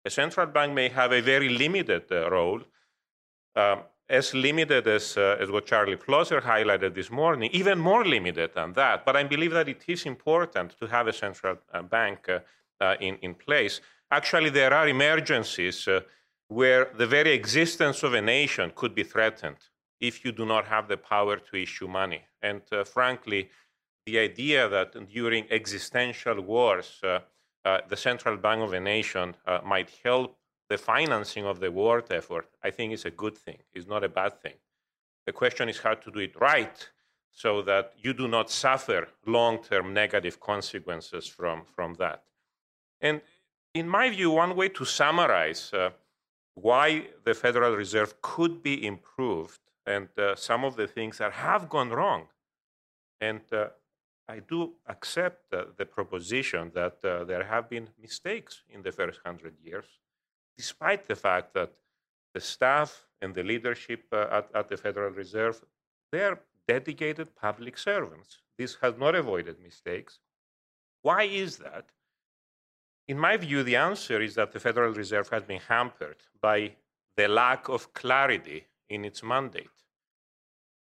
A 0.06 0.10
central 0.10 0.48
bank 0.48 0.74
may 0.74 0.90
have 0.90 1.12
a 1.12 1.22
very 1.22 1.50
limited 1.50 2.04
uh, 2.12 2.30
role. 2.30 2.62
Um, 3.56 3.80
as 4.12 4.34
limited 4.34 4.88
as, 4.88 5.16
uh, 5.16 5.38
as 5.40 5.50
what 5.50 5.66
Charlie 5.66 5.96
Plosser 5.96 6.42
highlighted 6.42 6.94
this 6.94 7.10
morning, 7.10 7.50
even 7.54 7.80
more 7.80 8.06
limited 8.06 8.52
than 8.54 8.74
that. 8.74 9.06
But 9.06 9.16
I 9.16 9.24
believe 9.24 9.54
that 9.54 9.70
it 9.70 9.86
is 9.88 10.06
important 10.06 10.78
to 10.80 10.88
have 10.88 11.08
a 11.08 11.14
central 11.14 11.58
uh, 11.74 11.82
bank 11.82 12.28
uh, 12.28 12.40
uh 12.82 12.96
in, 13.00 13.16
in 13.22 13.34
place. 13.34 13.80
Actually, 14.12 14.50
there 14.50 14.74
are 14.74 14.90
emergencies 14.90 15.88
uh, 15.88 16.02
where 16.50 16.92
the 16.98 17.08
very 17.08 17.32
existence 17.32 18.04
of 18.04 18.14
a 18.14 18.22
nation 18.22 18.74
could 18.76 18.94
be 18.94 19.04
threatened 19.04 19.62
if 20.02 20.26
you 20.26 20.34
do 20.34 20.46
not 20.46 20.66
have 20.66 20.90
the 20.90 20.98
power 20.98 21.38
to 21.38 21.56
issue 21.56 21.88
money. 21.88 22.22
And 22.42 22.62
uh, 22.72 22.84
frankly, 22.84 23.50
the 24.06 24.20
idea 24.20 24.68
that 24.68 24.90
during 25.08 25.50
existential 25.50 26.42
wars, 26.42 27.00
the 27.04 27.96
central 27.96 28.36
bank 28.36 28.62
of 28.64 28.74
a 28.74 28.80
nation 28.80 29.36
might 29.64 29.92
help 30.04 30.41
the 30.72 30.78
financing 30.78 31.46
of 31.46 31.60
the 31.60 31.70
world 31.70 32.08
effort, 32.12 32.48
I 32.64 32.70
think 32.72 32.94
is 32.94 33.04
a 33.04 33.18
good 33.24 33.38
thing. 33.38 33.60
It's 33.74 33.90
not 33.94 34.06
a 34.06 34.16
bad 34.22 34.34
thing. 34.44 34.58
The 35.26 35.34
question 35.34 35.68
is 35.68 35.80
how 35.80 35.96
to 35.96 36.10
do 36.10 36.20
it 36.20 36.40
right 36.40 36.78
so 37.44 37.62
that 37.64 37.94
you 38.04 38.14
do 38.14 38.28
not 38.30 38.50
suffer 38.50 39.10
long-term 39.26 39.94
negative 39.94 40.40
consequences 40.40 41.28
from, 41.28 41.64
from 41.76 41.96
that. 41.96 42.24
And 43.02 43.20
in 43.74 43.88
my 43.90 44.10
view, 44.10 44.32
one 44.32 44.56
way 44.56 44.70
to 44.70 44.86
summarize 44.86 45.74
uh, 45.74 45.90
why 46.54 47.08
the 47.26 47.34
Federal 47.34 47.76
Reserve 47.76 48.22
could 48.22 48.64
be 48.64 48.86
improved 48.86 49.60
and 49.86 50.08
uh, 50.18 50.36
some 50.36 50.64
of 50.64 50.78
the 50.78 50.88
things 50.88 51.18
that 51.18 51.34
have 51.34 51.68
gone 51.68 51.90
wrong. 51.90 52.28
And 53.20 53.42
uh, 53.52 53.68
I 54.30 54.40
do 54.40 54.60
accept 54.88 55.52
the 55.52 55.86
proposition 55.86 56.72
that 56.74 56.98
uh, 57.04 57.26
there 57.26 57.44
have 57.44 57.70
been 57.70 57.90
mistakes 58.02 58.64
in 58.70 58.82
the 58.84 58.94
first 58.94 59.20
hundred 59.26 59.56
years 59.62 59.90
despite 60.58 61.08
the 61.08 61.16
fact 61.16 61.54
that 61.54 61.72
the 62.34 62.42
staff 62.42 63.06
and 63.22 63.36
the 63.36 63.44
leadership 63.44 64.06
uh, 64.12 64.28
at, 64.32 64.50
at 64.54 64.70
the 64.70 64.78
Federal 64.78 65.12
Reserve, 65.12 65.62
they're 66.12 66.40
dedicated 66.68 67.36
public 67.36 67.78
servants. 67.78 68.40
This 68.58 68.78
has 68.82 68.98
not 68.98 69.16
avoided 69.16 69.58
mistakes. 69.62 70.20
Why 71.02 71.24
is 71.24 71.58
that? 71.58 71.86
In 73.08 73.18
my 73.18 73.38
view, 73.38 73.64
the 73.64 73.76
answer 73.76 74.22
is 74.22 74.36
that 74.36 74.52
the 74.52 74.60
Federal 74.60 74.94
Reserve 74.94 75.30
has 75.30 75.44
been 75.44 75.62
hampered 75.68 76.18
by 76.42 76.76
the 77.18 77.28
lack 77.28 77.68
of 77.68 77.94
clarity 77.94 78.68
in 78.90 79.04
its 79.04 79.24
mandate. 79.24 79.78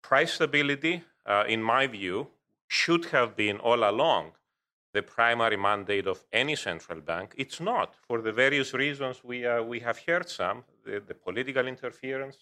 Price 0.01 0.33
stability, 0.33 1.03
uh, 1.25 1.43
in 1.47 1.61
my 1.63 1.87
view, 1.87 2.27
should 2.67 3.05
have 3.05 3.35
been 3.35 3.57
all 3.57 3.89
along 3.89 4.31
the 4.93 5.01
primary 5.01 5.57
mandate 5.57 6.07
of 6.07 6.23
any 6.31 6.55
central 6.55 7.01
bank. 7.01 7.33
It's 7.37 7.59
not, 7.59 7.95
for 8.07 8.21
the 8.21 8.31
various 8.31 8.73
reasons 8.73 9.23
we, 9.23 9.45
uh, 9.45 9.63
we 9.63 9.79
have 9.79 9.99
heard 9.99 10.29
some, 10.29 10.63
the, 10.85 11.01
the 11.05 11.15
political 11.15 11.67
interference, 11.67 12.37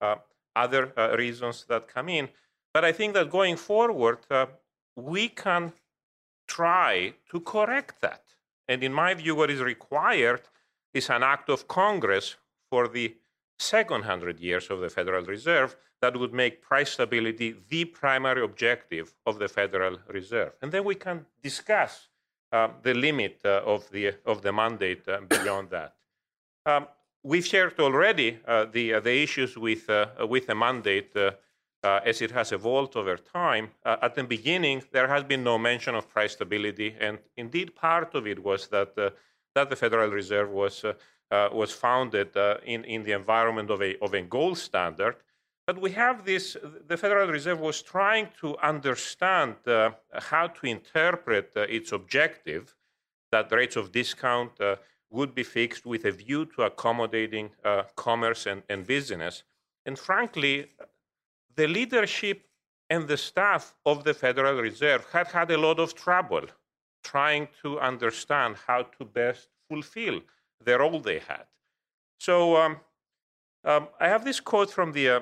uh, 0.00 0.16
other 0.54 0.92
uh, 0.96 1.16
reasons 1.16 1.66
that 1.68 1.86
come 1.86 2.08
in. 2.08 2.28
But 2.72 2.84
I 2.84 2.92
think 2.92 3.14
that 3.14 3.30
going 3.30 3.56
forward, 3.56 4.18
uh, 4.30 4.46
we 4.96 5.28
can 5.28 5.72
try 6.48 7.14
to 7.30 7.40
correct 7.40 8.00
that. 8.00 8.22
And 8.68 8.82
in 8.82 8.92
my 8.92 9.14
view, 9.14 9.34
what 9.34 9.50
is 9.50 9.60
required 9.60 10.42
is 10.94 11.10
an 11.10 11.22
act 11.22 11.50
of 11.50 11.68
Congress 11.68 12.36
for 12.70 12.88
the 12.88 13.16
second 13.58 14.04
hundred 14.04 14.40
years 14.40 14.70
of 14.70 14.80
the 14.80 14.88
Federal 14.88 15.24
Reserve 15.24 15.76
that 16.02 16.16
would 16.16 16.32
make 16.32 16.62
price 16.62 16.90
stability 16.92 17.56
the 17.68 17.84
primary 17.84 18.42
objective 18.42 19.14
of 19.24 19.38
the 19.38 19.48
Federal 19.48 19.98
Reserve. 20.08 20.52
And 20.62 20.70
then 20.70 20.84
we 20.84 20.94
can 20.94 21.26
discuss 21.42 22.08
uh, 22.52 22.68
the 22.82 22.94
limit 22.94 23.40
uh, 23.44 23.60
of, 23.64 23.90
the, 23.90 24.14
of 24.24 24.42
the 24.42 24.52
mandate 24.52 25.08
uh, 25.08 25.20
beyond 25.28 25.70
that. 25.70 25.94
Um, 26.64 26.86
we've 27.22 27.46
shared 27.46 27.78
already 27.80 28.38
uh, 28.46 28.66
the, 28.66 28.94
uh, 28.94 29.00
the 29.00 29.22
issues 29.22 29.56
with, 29.56 29.90
uh, 29.90 30.06
with 30.28 30.46
the 30.46 30.54
mandate 30.54 31.14
as 31.82 32.20
it 32.20 32.32
has 32.32 32.50
evolved 32.50 32.96
over 32.96 33.16
time. 33.16 33.70
at 33.84 34.14
the 34.16 34.24
beginning, 34.24 34.82
there 34.90 35.06
has 35.06 35.22
been 35.22 35.44
no 35.44 35.56
mention 35.56 35.94
of 35.94 36.08
price 36.08 36.32
stability, 36.32 36.96
and 36.98 37.18
indeed, 37.36 37.76
part 37.76 38.12
of 38.16 38.26
it 38.26 38.42
was 38.42 38.66
that, 38.68 38.96
that 38.96 39.70
the 39.70 39.76
Federal 39.76 40.10
Reserve 40.10 40.50
was, 40.50 40.84
was 41.30 41.70
founded 41.70 42.30
in, 42.64 42.82
in 42.84 43.04
the 43.04 43.12
environment 43.12 43.70
of 43.70 43.80
a, 43.82 43.96
of 44.00 44.14
a 44.14 44.22
gold 44.22 44.58
standard 44.58 45.14
but 45.66 45.80
we 45.80 45.90
have 45.90 46.24
this, 46.24 46.56
the 46.86 46.96
Federal 46.96 47.28
Reserve 47.28 47.58
was 47.60 47.82
trying 47.82 48.28
to 48.40 48.56
understand 48.58 49.56
uh, 49.66 49.90
how 50.14 50.46
to 50.46 50.66
interpret 50.66 51.52
uh, 51.56 51.62
its 51.62 51.92
objective 51.92 52.74
that 53.32 53.50
rates 53.50 53.74
of 53.74 53.90
discount 53.90 54.52
uh, 54.60 54.76
would 55.10 55.34
be 55.34 55.42
fixed 55.42 55.84
with 55.84 56.04
a 56.04 56.12
view 56.12 56.46
to 56.46 56.62
accommodating 56.62 57.50
uh, 57.64 57.82
commerce 57.96 58.46
and, 58.46 58.62
and 58.68 58.86
business. 58.86 59.42
And 59.84 59.98
frankly, 59.98 60.66
the 61.56 61.66
leadership 61.66 62.46
and 62.88 63.08
the 63.08 63.16
staff 63.16 63.74
of 63.84 64.04
the 64.04 64.14
Federal 64.14 64.60
Reserve 64.60 65.04
had 65.12 65.26
had 65.28 65.50
a 65.50 65.58
lot 65.58 65.80
of 65.80 65.94
trouble 65.94 66.42
trying 67.02 67.48
to 67.62 67.80
understand 67.80 68.56
how 68.66 68.82
to 68.82 69.04
best 69.04 69.48
fulfill 69.68 70.20
the 70.64 70.78
role 70.78 71.00
they 71.00 71.18
had. 71.18 71.46
So 72.18 72.56
um, 72.56 72.76
um, 73.64 73.88
I 74.00 74.08
have 74.08 74.24
this 74.24 74.40
quote 74.40 74.70
from 74.70 74.92
the 74.92 75.08
uh, 75.08 75.20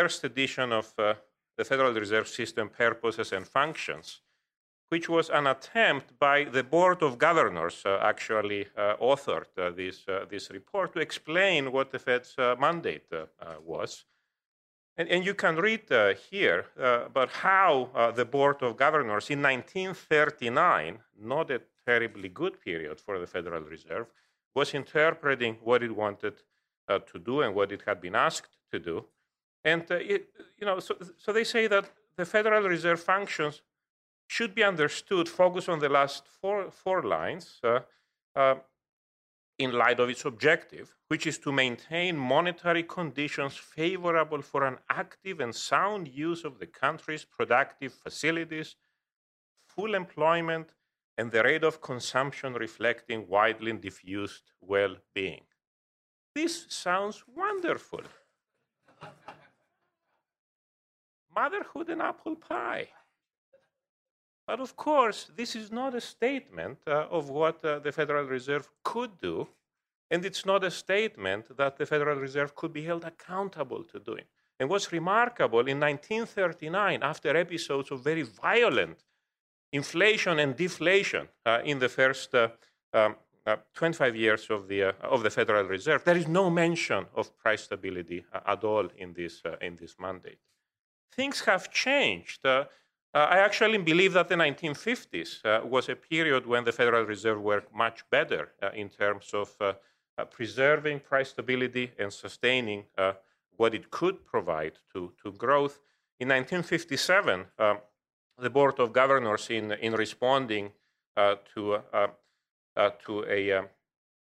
first 0.00 0.24
edition 0.24 0.72
of 0.72 0.92
uh, 0.98 1.14
the 1.56 1.64
Federal 1.64 1.92
Reserve 1.92 2.26
System 2.26 2.68
Purposes 2.68 3.32
and 3.32 3.46
Functions, 3.46 4.22
which 4.88 5.08
was 5.08 5.30
an 5.30 5.46
attempt 5.46 6.18
by 6.18 6.42
the 6.56 6.64
Board 6.64 7.00
of 7.00 7.16
Governors, 7.16 7.76
uh, 7.86 8.00
actually 8.02 8.66
uh, 8.76 8.96
authored 9.10 9.52
uh, 9.56 9.70
this, 9.70 9.98
uh, 10.08 10.24
this 10.28 10.50
report, 10.50 10.92
to 10.94 10.98
explain 10.98 11.70
what 11.70 11.92
the 11.92 12.00
Fed's 12.00 12.34
mandate 12.58 13.08
was. 13.64 14.04
And, 14.96 15.08
and, 15.08 15.24
you 15.24 15.34
can 15.34 15.54
read 15.56 15.86
here 16.30 16.66
about 17.12 17.30
how 17.30 17.70
the 18.16 18.24
Board 18.24 18.62
of 18.62 18.76
Governors 18.76 19.30
in 19.30 19.40
1939, 19.42 20.98
not 21.20 21.50
a 21.52 21.60
terribly 21.86 22.28
good 22.28 22.60
period 22.60 23.00
for 23.00 23.20
the 23.20 23.28
Federal 23.28 23.62
Reserve, 23.62 24.06
was 24.56 24.74
interpreting 24.74 25.54
what 25.62 25.84
it 25.84 25.94
wanted 25.94 26.34
uh, 26.88 26.98
to 27.10 27.18
do 27.18 27.42
and 27.42 27.54
what 27.54 27.70
it 27.70 27.82
had 27.86 28.00
been 28.00 28.16
asked 28.16 28.56
to 28.72 28.78
do. 28.80 29.04
And 29.64 29.82
uh, 29.90 29.94
it, 29.94 30.28
you 30.58 30.66
know, 30.66 30.78
so, 30.78 30.96
so 31.16 31.32
they 31.32 31.44
say 31.44 31.66
that 31.68 31.90
the 32.16 32.24
Federal 32.24 32.68
Reserve 32.68 33.00
functions 33.00 33.62
should 34.26 34.54
be 34.54 34.62
understood, 34.62 35.28
focus 35.28 35.68
on 35.68 35.78
the 35.78 35.88
last 35.88 36.26
four, 36.40 36.70
four 36.70 37.02
lines 37.02 37.60
uh, 37.62 37.80
uh, 38.36 38.56
in 39.58 39.72
light 39.72 40.00
of 40.00 40.08
its 40.08 40.24
objective, 40.24 40.94
which 41.08 41.26
is 41.26 41.38
to 41.38 41.52
maintain 41.52 42.16
monetary 42.16 42.82
conditions 42.82 43.56
favorable 43.56 44.42
for 44.42 44.64
an 44.64 44.78
active 44.90 45.40
and 45.40 45.54
sound 45.54 46.08
use 46.08 46.44
of 46.44 46.58
the 46.58 46.66
country's 46.66 47.24
productive 47.24 47.92
facilities, 47.92 48.76
full 49.66 49.94
employment, 49.94 50.74
and 51.16 51.30
the 51.30 51.42
rate 51.42 51.62
of 51.62 51.80
consumption 51.80 52.54
reflecting 52.54 53.28
widely 53.28 53.72
diffused 53.72 54.52
well 54.60 54.96
being. 55.14 55.42
This 56.34 56.66
sounds 56.68 57.22
wonderful. 57.36 58.02
Motherhood 61.34 61.88
and 61.90 62.02
apple 62.02 62.36
pie. 62.36 62.88
But 64.46 64.60
of 64.60 64.76
course, 64.76 65.30
this 65.34 65.56
is 65.56 65.72
not 65.72 65.94
a 65.94 66.00
statement 66.00 66.78
uh, 66.86 67.06
of 67.10 67.30
what 67.30 67.64
uh, 67.64 67.78
the 67.78 67.92
Federal 67.92 68.26
Reserve 68.26 68.68
could 68.82 69.18
do, 69.18 69.48
and 70.10 70.24
it's 70.24 70.44
not 70.44 70.62
a 70.64 70.70
statement 70.70 71.56
that 71.56 71.76
the 71.76 71.86
Federal 71.86 72.18
Reserve 72.18 72.54
could 72.54 72.72
be 72.72 72.84
held 72.84 73.04
accountable 73.04 73.82
to 73.84 73.98
doing. 73.98 74.24
And 74.60 74.68
what's 74.68 74.92
remarkable, 74.92 75.60
in 75.60 75.80
1939, 75.80 77.02
after 77.02 77.36
episodes 77.36 77.90
of 77.90 78.04
very 78.04 78.22
violent 78.22 79.02
inflation 79.72 80.38
and 80.38 80.54
deflation 80.54 81.28
uh, 81.44 81.60
in 81.64 81.78
the 81.78 81.88
first 81.88 82.34
uh, 82.34 82.48
um, 82.92 83.16
uh, 83.46 83.56
25 83.74 84.14
years 84.14 84.46
of 84.50 84.68
the, 84.68 84.84
uh, 84.84 84.92
of 85.02 85.22
the 85.22 85.30
Federal 85.30 85.64
Reserve, 85.64 86.04
there 86.04 86.16
is 86.16 86.28
no 86.28 86.50
mention 86.50 87.06
of 87.14 87.36
price 87.36 87.62
stability 87.62 88.24
at 88.46 88.62
all 88.62 88.88
in 88.98 89.12
this, 89.14 89.42
in 89.60 89.74
this 89.76 89.96
mandate. 89.98 90.38
Things 91.16 91.40
have 91.42 91.70
changed. 91.70 92.44
Uh, 92.44 92.64
I 93.14 93.38
actually 93.38 93.78
believe 93.78 94.12
that 94.14 94.28
the 94.28 94.34
1950s 94.34 95.44
uh, 95.44 95.64
was 95.64 95.88
a 95.88 95.94
period 95.94 96.46
when 96.46 96.64
the 96.64 96.72
Federal 96.72 97.04
Reserve 97.04 97.40
worked 97.40 97.72
much 97.72 98.04
better 98.10 98.50
uh, 98.60 98.70
in 98.74 98.88
terms 98.88 99.30
of 99.32 99.54
uh, 99.60 99.74
uh, 100.18 100.24
preserving 100.24 100.98
price 100.98 101.30
stability 101.30 101.92
and 101.96 102.12
sustaining 102.12 102.84
uh, 102.98 103.12
what 103.56 103.72
it 103.72 103.92
could 103.92 104.26
provide 104.26 104.72
to, 104.92 105.12
to 105.22 105.30
growth. 105.30 105.78
In 106.18 106.28
1957, 106.28 107.44
um, 107.60 107.78
the 108.38 108.50
Board 108.50 108.80
of 108.80 108.92
Governors, 108.92 109.48
in, 109.48 109.70
in 109.72 109.92
responding 109.92 110.72
to, 111.16 111.80
to 113.06 113.24
a, 113.28 113.62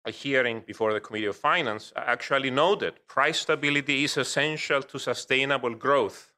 a 0.04 0.10
hearing 0.10 0.64
before 0.66 0.92
the 0.92 1.00
Committee 1.00 1.26
of 1.26 1.36
Finance, 1.36 1.92
actually 1.94 2.50
noted 2.50 3.06
price 3.06 3.38
stability 3.38 4.02
is 4.02 4.16
essential 4.16 4.82
to 4.82 4.98
sustainable 4.98 5.74
growth 5.76 6.32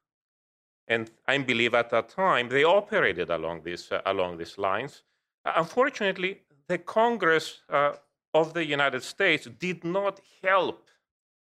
and 0.87 1.11
I 1.27 1.37
believe 1.39 1.73
at 1.73 1.89
that 1.89 2.09
time 2.09 2.49
they 2.49 2.63
operated 2.63 3.29
along, 3.29 3.61
this, 3.63 3.91
uh, 3.91 4.01
along 4.05 4.37
these 4.37 4.57
lines. 4.57 5.03
Uh, 5.43 5.53
unfortunately, 5.57 6.41
the 6.67 6.77
Congress 6.77 7.61
uh, 7.69 7.93
of 8.33 8.53
the 8.53 8.65
United 8.65 9.03
States 9.03 9.47
did 9.59 9.83
not 9.83 10.21
help 10.43 10.89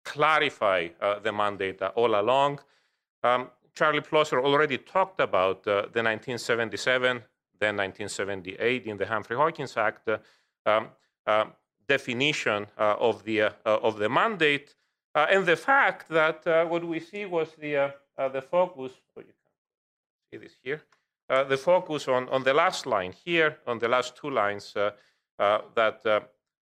clarify 0.05 0.89
uh, 1.01 1.19
the 1.19 1.33
mandate 1.33 1.81
all 1.83 2.21
along. 2.21 2.61
Um, 3.23 3.51
Charlie 3.75 4.01
Plosser 4.01 4.41
already 4.41 4.79
talked 4.79 5.21
about 5.21 5.67
uh, 5.67 5.89
the 5.93 6.03
1977, 6.03 7.23
then 7.59 7.77
1978 7.77 8.87
in 8.87 8.97
the 8.97 9.07
Humphrey-Hawkins 9.07 9.77
Act 9.77 10.09
um, 10.67 10.89
definition 11.89 12.67
of, 12.77 13.25
the, 13.25 13.53
of 13.65 13.99
the 13.99 14.09
mandate, 14.09 14.75
and 15.15 15.45
the 15.47 15.57
fact 15.57 16.09
that 16.09 16.45
what 16.69 16.85
we 16.85 17.01
see 17.01 17.25
was 17.25 17.49
the 17.59 17.95
uh, 18.19 18.29
the 18.29 18.43
focus, 18.43 18.93
oh, 19.17 19.21
you 19.21 19.27
can 19.27 19.35
see 20.31 20.39
this 20.39 20.57
here, 20.63 20.83
uh, 21.31 21.45
the 21.45 21.57
focus 21.57 22.09
on, 22.09 22.29
on 22.29 22.43
the 22.43 22.53
last 22.53 22.87
line 22.87 23.13
here, 23.25 23.59
on 23.67 23.79
the 23.79 23.89
last 23.89 24.17
two 24.17 24.31
lines, 24.31 24.75
uh, 24.77 24.91
uh 25.39 25.59
that 25.75 26.05
uh, 26.07 26.21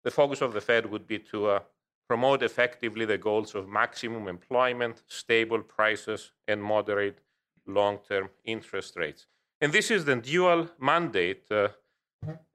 the 0.03 0.11
focus 0.11 0.41
of 0.41 0.53
the 0.53 0.61
Fed 0.61 0.85
would 0.85 1.07
be 1.07 1.19
to 1.19 1.47
uh, 1.47 1.59
promote 2.07 2.43
effectively 2.43 3.05
the 3.05 3.17
goals 3.17 3.55
of 3.55 3.67
maximum 3.67 4.27
employment, 4.27 5.03
stable 5.07 5.61
prices, 5.61 6.31
and 6.47 6.61
moderate 6.61 7.19
long-term 7.65 8.29
interest 8.45 8.95
rates. 8.95 9.27
And 9.59 9.73
this 9.73 9.91
is 9.91 10.05
the 10.05 10.15
dual 10.15 10.69
mandate. 10.79 11.43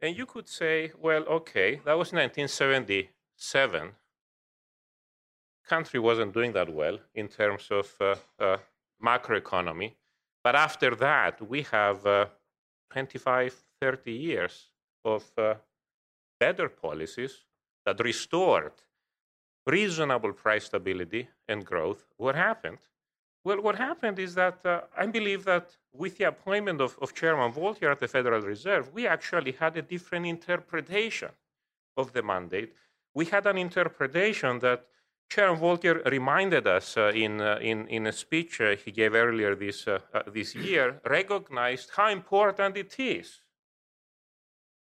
and 0.01 0.17
you 0.17 0.27
could 0.27 0.49
say, 0.49 0.93
well, 0.99 1.25
okay, 1.25 1.81
that 1.85 1.99
was 1.99 2.13
1977 2.13 3.93
country 5.75 6.01
wasn't 6.01 6.35
doing 6.35 6.53
that 6.53 6.73
well 6.73 6.99
in 7.15 7.29
terms 7.29 7.69
of 7.71 7.87
uh, 8.01 8.15
uh, 8.39 8.59
macroeconomy. 9.03 9.95
But 10.45 10.55
after 10.57 10.95
that, 10.97 11.41
we 11.49 11.63
have 11.63 12.07
uh, 12.07 12.27
25, 12.91 13.55
30 13.81 14.13
years 14.13 14.71
of 15.05 15.25
uh, 15.37 15.55
better 16.39 16.69
policies 16.69 17.45
that 17.85 18.01
restored 18.01 18.73
reasonable 19.67 20.33
price 20.33 20.65
stability 20.65 21.29
and 21.49 21.65
growth. 21.65 22.05
What 22.17 22.35
happened? 22.35 22.79
Well, 23.45 23.61
what 23.61 23.77
happened 23.77 24.19
is 24.19 24.35
that 24.35 24.65
uh, 24.65 24.83
I 24.97 25.07
believe 25.07 25.45
that 25.45 25.77
with 25.93 26.17
the 26.19 26.25
appointment 26.25 26.81
of, 26.81 26.97
of 27.03 27.13
Chairman 27.15 27.53
Volcker 27.53 27.91
at 27.91 27.99
the 27.99 28.09
Federal 28.09 28.41
Reserve, 28.41 28.93
we 28.93 29.07
actually 29.07 29.53
had 29.53 29.77
a 29.77 29.83
different 29.83 30.27
interpretation 30.27 31.31
of 31.97 32.13
the 32.13 32.23
mandate. 32.23 32.73
We 33.15 33.25
had 33.27 33.47
an 33.47 33.59
interpretation 33.59 34.61
that 34.61 34.87
Chairman 35.31 35.61
Volcker 35.61 36.05
reminded 36.11 36.67
us 36.67 36.97
uh, 36.97 37.11
in, 37.15 37.41
uh, 37.41 37.59
in, 37.61 37.89
in 37.89 38.07
a 38.07 38.13
speech 38.13 38.61
uh, 38.61 38.77
he 38.77 38.91
gave 38.91 39.15
earlier 39.15 39.55
this, 39.55 39.89
uh, 39.89 39.99
uh, 40.13 40.23
this 40.27 40.55
year, 40.55 41.01
recognized 41.07 41.91
how 41.97 42.11
important 42.11 42.77
it 42.77 42.95
is 42.99 43.41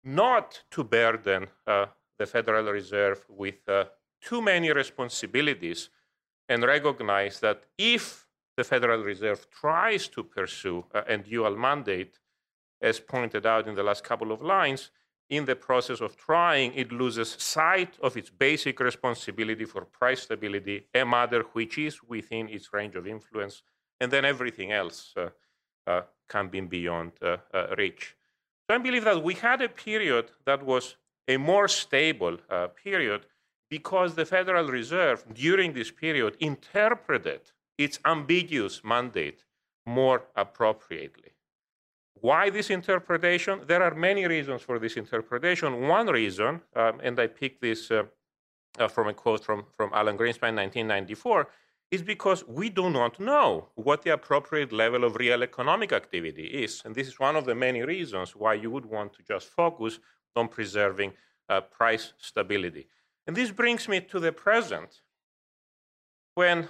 not 0.03 0.63
to 0.71 0.83
burden 0.83 1.47
uh, 1.67 1.85
the 2.17 2.25
Federal 2.25 2.71
Reserve 2.71 3.23
with 3.29 3.55
too 4.21 4.41
many 4.41 4.71
responsibilities 4.71 5.89
and 6.49 6.63
recognize 6.63 7.39
that 7.39 7.63
if 7.77 8.27
the 8.57 8.63
Federal 8.63 9.01
Reserve 9.01 9.49
tries 9.49 10.07
to 10.09 10.23
pursue 10.23 10.85
a 10.93 11.17
dual 11.17 11.55
mandate, 11.55 12.19
as 12.81 12.99
pointed 12.99 13.45
out 13.45 13.67
in 13.67 13.75
the 13.75 13.83
last 13.83 14.03
couple 14.03 14.31
of 14.31 14.41
lines, 14.41 14.91
in 15.29 15.45
the 15.45 15.55
process 15.55 16.01
of 16.01 16.15
trying, 16.15 16.73
it 16.73 16.91
loses 16.91 17.35
sight 17.39 17.97
of 18.01 18.17
its 18.17 18.29
basic 18.29 18.79
responsibility 18.79 19.65
for 19.65 19.85
price 19.85 20.23
stability, 20.23 20.87
a 20.93 21.05
matter 21.05 21.43
which 21.53 21.77
is 21.77 22.03
within 22.03 22.49
its 22.49 22.71
range 22.73 22.95
of 22.95 23.07
influence, 23.07 23.63
and 23.99 24.11
then 24.11 24.25
everything 24.25 24.71
else 24.71 25.13
uh, 25.17 25.29
uh, 25.87 26.01
can 26.29 26.47
be 26.47 26.61
beyond 26.61 27.11
uh, 27.21 27.37
uh 27.53 27.75
reach. 27.77 28.15
So 28.67 28.75
I 28.75 28.77
believe 28.77 29.03
that 29.03 29.23
we 29.23 29.33
had 29.33 29.61
a 29.61 29.69
period 29.69 30.31
that 30.45 30.63
was 30.63 30.95
a 31.27 31.37
more 31.37 31.67
stable 31.67 32.37
uh, 32.49 32.67
period 32.67 33.25
because 33.69 34.15
the 34.15 34.25
Federal 34.25 34.67
Reserve 34.67 35.25
during 35.33 35.73
this 35.73 35.91
period 35.91 36.37
interpreted 36.39 37.41
its 37.77 37.99
ambiguous 38.05 38.83
mandate 38.83 39.43
more 39.85 40.23
appropriately. 40.35 41.32
Why 42.15 42.49
this 42.49 42.69
interpretation? 42.69 43.61
There 43.67 43.83
are 43.83 43.95
many 43.95 44.25
reasons 44.25 44.61
for 44.61 44.79
this 44.79 44.97
interpretation. 44.97 45.87
One 45.87 46.07
reason, 46.07 46.61
um, 46.75 46.99
and 47.03 47.19
I 47.19 47.27
picked 47.27 47.61
this 47.61 47.91
uh, 47.91 48.03
uh, 48.79 48.87
from 48.87 49.07
a 49.07 49.13
quote 49.13 49.43
from, 49.43 49.65
from 49.75 49.91
Alan 49.93 50.17
Greenspan, 50.17 50.55
1994, 50.55 51.47
is 51.91 52.01
because 52.01 52.43
we 52.47 52.69
do 52.69 52.89
not 52.89 53.19
know 53.19 53.69
what 53.75 54.01
the 54.01 54.11
appropriate 54.11 54.71
level 54.71 55.03
of 55.03 55.15
real 55.15 55.43
economic 55.43 55.91
activity 55.91 56.45
is. 56.45 56.81
And 56.83 56.95
this 56.95 57.07
is 57.07 57.19
one 57.19 57.35
of 57.35 57.45
the 57.45 57.53
many 57.53 57.83
reasons 57.83 58.35
why 58.35 58.55
you 58.55 58.71
would 58.71 58.85
want 58.85 59.13
to 59.13 59.23
just 59.23 59.47
focus 59.49 59.99
on 60.35 60.47
preserving 60.47 61.13
uh, 61.49 61.61
price 61.61 62.13
stability. 62.17 62.87
And 63.27 63.35
this 63.35 63.51
brings 63.51 63.87
me 63.87 64.01
to 64.01 64.19
the 64.19 64.31
present, 64.31 65.01
when 66.35 66.67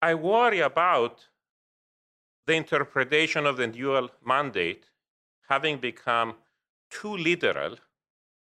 I 0.00 0.14
worry 0.14 0.60
about 0.60 1.28
the 2.46 2.54
interpretation 2.54 3.46
of 3.46 3.56
the 3.56 3.66
dual 3.66 4.10
mandate 4.24 4.86
having 5.48 5.78
become 5.78 6.34
too 6.90 7.16
literal 7.16 7.76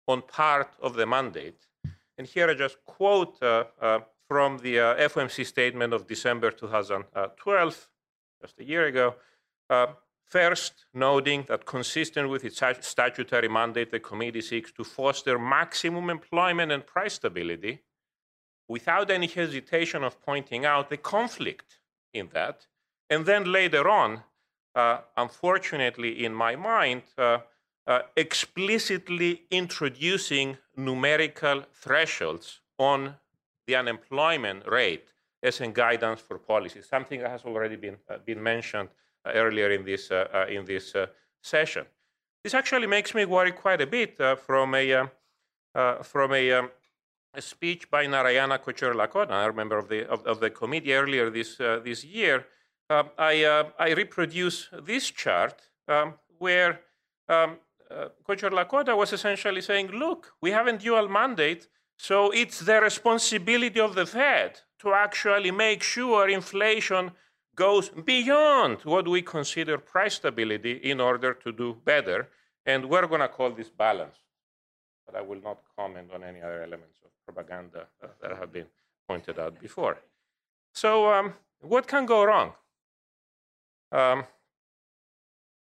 on 0.08 0.22
part 0.22 0.72
of 0.82 0.96
the 0.96 1.06
mandate. 1.06 1.68
And 2.18 2.28
here 2.28 2.50
I 2.50 2.54
just 2.54 2.78
quote 2.86 3.42
uh, 3.42 3.66
uh, 3.82 4.00
from 4.28 4.60
the 4.60 4.80
uh, 4.80 5.10
FOMC 5.10 5.46
statement 5.46 5.94
of 5.94 6.08
December 6.08 6.52
2012, 6.52 7.90
just 8.42 8.60
a 8.60 8.64
year 8.64 8.86
ago. 8.86 9.16
Uh, 9.70 9.88
first, 10.26 10.86
noting 10.94 11.46
that 11.48 11.66
consistent 11.66 12.30
with 12.30 12.44
its 12.46 12.62
statutory 12.82 13.48
mandate, 13.48 13.92
the 13.92 14.00
committee 14.00 14.42
seeks 14.42 14.72
to 14.74 14.84
foster 14.84 15.40
maximum 15.40 16.10
employment 16.10 16.72
and 16.72 16.86
price 16.86 17.14
stability 17.14 17.82
without 18.68 19.10
any 19.10 19.28
hesitation 19.28 20.04
of 20.04 20.22
pointing 20.22 20.66
out 20.66 20.90
the 20.90 20.98
conflict 20.98 21.80
in 22.14 22.30
that. 22.34 22.68
And 23.14 23.28
then 23.28 23.44
later 23.52 23.88
on, 23.90 24.24
uh, 24.74 24.98
unfortunately, 25.16 26.26
in 26.26 26.34
my 26.34 26.56
mind, 26.56 27.04
uh, 27.16 27.40
uh, 27.86 28.00
explicitly 28.18 29.44
introducing 29.52 30.58
numerical 30.76 31.64
thresholds 31.72 32.62
on 32.80 33.16
the 33.68 33.76
unemployment 33.76 34.68
rate 34.68 35.08
as 35.44 35.62
a 35.62 35.68
guidance 35.68 36.22
for 36.22 36.40
policy, 36.40 36.82
something 36.82 37.20
that 37.20 37.30
has 37.30 37.44
already 37.46 37.76
been, 37.76 37.98
uh, 38.10 38.18
been 38.26 38.42
mentioned 38.42 38.90
uh, 39.26 39.32
earlier 39.36 39.70
in 39.70 39.86
this, 39.86 40.10
uh, 40.10 40.48
in 40.50 40.66
this 40.66 40.96
session. 41.42 41.86
This 42.44 42.56
actually 42.56 42.88
makes 42.88 43.14
me 43.14 43.26
worry 43.26 43.52
quite 43.52 43.82
a 43.82 43.88
bit 43.88 44.18
from 44.40 44.74
a, 44.74 45.08
from 46.02 46.34
a, 46.34 46.52
um, 46.52 46.72
a, 47.36 47.42
speech 47.42 47.92
by 47.92 48.08
Narayana 48.08 48.58
Kocherlakota, 48.58 49.50
a 49.50 49.54
member 49.54 49.78
of 49.78 49.88
the, 49.88 50.10
of, 50.10 50.26
of 50.26 50.40
the 50.40 50.50
committee 50.50 50.94
earlier 50.94 51.30
this, 51.30 51.58
this 51.58 52.04
year. 52.04 52.48
Um, 52.94 53.10
I, 53.18 53.64
I 53.80 53.90
reproduce 53.94 54.70
this 54.84 55.10
chart 55.10 55.58
um, 55.88 56.14
where 56.38 56.82
um, 57.28 57.58
uh, 57.90 58.10
Kocherlakota 58.28 58.96
was 58.96 59.14
essentially 59.14 59.62
saying, 59.62 59.88
look, 59.88 60.34
we 60.42 60.52
have 60.52 60.68
a 60.68 60.78
dual 60.78 61.08
mandate, 61.08 61.68
so 61.98 62.30
it's 62.32 62.60
the 62.60 62.80
responsibility 62.82 63.80
of 63.80 63.96
the 63.96 64.06
Fed 64.06 64.62
to 64.80 64.94
actually 64.94 65.50
make 65.50 65.82
sure 65.82 66.30
inflation 66.30 67.12
goes 67.56 67.90
beyond 67.90 68.82
what 68.84 69.08
we 69.08 69.22
consider 69.22 69.78
price 69.78 70.16
stability 70.16 70.74
in 70.92 71.00
order 71.00 71.34
to 71.34 71.52
do 71.52 71.78
better. 71.86 72.30
And 72.66 72.90
we're 72.90 73.08
going 73.08 73.22
to 73.22 73.28
call 73.28 73.52
this 73.52 73.70
balance. 73.70 74.18
But 75.06 75.16
I 75.16 75.22
will 75.22 75.42
not 75.42 75.60
comment 75.76 76.10
on 76.14 76.24
any 76.24 76.42
other 76.42 76.62
elements 76.62 76.98
of 77.04 77.10
propaganda 77.26 77.88
uh, 78.04 78.08
that 78.22 78.38
have 78.38 78.52
been 78.54 78.68
pointed 79.08 79.40
out 79.40 79.60
before. 79.60 79.98
So, 80.74 81.12
um, 81.12 81.34
what 81.62 81.88
can 81.88 82.06
go 82.06 82.24
wrong? 82.24 82.54
Um, 83.94 84.24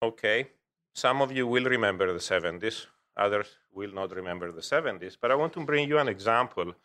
okay, 0.04 0.50
some 0.94 1.20
of 1.24 1.32
you 1.32 1.48
will 1.48 1.66
remember 1.66 2.14
the 2.14 2.20
70s, 2.20 2.86
others 3.18 3.48
will 3.74 3.92
not 3.92 4.16
remember 4.16 4.52
the 4.52 4.62
70s, 4.62 5.18
but 5.20 5.32
I 5.32 5.36
want 5.36 5.54
to 5.54 5.66
bring 5.66 5.90
you 5.90 5.98
an 5.98 6.08
example 6.08 6.76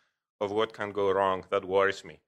of 0.41 0.51
what 0.51 0.73
can 0.73 0.91
go 0.91 1.11
wrong 1.11 1.45
that 1.51 1.63
worries 1.63 2.03
me 2.03 2.19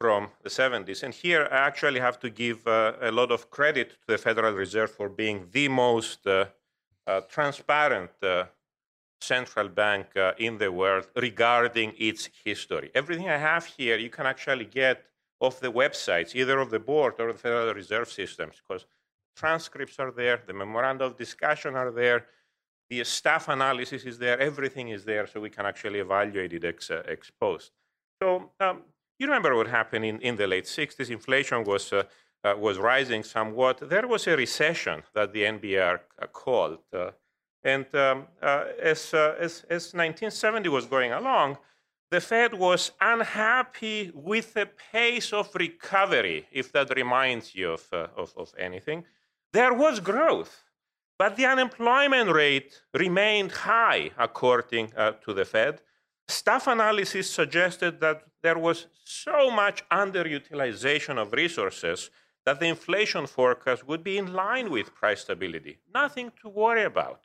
from 0.00 0.30
the 0.42 0.50
70s. 0.50 1.04
And 1.04 1.14
here 1.14 1.48
I 1.52 1.58
actually 1.58 2.00
have 2.00 2.18
to 2.20 2.28
give 2.28 2.66
uh, 2.66 2.94
a 3.00 3.12
lot 3.12 3.30
of 3.30 3.50
credit 3.50 3.90
to 3.90 4.06
the 4.08 4.18
Federal 4.18 4.52
Reserve 4.52 4.90
for 4.90 5.08
being 5.08 5.46
the 5.52 5.68
most 5.68 6.26
uh, 6.26 6.46
uh, 7.06 7.20
transparent 7.28 8.10
uh, 8.20 8.46
central 9.20 9.68
bank 9.68 10.16
uh, 10.16 10.32
in 10.38 10.58
the 10.58 10.72
world 10.72 11.06
regarding 11.14 11.92
its 11.98 12.28
history. 12.44 12.90
Everything 12.96 13.28
I 13.28 13.36
have 13.36 13.64
here, 13.64 13.96
you 13.96 14.10
can 14.10 14.26
actually 14.26 14.64
get 14.64 15.04
off 15.40 15.58
the 15.60 15.72
websites, 15.72 16.34
either 16.34 16.58
of 16.58 16.70
the 16.70 16.78
board 16.78 17.14
or 17.18 17.32
the 17.32 17.38
Federal 17.38 17.74
Reserve 17.74 18.10
systems, 18.10 18.56
because 18.60 18.86
transcripts 19.36 19.98
are 19.98 20.10
there, 20.10 20.42
the 20.46 20.52
memoranda 20.52 21.04
of 21.04 21.16
discussion 21.16 21.74
are 21.74 21.90
there, 21.90 22.26
the 22.90 23.02
staff 23.04 23.48
analysis 23.48 24.04
is 24.04 24.18
there, 24.18 24.38
everything 24.38 24.88
is 24.88 25.04
there, 25.04 25.26
so 25.26 25.40
we 25.40 25.48
can 25.48 25.64
actually 25.64 26.00
evaluate 26.00 26.52
it 26.52 26.64
ex, 26.64 26.90
uh, 26.90 27.02
ex 27.06 27.30
post. 27.30 27.70
So 28.20 28.50
um, 28.60 28.82
you 29.18 29.26
remember 29.26 29.54
what 29.54 29.68
happened 29.68 30.04
in, 30.04 30.20
in 30.20 30.36
the 30.36 30.46
late 30.46 30.64
60s? 30.64 31.08
Inflation 31.08 31.64
was, 31.64 31.92
uh, 31.92 32.02
uh, 32.44 32.54
was 32.58 32.78
rising 32.78 33.22
somewhat. 33.22 33.88
There 33.88 34.08
was 34.08 34.26
a 34.26 34.36
recession 34.36 35.02
that 35.14 35.32
the 35.32 35.42
NBR 35.44 36.00
uh, 36.20 36.26
called. 36.26 36.78
Uh, 36.92 37.10
and 37.62 37.86
um, 37.94 38.26
uh, 38.42 38.64
as, 38.82 39.14
as, 39.14 39.64
as 39.68 39.94
1970 39.94 40.68
was 40.68 40.86
going 40.86 41.12
along, 41.12 41.58
the 42.10 42.20
Fed 42.20 42.54
was 42.54 42.90
unhappy 43.00 44.10
with 44.14 44.54
the 44.54 44.66
pace 44.92 45.32
of 45.32 45.54
recovery, 45.54 46.46
if 46.50 46.72
that 46.72 46.94
reminds 46.96 47.54
you 47.54 47.72
of, 47.72 47.86
of, 47.92 48.32
of 48.36 48.52
anything. 48.58 49.04
There 49.52 49.72
was 49.72 50.00
growth, 50.00 50.64
but 51.18 51.36
the 51.36 51.46
unemployment 51.46 52.32
rate 52.32 52.82
remained 52.94 53.52
high, 53.52 54.10
according 54.18 54.92
uh, 54.96 55.12
to 55.24 55.32
the 55.32 55.44
Fed. 55.44 55.80
Staff 56.28 56.66
analysis 56.66 57.30
suggested 57.30 58.00
that 58.00 58.22
there 58.42 58.58
was 58.58 58.86
so 59.04 59.50
much 59.50 59.88
underutilization 59.90 61.18
of 61.18 61.32
resources 61.32 62.10
that 62.46 62.58
the 62.58 62.66
inflation 62.66 63.26
forecast 63.26 63.86
would 63.86 64.02
be 64.02 64.16
in 64.18 64.32
line 64.32 64.70
with 64.70 64.94
price 64.94 65.20
stability. 65.20 65.78
Nothing 65.92 66.32
to 66.40 66.48
worry 66.48 66.84
about. 66.84 67.20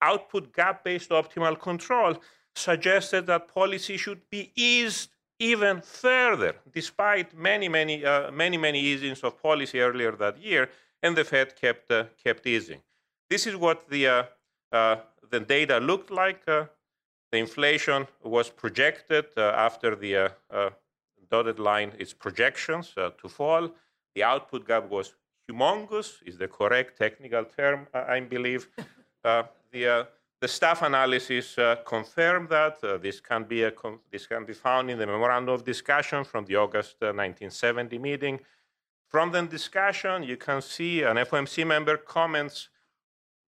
Output 0.00 0.54
gap 0.54 0.84
based 0.84 1.10
optimal 1.10 1.58
control 1.58 2.16
suggested 2.54 3.26
that 3.26 3.48
policy 3.48 3.96
should 3.96 4.28
be 4.30 4.50
eased 4.54 5.10
even 5.38 5.80
further, 5.80 6.54
despite 6.72 7.36
many, 7.36 7.68
many, 7.68 8.04
uh, 8.04 8.30
many, 8.30 8.56
many 8.56 8.80
easings 8.80 9.20
of 9.24 9.42
policy 9.42 9.80
earlier 9.80 10.12
that 10.12 10.38
year 10.38 10.68
and 11.02 11.16
the 11.16 11.24
Fed 11.24 11.56
kept, 11.56 11.90
uh, 11.90 12.04
kept 12.22 12.46
easing. 12.46 12.80
This 13.28 13.46
is 13.46 13.56
what 13.56 13.88
the, 13.88 14.06
uh, 14.06 14.22
uh, 14.70 14.96
the 15.30 15.40
data 15.40 15.78
looked 15.78 16.10
like. 16.10 16.44
the 16.46 17.38
inflation 17.38 18.06
was 18.22 18.50
projected 18.50 19.24
after 19.38 19.96
the 19.96 20.30
dotted 21.30 21.58
line, 21.58 21.90
its 21.98 22.12
projections 22.12 22.92
to 22.94 23.28
fall. 23.28 23.70
The 24.14 24.22
output 24.22 24.66
gap 24.66 24.90
was 24.90 25.14
humongous, 25.48 26.22
is 26.26 26.36
the 26.36 26.46
correct 26.46 26.98
technical 26.98 27.44
term, 27.46 27.86
I 27.94 28.20
believe. 28.20 28.68
the, 29.24 30.06
the 30.42 30.48
staff 30.48 30.82
analysis 30.82 31.56
uh, 31.56 31.76
confirmed 31.86 32.48
that. 32.48 32.82
Uh, 32.82 32.98
this, 32.98 33.20
can 33.20 33.44
be 33.44 33.62
a, 33.62 33.72
this 34.10 34.26
can 34.26 34.44
be 34.44 34.52
found 34.52 34.90
in 34.90 34.98
the 34.98 35.06
memorandum 35.06 35.54
of 35.54 35.64
discussion 35.64 36.24
from 36.24 36.44
the 36.46 36.56
August 36.56 36.96
uh, 37.00 37.14
1970 37.14 37.96
meeting. 37.98 38.40
From 39.06 39.30
the 39.30 39.42
discussion, 39.42 40.24
you 40.24 40.36
can 40.36 40.60
see 40.60 41.02
an 41.04 41.16
FOMC 41.16 41.64
member 41.64 41.96
comments, 41.96 42.70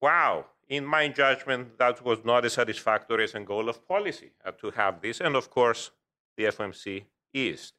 wow, 0.01 0.47
in 0.69 0.85
my 0.85 1.09
judgment, 1.09 1.77
that 1.79 2.05
was 2.05 2.25
not 2.25 2.45
as 2.45 2.53
satisfactory 2.53 3.25
as 3.25 3.35
a 3.35 3.41
goal 3.41 3.69
of 3.69 3.89
policy 3.89 4.31
uh, 4.45 4.53
to 4.53 4.71
have 4.71 5.01
this. 5.03 5.21
And 5.21 5.35
of 5.35 5.51
course, 5.51 5.91
the 6.37 6.45
FOMC 6.45 7.07
is. 7.33 7.73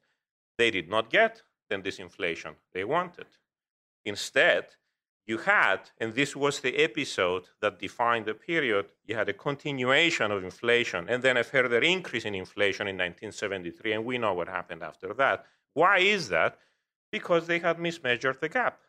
They 0.58 0.70
did 0.70 0.90
not 0.90 1.08
get 1.08 1.42
the 1.70 1.76
disinflation 1.76 2.52
they 2.74 2.84
wanted. 2.84 3.28
Instead, 4.04 4.66
you 5.26 5.38
had, 5.38 5.80
and 5.98 6.14
this 6.14 6.36
was 6.36 6.60
the 6.60 6.76
episode 6.76 7.44
that 7.60 7.80
defined 7.80 8.26
the 8.26 8.34
period, 8.34 8.86
you 9.04 9.16
had 9.16 9.28
a 9.28 9.32
continuation 9.32 10.30
of 10.30 10.44
inflation 10.44 11.08
and 11.08 11.22
then 11.22 11.36
a 11.36 11.44
further 11.44 11.80
increase 11.80 12.24
in 12.24 12.34
inflation 12.34 12.86
in 12.86 12.96
1973, 12.96 13.92
and 13.92 14.04
we 14.04 14.18
know 14.18 14.34
what 14.34 14.48
happened 14.48 14.82
after 14.82 15.12
that. 15.14 15.44
Why 15.74 15.98
is 15.98 16.28
that? 16.28 16.58
because 17.10 17.46
they 17.46 17.58
had 17.58 17.78
mismeasured 17.78 18.40
the 18.40 18.48
gap. 18.48 18.80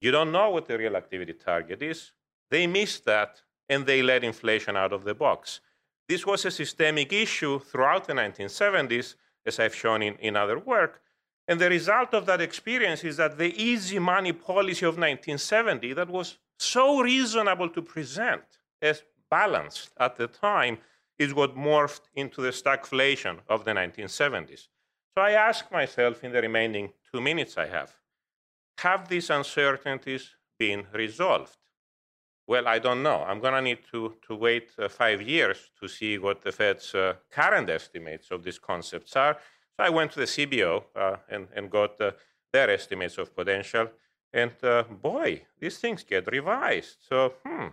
You 0.00 0.10
don't 0.10 0.32
know 0.32 0.50
what 0.50 0.66
the 0.66 0.78
real 0.78 0.96
activity 0.96 1.32
target 1.32 1.82
is. 1.82 2.12
They 2.50 2.66
missed 2.66 3.04
that 3.06 3.42
and 3.68 3.86
they 3.86 4.02
let 4.02 4.24
inflation 4.24 4.76
out 4.76 4.92
of 4.92 5.04
the 5.04 5.14
box. 5.14 5.60
This 6.08 6.26
was 6.26 6.44
a 6.44 6.50
systemic 6.50 7.12
issue 7.12 7.58
throughout 7.58 8.06
the 8.06 8.12
1970s, 8.12 9.14
as 9.46 9.58
I've 9.58 9.74
shown 9.74 10.02
in, 10.02 10.14
in 10.16 10.36
other 10.36 10.58
work. 10.58 11.00
And 11.46 11.60
the 11.60 11.68
result 11.68 12.14
of 12.14 12.26
that 12.26 12.40
experience 12.40 13.04
is 13.04 13.16
that 13.18 13.36
the 13.38 13.54
easy 13.62 13.98
money 13.98 14.32
policy 14.32 14.86
of 14.86 14.94
1970, 14.94 15.92
that 15.92 16.08
was 16.08 16.38
so 16.58 17.00
reasonable 17.00 17.68
to 17.70 17.82
present 17.82 18.42
as 18.80 19.02
balanced 19.30 19.90
at 19.98 20.16
the 20.16 20.26
time, 20.26 20.78
is 21.18 21.34
what 21.34 21.56
morphed 21.56 22.08
into 22.14 22.40
the 22.40 22.50
stagflation 22.50 23.38
of 23.48 23.64
the 23.64 23.72
1970s. 23.72 24.68
So 25.14 25.22
I 25.22 25.32
ask 25.32 25.70
myself 25.70 26.24
in 26.24 26.32
the 26.32 26.42
remaining 26.42 26.92
two 27.12 27.20
minutes 27.20 27.56
I 27.56 27.66
have 27.66 27.94
have 28.78 29.08
these 29.08 29.30
uncertainties 29.30 30.30
been 30.58 30.86
resolved? 30.92 31.56
Well, 32.46 32.68
I 32.68 32.78
don't 32.78 33.02
know. 33.02 33.24
I'm 33.26 33.40
going 33.40 33.54
to 33.54 33.62
need 33.62 33.78
to, 33.92 34.14
to 34.26 34.34
wait 34.34 34.70
uh, 34.78 34.88
five 34.88 35.22
years 35.22 35.70
to 35.80 35.88
see 35.88 36.18
what 36.18 36.42
the 36.42 36.52
Fed's 36.52 36.94
uh, 36.94 37.14
current 37.30 37.70
estimates 37.70 38.30
of 38.30 38.42
these 38.44 38.58
concepts 38.58 39.16
are. 39.16 39.38
So 39.76 39.84
I 39.84 39.90
went 39.90 40.12
to 40.12 40.20
the 40.20 40.26
CBO 40.26 40.84
uh, 40.94 41.16
and, 41.28 41.48
and 41.54 41.70
got 41.70 42.00
uh, 42.00 42.12
their 42.52 42.70
estimates 42.70 43.18
of 43.18 43.34
potential. 43.34 43.88
And 44.32 44.52
uh, 44.62 44.84
boy, 44.84 45.42
these 45.58 45.78
things 45.78 46.04
get 46.04 46.26
revised. 46.30 46.96
So, 47.08 47.34
hmm, 47.44 47.68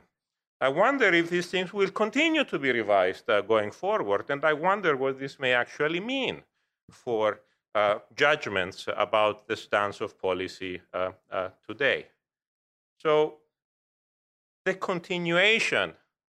I 0.59 0.69
wonder 0.69 1.11
if 1.13 1.29
these 1.29 1.47
things 1.47 1.73
will 1.73 1.89
continue 1.89 2.43
to 2.43 2.59
be 2.59 2.71
revised 2.71 3.29
uh, 3.29 3.41
going 3.41 3.71
forward. 3.71 4.29
And 4.29 4.43
I 4.45 4.53
wonder 4.53 4.95
what 4.95 5.19
this 5.19 5.39
may 5.39 5.53
actually 5.53 5.99
mean 5.99 6.43
for 6.91 7.41
uh, 7.73 7.99
judgments 8.15 8.87
about 8.95 9.47
the 9.47 9.55
stance 9.55 10.01
of 10.01 10.19
policy 10.19 10.81
uh, 10.93 11.11
today. 11.67 12.07
So 12.97 13.37
the 14.65 14.75
continuation 14.75 15.93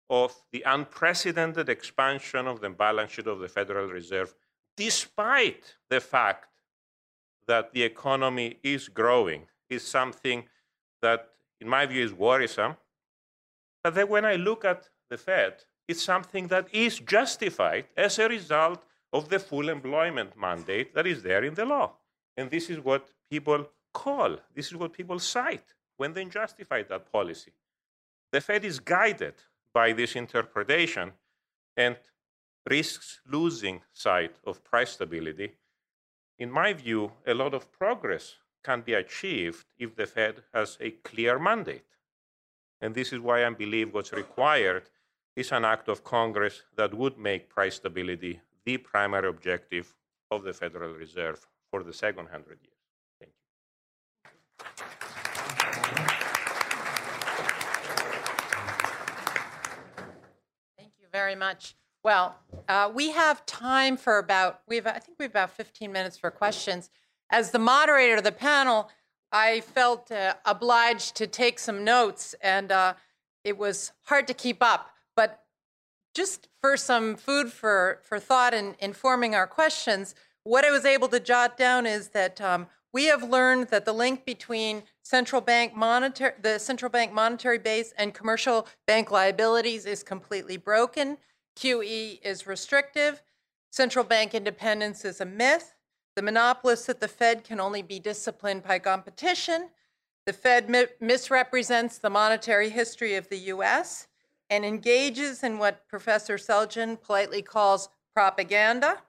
of 0.09 0.33
the 0.51 0.63
unprecedented 0.65 1.69
expansion 1.69 2.47
of 2.47 2.59
the 2.59 2.69
balance 2.69 3.11
sheet 3.13 3.27
of 3.27 3.39
the 3.39 3.47
Federal 3.47 3.87
Reserve, 3.87 4.33
despite 4.77 5.75
the 5.89 5.99
fact 5.99 6.47
that 7.47 7.73
the 7.73 7.83
economy 7.83 8.59
is 8.63 8.87
growing, 8.87 9.47
is 9.69 9.83
something 9.83 10.45
that, 11.01 11.29
in 11.59 11.67
my 11.67 11.85
view, 11.85 12.03
is 12.03 12.13
worrisome. 12.13 12.75
But 13.83 13.95
then 13.95 14.07
when 14.07 14.23
I 14.23 14.35
look 14.35 14.63
at 14.63 14.89
the 15.09 15.17
Fed, 15.17 15.55
it's 15.87 16.03
something 16.03 16.47
that 16.47 16.67
is 16.73 16.99
justified 16.99 17.85
as 17.95 18.19
a 18.19 18.27
result 18.27 18.83
of 19.13 19.29
the 19.29 19.39
full 19.39 19.69
employment 19.69 20.37
mandate 20.37 20.93
that 20.93 21.07
is 21.07 21.23
there 21.23 21.43
in 21.43 21.53
the 21.53 21.65
law. 21.65 21.93
And 22.35 22.51
this 22.51 22.69
is 22.69 22.79
what 22.79 23.09
people 23.29 23.67
call, 23.93 24.37
this 24.53 24.67
is 24.67 24.75
what 24.75 24.93
people 24.93 25.19
cite 25.19 25.73
when 25.95 26.13
they 26.13 26.25
justify 26.25 26.83
that 26.83 27.11
policy. 27.11 27.53
The 28.31 28.41
Fed 28.41 28.65
is 28.65 28.79
guided 28.79 29.35
by 29.73 29.93
this 29.93 30.15
interpretation 30.15 31.13
and 31.75 31.97
risks 32.69 33.21
losing 33.25 33.81
sight 33.93 34.35
of 34.45 34.63
price 34.63 34.91
stability. 34.91 35.53
In 36.39 36.51
my 36.51 36.73
view, 36.73 37.11
a 37.25 37.33
lot 37.33 37.53
of 37.53 37.71
progress 37.71 38.35
can 38.63 38.81
be 38.81 38.93
achieved 38.93 39.65
if 39.77 39.95
the 39.95 40.05
Fed 40.05 40.43
has 40.53 40.77
a 40.81 40.91
clear 40.91 41.39
mandate. 41.39 41.85
And 42.81 42.93
this 42.93 43.11
is 43.13 43.19
why 43.19 43.45
I 43.45 43.49
believe 43.49 43.93
what's 43.93 44.13
required 44.13 44.89
is 45.35 45.51
an 45.51 45.65
act 45.65 45.87
of 45.87 46.03
Congress 46.03 46.63
that 46.75 46.93
would 46.93 47.17
make 47.17 47.49
price 47.49 47.75
stability 47.75 48.41
the 48.65 48.77
primary 48.77 49.29
objective 49.29 49.95
of 50.29 50.43
the 50.43 50.53
Federal 50.53 50.93
Reserve 50.93 51.47
for 51.71 51.83
the 51.83 51.93
second 51.93 52.27
hundred 52.27 52.59
years. 52.61 52.73
Thank 53.19 53.31
you. 53.31 53.47
Thank 60.77 60.91
you 60.99 61.07
very 61.11 61.35
much. 61.35 61.75
Well, 62.03 62.37
uh, 62.69 62.91
we 62.93 63.11
have 63.11 63.45
time 63.45 63.97
for 63.97 64.17
about, 64.17 64.61
we 64.67 64.75
have, 64.75 64.87
I 64.87 64.99
think 64.99 65.17
we 65.19 65.25
have 65.25 65.31
about 65.31 65.51
15 65.51 65.91
minutes 65.91 66.17
for 66.17 66.31
questions. 66.31 66.89
As 67.29 67.51
the 67.51 67.59
moderator 67.59 68.17
of 68.17 68.23
the 68.23 68.31
panel, 68.31 68.89
I 69.31 69.61
felt 69.61 70.11
uh, 70.11 70.35
obliged 70.45 71.15
to 71.17 71.27
take 71.27 71.59
some 71.59 71.83
notes, 71.83 72.33
and 72.41 72.71
uh, 72.71 72.93
it 73.43 73.57
was 73.57 73.91
hard 74.03 74.27
to 74.27 74.33
keep 74.33 74.63
up. 74.63 74.91
But 75.15 75.43
just 76.15 76.47
for 76.61 76.77
some 76.77 77.15
food 77.15 77.51
for, 77.51 77.99
for 78.03 78.19
thought 78.19 78.53
and 78.53 78.75
informing 78.79 79.35
our 79.35 79.47
questions, 79.47 80.15
what 80.43 80.63
I 80.63 80.71
was 80.71 80.85
able 80.85 81.09
to 81.09 81.19
jot 81.19 81.57
down 81.57 81.85
is 81.85 82.09
that 82.09 82.39
um, 82.39 82.67
we 82.93 83.05
have 83.05 83.21
learned 83.21 83.67
that 83.67 83.83
the 83.83 83.93
link 83.93 84.23
between 84.23 84.83
central 85.03 85.41
bank 85.41 85.75
monetary, 85.75 86.33
the 86.41 86.57
central 86.57 86.89
bank 86.89 87.11
monetary 87.11 87.57
base 87.57 87.93
and 87.97 88.13
commercial 88.13 88.65
bank 88.85 89.11
liabilities 89.11 89.85
is 89.85 90.03
completely 90.03 90.55
broken. 90.55 91.17
QE 91.57 92.19
is 92.23 92.45
restrictive. 92.45 93.23
Central 93.71 94.05
bank 94.05 94.35
independence 94.35 95.03
is 95.03 95.19
a 95.19 95.25
myth. 95.25 95.73
The 96.15 96.21
monopolists 96.21 96.87
at 96.87 96.99
the 96.99 97.07
Fed 97.07 97.43
can 97.43 97.59
only 97.59 97.81
be 97.81 97.99
disciplined 97.99 98.63
by 98.63 98.79
competition. 98.79 99.69
The 100.27 100.33
Fed 100.33 100.69
mi- 100.69 100.85
misrepresents 101.01 101.97
the 101.97 102.09
monetary 102.09 102.69
history 102.69 103.15
of 103.15 103.29
the 103.29 103.37
US 103.53 104.07
and 104.49 104.63
engages 104.63 105.43
in 105.43 105.57
what 105.57 105.87
Professor 105.87 106.37
Selgin 106.37 107.01
politely 107.01 107.41
calls 107.41 107.89
propaganda. 108.13 109.01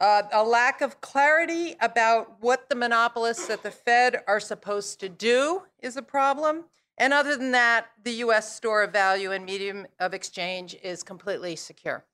Uh, 0.00 0.22
a 0.32 0.44
lack 0.44 0.80
of 0.80 1.00
clarity 1.00 1.76
about 1.80 2.40
what 2.40 2.68
the 2.68 2.74
monopolists 2.74 3.48
at 3.48 3.62
the 3.62 3.70
Fed 3.70 4.22
are 4.26 4.40
supposed 4.40 5.00
to 5.00 5.08
do 5.08 5.62
is 5.80 5.96
a 5.96 6.02
problem. 6.02 6.64
And 6.98 7.12
other 7.12 7.36
than 7.36 7.52
that, 7.52 7.86
the 8.02 8.12
US 8.24 8.54
store 8.54 8.82
of 8.82 8.92
value 8.92 9.32
and 9.32 9.44
medium 9.44 9.86
of 9.98 10.14
exchange 10.14 10.76
is 10.82 11.02
completely 11.02 11.56
secure. 11.56 12.04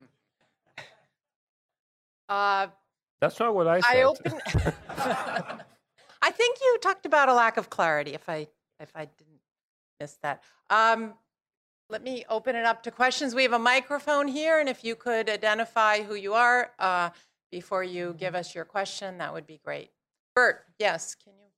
Uh, 2.28 2.68
That's 3.20 3.40
not 3.40 3.56
what 3.56 3.66
I 3.66 3.80
said. 3.80 3.96
I 3.96 4.02
open. 4.02 4.40
I 6.22 6.30
think 6.30 6.58
you 6.62 6.78
talked 6.80 7.04
about 7.04 7.28
a 7.28 7.34
lack 7.34 7.56
of 7.56 7.68
clarity. 7.68 8.12
If 8.14 8.28
I 8.28 8.46
if 8.78 8.92
I 8.94 9.06
didn't 9.06 9.40
miss 9.98 10.16
that, 10.22 10.40
um, 10.70 11.14
let 11.88 12.04
me 12.04 12.24
open 12.28 12.54
it 12.54 12.64
up 12.64 12.84
to 12.84 12.92
questions. 12.92 13.34
We 13.34 13.42
have 13.42 13.52
a 13.52 13.58
microphone 13.58 14.28
here, 14.28 14.60
and 14.60 14.68
if 14.68 14.84
you 14.84 14.94
could 14.94 15.28
identify 15.28 16.02
who 16.02 16.14
you 16.14 16.34
are 16.34 16.70
uh, 16.78 17.10
before 17.50 17.82
you 17.82 18.14
give 18.16 18.36
us 18.36 18.54
your 18.54 18.64
question, 18.64 19.18
that 19.18 19.32
would 19.32 19.46
be 19.46 19.60
great. 19.64 19.90
Bert, 20.36 20.64
yes, 20.78 21.16
can 21.16 21.32
you 21.32 21.49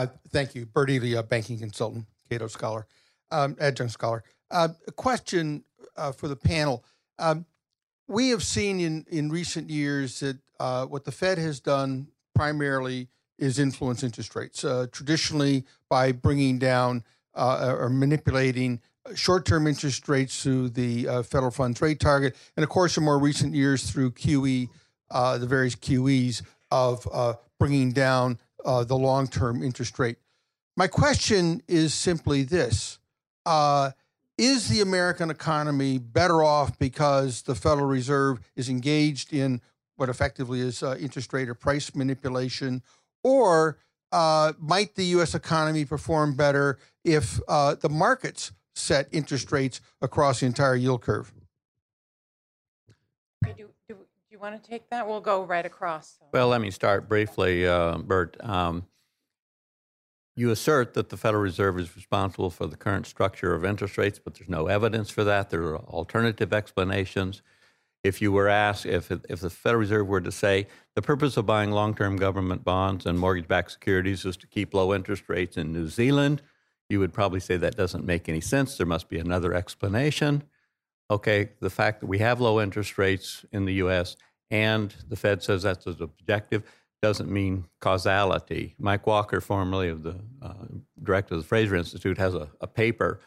Uh, 0.00 0.06
Thank 0.30 0.54
you. 0.54 0.64
Bert 0.64 0.88
Ely, 0.88 1.18
a 1.18 1.22
banking 1.22 1.58
consultant, 1.58 2.06
Cato 2.30 2.46
Scholar, 2.46 2.86
um, 3.30 3.54
adjunct 3.60 3.92
scholar. 3.92 4.24
Uh, 4.50 4.68
A 4.88 4.92
question 4.92 5.64
uh, 5.96 6.12
for 6.12 6.26
the 6.28 6.36
panel. 6.36 6.84
Um, 7.18 7.44
We 8.08 8.30
have 8.30 8.42
seen 8.42 8.80
in, 8.80 9.04
in 9.10 9.30
recent 9.30 9.68
years 9.68 10.20
that 10.20 10.38
uh, 10.58 10.86
what 10.86 11.04
the 11.04 11.12
Fed 11.12 11.36
has 11.38 11.60
done 11.60 12.08
primarily 12.34 13.08
is 13.38 13.58
influence 13.58 14.02
interest 14.02 14.34
rates, 14.34 14.64
uh, 14.64 14.86
traditionally 14.90 15.64
by 15.88 16.12
bringing 16.12 16.58
down 16.58 17.04
uh, 17.34 17.76
or 17.78 17.90
manipulating 17.90 18.80
short-term 19.14 19.66
interest 19.66 20.08
rates 20.08 20.42
through 20.42 20.70
the 20.70 21.04
federal 21.24 21.50
funds 21.50 21.80
rate 21.80 22.00
target, 22.00 22.36
and 22.56 22.64
of 22.64 22.70
course, 22.70 22.96
in 22.96 23.04
more 23.04 23.18
recent 23.18 23.54
years 23.54 23.90
through 23.90 24.10
QE, 24.10 24.68
the 25.10 25.46
various 25.46 25.74
QEs 25.74 26.42
of 26.70 27.06
bringing 27.58 27.92
down 27.92 28.38
uh, 28.64 28.84
the 28.84 28.96
long-term 28.96 29.62
interest 29.62 29.98
rate. 29.98 30.16
My 30.76 30.86
question 30.86 31.62
is 31.68 31.94
simply 31.94 32.42
this: 32.42 32.98
uh, 33.46 33.90
Is 34.38 34.68
the 34.68 34.80
American 34.80 35.30
economy 35.30 35.98
better 35.98 36.42
off 36.42 36.78
because 36.78 37.42
the 37.42 37.54
Federal 37.54 37.86
Reserve 37.86 38.40
is 38.56 38.68
engaged 38.68 39.32
in 39.32 39.60
what 39.96 40.08
effectively 40.08 40.60
is 40.60 40.82
uh, 40.82 40.96
interest 40.98 41.32
rate 41.32 41.48
or 41.48 41.54
price 41.54 41.94
manipulation, 41.94 42.82
or 43.22 43.78
uh, 44.12 44.52
might 44.58 44.94
the 44.94 45.04
U.S. 45.06 45.34
economy 45.34 45.84
perform 45.84 46.34
better 46.34 46.78
if 47.04 47.40
uh, 47.48 47.74
the 47.74 47.88
markets 47.88 48.52
set 48.74 49.08
interest 49.12 49.52
rates 49.52 49.80
across 50.00 50.40
the 50.40 50.46
entire 50.46 50.74
yield 50.74 51.02
curve? 51.02 51.32
Do, 53.44 53.52
do 53.52 53.68
you 54.40 54.50
want 54.50 54.62
to 54.62 54.70
take 54.70 54.88
that? 54.88 55.06
We'll 55.06 55.20
go 55.20 55.42
right 55.44 55.66
across. 55.66 56.18
Well, 56.32 56.48
let 56.48 56.60
me 56.60 56.70
start 56.70 57.08
briefly, 57.08 57.66
uh, 57.66 57.98
Bert. 57.98 58.36
Um, 58.42 58.86
you 60.34 60.50
assert 60.50 60.94
that 60.94 61.10
the 61.10 61.16
Federal 61.16 61.42
Reserve 61.42 61.78
is 61.78 61.94
responsible 61.94 62.48
for 62.48 62.66
the 62.66 62.76
current 62.76 63.06
structure 63.06 63.54
of 63.54 63.64
interest 63.64 63.98
rates, 63.98 64.18
but 64.18 64.34
there's 64.34 64.48
no 64.48 64.66
evidence 64.68 65.10
for 65.10 65.24
that. 65.24 65.50
There 65.50 65.62
are 65.64 65.78
alternative 65.78 66.54
explanations. 66.54 67.42
If 68.02 68.22
you 68.22 68.32
were 68.32 68.48
asked, 68.48 68.86
if, 68.86 69.10
if 69.10 69.40
the 69.40 69.50
Federal 69.50 69.80
Reserve 69.80 70.06
were 70.06 70.22
to 70.22 70.32
say 70.32 70.68
the 70.94 71.02
purpose 71.02 71.36
of 71.36 71.44
buying 71.44 71.70
long 71.70 71.94
term 71.94 72.16
government 72.16 72.64
bonds 72.64 73.04
and 73.04 73.18
mortgage 73.18 73.46
backed 73.46 73.72
securities 73.72 74.24
is 74.24 74.38
to 74.38 74.46
keep 74.46 74.72
low 74.72 74.94
interest 74.94 75.24
rates 75.28 75.58
in 75.58 75.72
New 75.72 75.88
Zealand, 75.88 76.40
you 76.88 76.98
would 76.98 77.12
probably 77.12 77.40
say 77.40 77.58
that 77.58 77.76
doesn't 77.76 78.06
make 78.06 78.26
any 78.26 78.40
sense. 78.40 78.78
There 78.78 78.86
must 78.86 79.10
be 79.10 79.18
another 79.18 79.52
explanation. 79.52 80.44
Okay, 81.10 81.50
the 81.60 81.70
fact 81.70 82.00
that 82.00 82.06
we 82.06 82.18
have 82.18 82.40
low 82.40 82.60
interest 82.60 82.96
rates 82.96 83.44
in 83.52 83.66
the 83.66 83.74
US 83.74 84.16
and 84.50 84.94
the 85.08 85.16
Fed 85.16 85.42
says 85.42 85.62
that's 85.62 85.86
an 85.86 85.96
objective 86.00 86.62
doesn't 87.02 87.30
mean 87.30 87.66
causality. 87.80 88.74
Mike 88.78 89.06
Walker, 89.06 89.40
formerly 89.40 89.88
of 89.88 90.02
the 90.02 90.16
uh, 90.42 90.52
director 91.02 91.34
of 91.34 91.40
the 91.40 91.46
Fraser 91.46 91.76
Institute, 91.76 92.18
has 92.18 92.34
a, 92.34 92.50
a 92.60 92.66
paper 92.66 93.20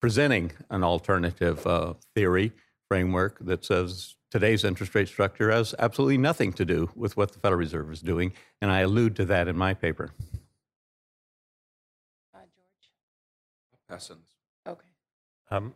presenting 0.00 0.52
an 0.70 0.84
alternative 0.84 1.66
uh, 1.66 1.94
theory 2.14 2.52
framework 2.86 3.38
that 3.40 3.64
says 3.64 4.14
today's 4.30 4.64
interest 4.64 4.94
rate 4.94 5.08
structure 5.08 5.50
has 5.50 5.74
absolutely 5.78 6.18
nothing 6.18 6.52
to 6.52 6.64
do 6.64 6.90
with 6.94 7.16
what 7.16 7.32
the 7.32 7.38
Federal 7.40 7.58
Reserve 7.58 7.90
is 7.92 8.00
doing, 8.00 8.32
and 8.62 8.70
I 8.70 8.80
allude 8.80 9.16
to 9.16 9.24
that 9.26 9.48
in 9.48 9.56
my 9.56 9.74
paper. 9.74 10.10
Uh, 12.34 12.38
George? 12.38 12.92
Pass 13.88 14.10
on 14.10 14.18
this. 14.18 14.72
Okay. 14.72 14.86
Um, 15.50 15.74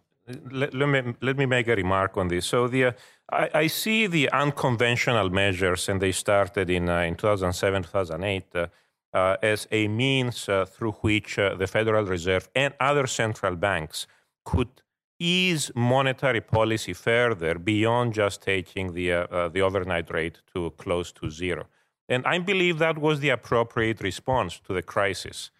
let, 0.50 0.74
let, 0.74 0.88
me, 0.88 1.14
let 1.20 1.36
me 1.36 1.46
make 1.46 1.68
a 1.68 1.74
remark 1.74 2.16
on 2.16 2.28
this. 2.28 2.46
So 2.46 2.68
the, 2.68 2.84
uh, 2.84 2.92
I, 3.30 3.50
I 3.54 3.66
see 3.66 4.06
the 4.06 4.30
unconventional 4.30 5.30
measures, 5.30 5.88
and 5.88 6.00
they 6.00 6.12
started 6.12 6.70
in, 6.70 6.88
uh, 6.88 7.00
in 7.00 7.16
2007, 7.16 7.84
2008, 7.84 8.44
uh, 8.54 8.66
uh, 9.14 9.36
as 9.42 9.66
a 9.70 9.88
means 9.88 10.48
uh, 10.48 10.64
through 10.64 10.92
which 10.92 11.38
uh, 11.38 11.54
the 11.54 11.66
Federal 11.66 12.04
Reserve 12.04 12.48
and 12.54 12.72
other 12.80 13.06
central 13.06 13.56
banks 13.56 14.06
could 14.44 14.82
ease 15.18 15.70
monetary 15.74 16.40
policy 16.40 16.92
further 16.92 17.58
beyond 17.58 18.14
just 18.14 18.42
taking 18.42 18.92
the, 18.92 19.50
the 19.52 19.60
overnight 19.60 20.10
rate 20.12 20.40
to 20.52 20.70
close 20.78 21.12
to 21.12 21.30
zero. 21.30 21.66
And 22.08 22.26
I 22.26 22.38
believe 22.40 22.78
that 22.78 22.98
was 22.98 23.20
the 23.20 23.28
appropriate 23.28 24.00
response 24.00 24.58
to 24.66 24.72
the 24.72 24.82
crisis 24.82 25.52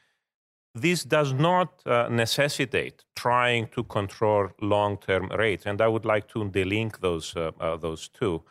this 0.75 1.05
does 1.05 1.33
not 1.33 1.83
uh, 1.87 2.09
necessitate 2.11 3.05
trying 3.15 3.69
to 3.69 3.85
control 3.85 4.49
long-term 4.61 5.29
rates, 5.39 5.67
and 5.67 5.81
I 5.81 5.89
would 5.89 6.05
like 6.05 6.29
to 6.29 6.39
delink 6.45 7.01
those 7.01 7.37
uh, 7.37 7.51
uh, 7.61 7.77
those 7.77 8.09
two. 8.09 8.43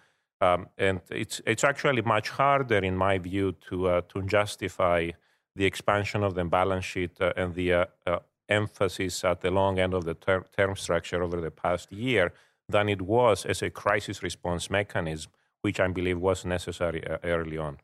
Um, 0.42 0.70
and 0.78 1.02
it's, 1.12 1.40
it's 1.46 1.64
actually 1.64 2.02
much 2.02 2.30
harder, 2.30 2.80
in 2.80 2.98
my 2.98 3.20
view, 3.20 3.54
to, 3.70 3.88
uh, 3.88 4.02
to 4.10 4.24
justify 4.24 5.12
the 5.56 5.66
expansion 5.66 6.24
of 6.24 6.34
the 6.34 6.44
balance 6.46 6.84
sheet 6.84 7.12
uh, 7.22 7.32
and 7.38 7.54
the 7.54 7.74
uh, 7.74 7.86
emphasis 8.50 9.24
at 9.24 9.42
the 9.42 9.52
long 9.52 9.78
end 9.78 9.94
of 9.94 10.04
the 10.04 10.16
ter- 10.16 10.46
term 10.58 10.76
structure 10.76 11.22
over 11.22 11.40
the 11.40 11.52
past 11.52 11.92
year 11.92 12.34
than 12.68 12.90
it 12.90 13.04
was 13.04 13.46
as 13.46 13.62
a 13.62 13.70
crisis 13.70 14.24
response 14.24 14.72
mechanism, 14.72 15.32
which 15.62 15.80
I 15.80 15.88
believe 15.90 16.18
was 16.18 16.44
necessary 16.44 17.04
early 17.24 17.60
on. 17.60 17.78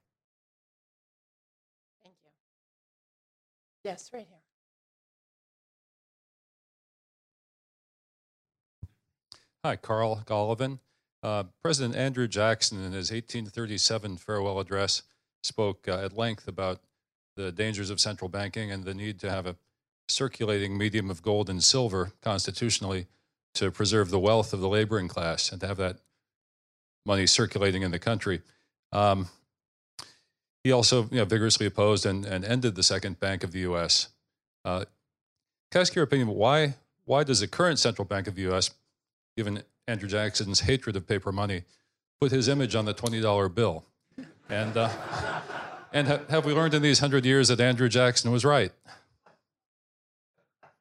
Yes, 3.87 4.09
right 4.11 4.27
here. 4.27 4.39
Hi, 9.63 9.77
Carl 9.77 10.23
Golovin. 10.25 10.79
Uh, 11.23 11.43
President 11.63 11.95
Andrew 11.95 12.27
Jackson, 12.27 12.79
in 12.79 12.91
his 12.91 13.11
1837 13.11 14.17
farewell 14.17 14.59
address, 14.59 15.03
spoke 15.41 15.87
uh, 15.87 16.03
at 16.03 16.17
length 16.17 16.49
about 16.49 16.81
the 17.37 17.49
dangers 17.53 17.89
of 17.89 18.01
central 18.01 18.27
banking 18.27 18.73
and 18.73 18.83
the 18.83 18.93
need 18.93 19.21
to 19.21 19.29
have 19.29 19.45
a 19.45 19.55
circulating 20.09 20.77
medium 20.77 21.09
of 21.09 21.21
gold 21.21 21.49
and 21.49 21.63
silver 21.63 22.11
constitutionally 22.21 23.07
to 23.53 23.71
preserve 23.71 24.09
the 24.09 24.19
wealth 24.19 24.51
of 24.51 24.59
the 24.59 24.67
laboring 24.67 25.07
class 25.07 25.49
and 25.49 25.61
to 25.61 25.67
have 25.67 25.77
that 25.77 25.99
money 27.05 27.25
circulating 27.25 27.83
in 27.83 27.91
the 27.91 27.99
country. 27.99 28.41
Um, 28.91 29.29
he 30.67 30.73
also 30.73 31.07
you 31.11 31.19
know, 31.19 31.25
vigorously 31.25 31.65
opposed 31.65 32.05
and, 32.05 32.25
and 32.25 32.43
ended 32.43 32.75
the 32.75 32.83
second 32.83 33.21
bank 33.21 33.41
of 33.41 33.53
the 33.53 33.59
U.S. 33.59 34.09
Uh, 34.65 34.83
can 35.71 35.79
I 35.79 35.81
ask 35.81 35.95
your 35.95 36.03
opinion? 36.03 36.27
Why, 36.27 36.75
why 37.05 37.23
does 37.23 37.39
the 37.39 37.47
current 37.47 37.79
central 37.79 38.03
bank 38.03 38.27
of 38.27 38.35
the 38.35 38.41
U.S., 38.43 38.71
given 39.37 39.63
Andrew 39.87 40.09
Jackson's 40.09 40.59
hatred 40.59 40.97
of 40.97 41.07
paper 41.07 41.31
money, 41.31 41.63
put 42.19 42.31
his 42.31 42.49
image 42.49 42.75
on 42.75 42.83
the 42.83 42.93
$20 42.93 43.55
bill? 43.55 43.85
And, 44.49 44.75
uh, 44.75 44.89
and 45.93 46.07
ha- 46.09 46.19
have 46.29 46.43
we 46.43 46.51
learned 46.51 46.73
in 46.73 46.81
these 46.81 46.99
hundred 46.99 47.25
years 47.25 47.47
that 47.47 47.61
Andrew 47.61 47.87
Jackson 47.87 48.29
was 48.29 48.43
right? 48.43 48.73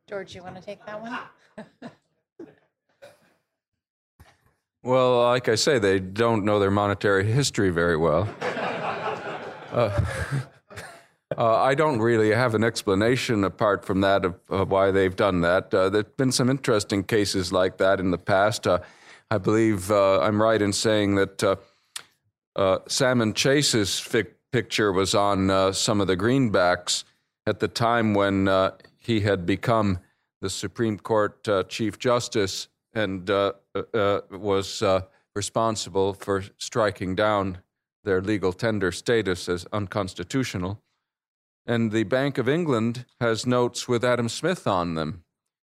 George, 0.09 0.35
you 0.35 0.43
want 0.43 0.57
to 0.57 0.63
take 0.63 0.85
that 0.87 1.01
one? 1.01 1.17
Well, 4.83 5.23
like 5.23 5.49
I 5.49 5.57
say, 5.57 5.81
they 5.81 5.99
don't 5.99 6.45
know 6.45 6.61
their 6.61 6.71
monetary 6.71 7.25
history 7.25 7.71
very 7.71 7.97
well. 7.97 8.29
Uh, 9.77 9.91
uh, 11.37 11.57
I 11.57 11.75
don't 11.75 12.01
really 12.01 12.31
have 12.31 12.55
an 12.55 12.65
explanation 12.65 13.45
apart 13.45 13.85
from 13.85 14.01
that 14.01 14.25
of, 14.25 14.35
of 14.49 14.71
why 14.71 14.91
they've 14.91 15.15
done 15.15 15.43
that. 15.43 15.73
Uh, 15.73 15.91
there's 15.91 16.07
been 16.17 16.33
some 16.33 16.49
interesting 16.49 17.05
cases 17.05 17.53
like 17.53 17.77
that 17.77 18.01
in 18.01 18.11
the 18.11 18.19
past. 18.19 18.67
Uh, 18.67 18.79
I 19.31 19.37
believe 19.37 19.91
uh, 19.91 20.21
I'm 20.21 20.41
right 20.41 20.63
in 20.63 20.73
saying 20.73 21.17
that 21.17 21.59
uh, 22.57 22.79
Salmon 22.89 23.35
Chase's 23.35 24.09
picture 24.51 24.93
was 24.93 25.15
on 25.15 25.75
some 25.75 26.01
of 26.01 26.07
the 26.07 26.17
greenbacks 26.17 27.05
at 27.47 27.61
the 27.61 27.69
time 27.69 28.15
when 28.15 28.49
he 28.99 29.21
had 29.21 29.45
become 29.45 29.99
the 30.41 30.49
Supreme 30.49 30.99
Court 30.99 31.47
Chief 31.69 31.99
Justice 31.99 32.69
and 32.95 33.29
was 33.29 34.83
responsible 35.35 36.15
for 36.15 36.45
striking 36.57 37.15
down 37.15 37.59
their 38.07 38.23
legal 38.23 38.55
tender 38.55 38.91
status 38.91 39.49
as 39.51 39.67
unconstitutional. 39.73 40.81
And 41.67 41.91
the 41.91 42.05
Bank 42.05 42.39
of 42.39 42.49
England 42.49 43.05
has 43.21 43.45
notes 43.45 43.89
with 43.89 44.05
Adam 44.05 44.29
Smith 44.29 44.67
on 44.67 44.95
them, 44.95 45.25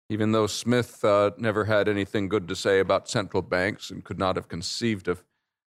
even 0.10 0.32
though 0.32 0.48
Smith 0.48 1.06
uh, 1.06 1.32
never 1.38 1.66
had 1.66 1.88
anything 1.88 2.28
good 2.28 2.48
to 2.48 2.56
say 2.56 2.80
about 2.80 3.08
central 3.08 3.44
banks 3.44 3.92
and 3.92 4.04
could 4.04 4.18
not 4.18 4.36
have 4.36 4.48
conceived 4.48 5.08
of, 5.08 5.24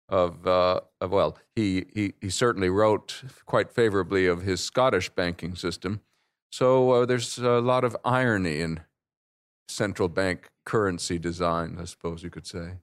of, 0.08 0.48
uh, 0.48 0.80
of 1.02 1.12
well, 1.12 1.38
he, 1.56 1.86
he, 1.94 2.14
he 2.22 2.30
certainly 2.30 2.70
wrote 2.70 3.22
quite 3.46 3.70
favorably 3.70 4.26
of 4.26 4.42
his 4.42 4.64
Scottish 4.64 5.10
banking 5.10 5.56
system. 5.56 6.00
So 6.54 6.92
uh, 6.92 7.06
there's 7.06 7.38
a 7.38 7.60
lot 7.60 7.84
of 7.84 7.98
irony 8.06 8.62
in 8.62 8.80
central 9.68 10.08
bank 10.08 10.48
currency 10.66 11.20
design, 11.20 11.78
I 11.80 11.86
suppose 11.86 12.24
you 12.24 12.30
could 12.30 12.48
say. 12.48 12.78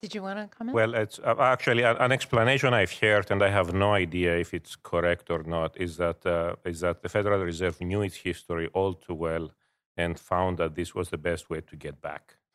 Did 0.00 0.14
you 0.14 0.22
want 0.22 0.38
to 0.38 0.56
comment? 0.56 0.74
Well, 0.76 0.94
it's 0.94 1.18
uh, 1.18 1.34
actually 1.40 1.82
an, 1.82 1.96
an 1.96 2.12
explanation 2.12 2.72
I've 2.72 2.92
heard, 2.92 3.32
and 3.32 3.42
I 3.42 3.48
have 3.48 3.74
no 3.74 3.94
idea 3.94 4.36
if 4.38 4.54
it's 4.54 4.76
correct 4.76 5.28
or 5.28 5.42
not. 5.42 5.76
Is 5.76 5.96
that 5.96 6.24
uh, 6.24 6.54
is 6.64 6.80
that 6.80 7.02
the 7.02 7.08
Federal 7.08 7.40
Reserve 7.42 7.80
knew 7.80 8.02
its 8.02 8.16
history 8.16 8.68
all 8.74 8.94
too 8.94 9.14
well 9.14 9.50
and 9.96 10.16
found 10.16 10.58
that 10.58 10.76
this 10.76 10.94
was 10.94 11.08
the 11.10 11.18
best 11.18 11.50
way 11.50 11.60
to 11.62 11.74
get 11.74 12.00
back. 12.00 12.36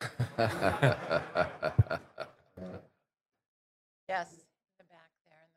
yes, 4.08 4.28
the 4.78 4.84
back 4.88 5.10
there. 5.28 5.48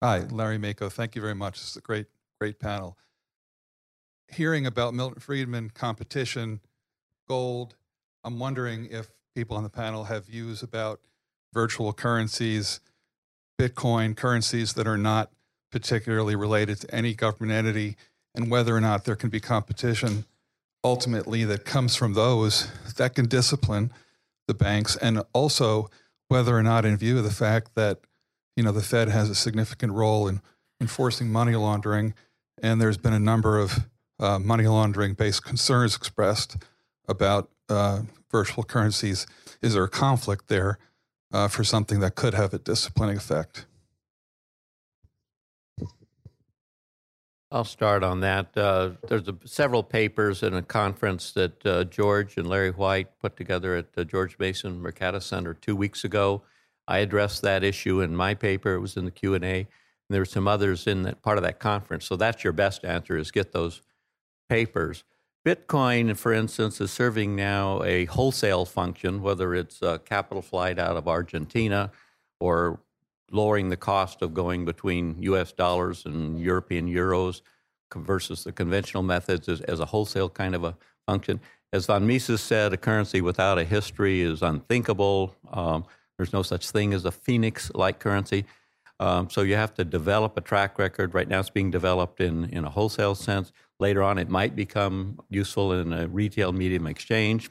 Hi, 0.00 0.20
Larry 0.30 0.58
Mako. 0.58 0.88
Thank 0.88 1.16
you 1.16 1.22
very 1.22 1.34
much. 1.34 1.56
It's 1.58 1.74
a 1.74 1.80
great, 1.80 2.06
great 2.40 2.60
panel. 2.60 2.96
Hearing 4.30 4.66
about 4.66 4.94
Milton 4.94 5.20
Friedman 5.20 5.70
competition, 5.70 6.60
gold, 7.26 7.76
I'm 8.22 8.38
wondering 8.38 8.88
if 8.90 9.08
people 9.34 9.56
on 9.56 9.62
the 9.62 9.70
panel 9.70 10.04
have 10.04 10.26
views 10.26 10.62
about 10.62 11.00
virtual 11.52 11.92
currencies, 11.92 12.80
Bitcoin, 13.58 14.16
currencies 14.16 14.74
that 14.74 14.86
are 14.86 14.98
not 14.98 15.30
particularly 15.70 16.36
related 16.36 16.80
to 16.80 16.94
any 16.94 17.14
government 17.14 17.52
entity, 17.52 17.96
and 18.34 18.50
whether 18.50 18.76
or 18.76 18.80
not 18.80 19.04
there 19.04 19.16
can 19.16 19.30
be 19.30 19.40
competition 19.40 20.24
ultimately 20.84 21.44
that 21.44 21.64
comes 21.64 21.96
from 21.96 22.14
those 22.14 22.68
that 22.96 23.14
can 23.14 23.26
discipline 23.26 23.90
the 24.46 24.54
banks, 24.54 24.96
and 24.96 25.22
also 25.32 25.90
whether 26.28 26.56
or 26.56 26.62
not, 26.62 26.84
in 26.84 26.96
view 26.96 27.18
of 27.18 27.24
the 27.24 27.30
fact 27.30 27.74
that 27.74 27.98
you 28.56 28.62
know, 28.64 28.72
the 28.72 28.82
Fed 28.82 29.08
has 29.08 29.30
a 29.30 29.36
significant 29.36 29.92
role 29.92 30.26
in 30.26 30.40
enforcing 30.80 31.30
money 31.30 31.54
laundering, 31.54 32.12
and 32.60 32.80
there's 32.80 32.98
been 32.98 33.12
a 33.12 33.18
number 33.18 33.58
of 33.58 33.88
uh, 34.20 34.38
money 34.38 34.66
laundering 34.66 35.14
based 35.14 35.44
concerns 35.44 35.96
expressed 35.96 36.56
about 37.08 37.50
uh, 37.68 38.02
virtual 38.30 38.64
currencies. 38.64 39.26
Is 39.62 39.74
there 39.74 39.84
a 39.84 39.88
conflict 39.88 40.48
there 40.48 40.78
uh, 41.32 41.48
for 41.48 41.64
something 41.64 42.00
that 42.00 42.14
could 42.14 42.34
have 42.34 42.54
a 42.54 42.58
disciplining 42.58 43.16
effect? 43.16 43.66
I'll 47.50 47.64
start 47.64 48.02
on 48.02 48.20
that. 48.20 48.56
Uh, 48.56 48.90
there's 49.08 49.26
a, 49.26 49.34
several 49.46 49.82
papers 49.82 50.42
in 50.42 50.52
a 50.52 50.62
conference 50.62 51.32
that 51.32 51.64
uh, 51.64 51.84
George 51.84 52.36
and 52.36 52.46
Larry 52.46 52.70
White 52.70 53.18
put 53.20 53.38
together 53.38 53.74
at 53.74 53.94
the 53.94 54.04
George 54.04 54.38
Mason 54.38 54.82
Mercatus 54.82 55.22
Center 55.22 55.54
two 55.54 55.74
weeks 55.74 56.04
ago. 56.04 56.42
I 56.86 56.98
addressed 56.98 57.40
that 57.42 57.64
issue 57.64 58.02
in 58.02 58.14
my 58.14 58.34
paper. 58.34 58.74
It 58.74 58.80
was 58.80 58.98
in 58.98 59.06
the 59.06 59.10
Q 59.10 59.34
and 59.34 59.44
A. 59.44 59.66
There 60.10 60.20
were 60.20 60.26
some 60.26 60.48
others 60.48 60.86
in 60.86 61.02
that 61.02 61.22
part 61.22 61.38
of 61.38 61.44
that 61.44 61.58
conference. 61.58 62.06
So 62.06 62.16
that's 62.16 62.44
your 62.44 62.52
best 62.52 62.84
answer: 62.84 63.16
is 63.16 63.30
get 63.30 63.52
those 63.52 63.80
papers. 64.48 65.04
Bitcoin, 65.46 66.16
for 66.16 66.32
instance, 66.32 66.80
is 66.80 66.90
serving 66.90 67.34
now 67.36 67.82
a 67.82 68.04
wholesale 68.06 68.64
function, 68.64 69.22
whether 69.22 69.54
it's 69.54 69.80
a 69.82 69.98
capital 70.00 70.42
flight 70.42 70.78
out 70.78 70.96
of 70.96 71.08
Argentina 71.08 71.90
or 72.40 72.80
lowering 73.30 73.68
the 73.68 73.76
cost 73.76 74.22
of 74.22 74.34
going 74.34 74.64
between 74.64 75.16
US 75.22 75.52
dollars 75.52 76.04
and 76.06 76.40
European 76.40 76.88
euros 76.88 77.42
versus 77.94 78.44
the 78.44 78.52
conventional 78.52 79.02
methods 79.02 79.48
as, 79.48 79.60
as 79.62 79.80
a 79.80 79.86
wholesale 79.86 80.28
kind 80.28 80.54
of 80.54 80.64
a 80.64 80.76
function. 81.06 81.40
As 81.72 81.86
Von 81.86 82.06
Mises 82.06 82.40
said, 82.40 82.72
a 82.72 82.76
currency 82.76 83.20
without 83.20 83.58
a 83.58 83.64
history 83.64 84.22
is 84.22 84.42
unthinkable. 84.42 85.34
Um, 85.52 85.84
there's 86.16 86.32
no 86.32 86.42
such 86.42 86.70
thing 86.70 86.92
as 86.92 87.04
a 87.04 87.12
phoenix 87.12 87.70
like 87.74 87.98
currency. 87.98 88.44
Um, 89.00 89.30
so 89.30 89.42
you 89.42 89.54
have 89.54 89.74
to 89.74 89.84
develop 89.84 90.36
a 90.36 90.40
track 90.40 90.78
record. 90.78 91.14
Right 91.14 91.28
now, 91.28 91.40
it's 91.40 91.50
being 91.50 91.70
developed 91.70 92.20
in, 92.20 92.46
in 92.46 92.64
a 92.64 92.70
wholesale 92.70 93.14
sense. 93.14 93.52
Later 93.78 94.02
on, 94.02 94.18
it 94.18 94.28
might 94.28 94.56
become 94.56 95.20
useful 95.28 95.72
in 95.72 95.92
a 95.92 96.08
retail 96.08 96.52
medium 96.52 96.86
exchange, 96.86 97.48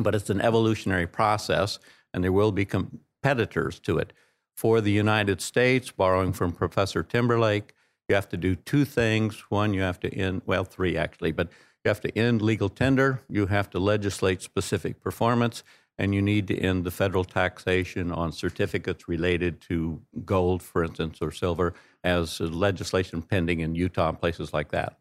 but 0.00 0.14
it's 0.14 0.30
an 0.30 0.40
evolutionary 0.40 1.06
process, 1.06 1.78
and 2.14 2.22
there 2.22 2.32
will 2.32 2.52
be 2.52 2.64
competitors 2.64 3.80
to 3.80 3.98
it. 3.98 4.12
For 4.56 4.80
the 4.80 4.92
United 4.92 5.40
States, 5.42 5.90
borrowing 5.90 6.32
from 6.32 6.52
Professor 6.52 7.02
Timberlake, 7.02 7.74
you 8.08 8.14
have 8.14 8.28
to 8.28 8.36
do 8.36 8.54
two 8.54 8.84
things. 8.84 9.38
One, 9.50 9.74
you 9.74 9.82
have 9.82 9.98
to 10.00 10.14
end, 10.14 10.42
well, 10.46 10.64
three 10.64 10.96
actually, 10.96 11.32
but 11.32 11.48
you 11.84 11.88
have 11.88 12.00
to 12.02 12.18
end 12.18 12.42
legal 12.42 12.68
tender, 12.68 13.22
you 13.28 13.46
have 13.46 13.68
to 13.70 13.78
legislate 13.78 14.42
specific 14.42 15.00
performance, 15.00 15.62
and 15.98 16.14
you 16.14 16.20
need 16.22 16.46
to 16.48 16.56
end 16.58 16.84
the 16.84 16.90
federal 16.90 17.24
taxation 17.24 18.12
on 18.12 18.30
certificates 18.32 19.08
related 19.08 19.60
to 19.62 20.00
gold, 20.24 20.62
for 20.62 20.84
instance, 20.84 21.18
or 21.22 21.30
silver, 21.32 21.74
as 22.04 22.40
legislation 22.40 23.22
pending 23.22 23.60
in 23.60 23.74
Utah 23.74 24.10
and 24.10 24.20
places 24.20 24.52
like 24.52 24.70
that. 24.70 24.98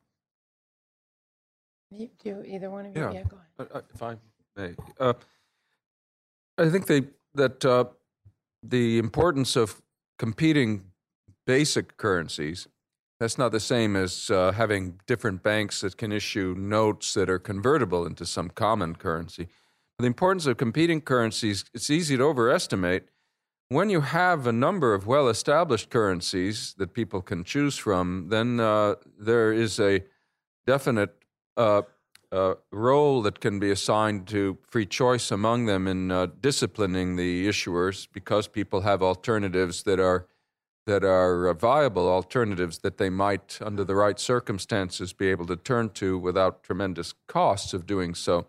You- 1.91 2.09
Do 2.23 2.43
either 2.45 2.69
one 2.69 2.85
of 2.87 2.95
you? 2.95 3.01
Yeah. 3.01 3.11
Yeah, 3.11 3.23
go 3.23 3.37
ahead. 3.37 3.71
Uh, 3.71 3.77
uh, 3.77 3.81
If 3.93 4.01
I 4.03 4.15
may. 4.55 4.75
Uh, 4.99 5.13
I 6.57 6.69
think 6.69 6.87
they, 6.87 7.03
that 7.33 7.63
uh, 7.65 7.85
the 8.63 8.97
importance 8.97 9.55
of 9.55 9.81
competing 10.17 10.85
basic 11.45 11.97
currencies 11.97 12.67
that's 13.19 13.37
not 13.37 13.53
the 13.53 13.59
same 13.61 13.95
as 13.95 14.29
uh, 14.29 14.51
having 14.51 14.99
different 15.07 15.41
banks 15.41 15.79
that 15.81 15.95
can 15.95 16.11
issue 16.11 16.53
notes 16.57 17.13
that 17.13 17.29
are 17.29 17.39
convertible 17.39 18.05
into 18.05 18.25
some 18.25 18.49
common 18.49 18.93
currency. 18.95 19.47
The 19.97 20.07
importance 20.07 20.45
of 20.45 20.57
competing 20.57 20.99
currencies, 20.99 21.63
it's 21.73 21.89
easy 21.89 22.17
to 22.17 22.23
overestimate. 22.23 23.05
When 23.69 23.89
you 23.89 24.01
have 24.01 24.45
a 24.45 24.51
number 24.51 24.93
of 24.93 25.07
well 25.07 25.29
established 25.29 25.89
currencies 25.89 26.75
that 26.77 26.93
people 26.93 27.21
can 27.21 27.45
choose 27.45 27.77
from, 27.77 28.27
then 28.29 28.59
uh, 28.59 28.95
there 29.17 29.53
is 29.53 29.79
a 29.79 30.03
definite 30.67 31.15
uh, 31.55 31.83
uh, 32.31 32.55
role 32.71 33.21
that 33.21 33.39
can 33.39 33.59
be 33.59 33.71
assigned 33.71 34.27
to 34.27 34.57
free 34.67 34.85
choice 34.85 35.31
among 35.31 35.65
them 35.65 35.87
in 35.87 36.11
uh, 36.11 36.27
disciplining 36.41 37.15
the 37.15 37.47
issuers 37.47 38.07
because 38.11 38.47
people 38.47 38.81
have 38.81 39.01
alternatives 39.01 39.83
that 39.83 39.99
are 39.99 40.27
that 40.85 41.03
are 41.03 41.47
uh, 41.47 41.53
viable 41.53 42.07
alternatives 42.07 42.79
that 42.79 42.97
they 42.97 43.09
might, 43.09 43.57
under 43.61 43.83
the 43.83 43.95
right 43.95 44.19
circumstances, 44.19 45.13
be 45.13 45.27
able 45.29 45.45
to 45.47 45.55
turn 45.55 45.89
to 45.89 46.17
without 46.19 46.63
tremendous 46.63 47.13
costs 47.27 47.73
of 47.73 47.87
doing 47.87 48.13
so. 48.13 48.45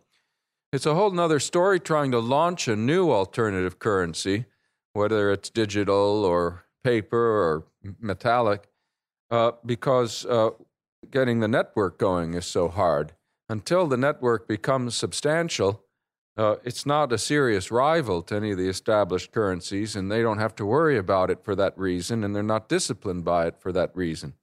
It's 0.73 0.87
a 0.87 0.95
whole 0.95 1.19
other 1.19 1.39
story 1.39 1.79
trying 1.79 2.11
to 2.11 2.19
launch 2.19 2.67
a 2.69 2.77
new 2.77 3.11
alternative 3.11 3.79
currency, 3.79 4.47
whether 4.93 5.31
it's 5.31 5.49
digital 5.49 6.25
or 6.25 6.65
paper 6.83 7.17
or 7.19 7.67
metallic, 8.01 8.69
uh, 9.31 9.53
because 9.65 10.27
uh, 10.27 10.51
getting 11.11 11.41
the 11.41 11.49
network 11.49 11.99
going 11.99 12.35
is 12.35 12.47
so 12.47 12.69
hard. 12.69 13.13
Until 13.49 13.87
the 13.87 13.97
network 13.97 14.49
becomes 14.49 14.97
substantial, 14.97 15.85
uh, 16.37 16.57
it's 16.65 16.85
not 16.85 17.13
a 17.13 17.19
serious 17.19 17.71
rival 17.71 18.21
to 18.23 18.35
any 18.35 18.51
of 18.51 18.59
the 18.59 18.69
established 18.69 19.33
currencies, 19.33 19.97
and 19.97 20.11
they 20.11 20.21
don't 20.21 20.39
have 20.39 20.55
to 20.57 20.67
worry 20.67 20.99
about 20.99 21.31
it 21.31 21.45
for 21.45 21.55
that 21.55 21.79
reason, 21.79 22.25
and 22.25 22.35
they're 22.35 22.43
not 22.43 22.69
disciplined 22.69 23.25
by 23.25 23.47
it 23.47 23.57
for 23.59 23.73
that 23.73 23.95
reason. 23.95 24.35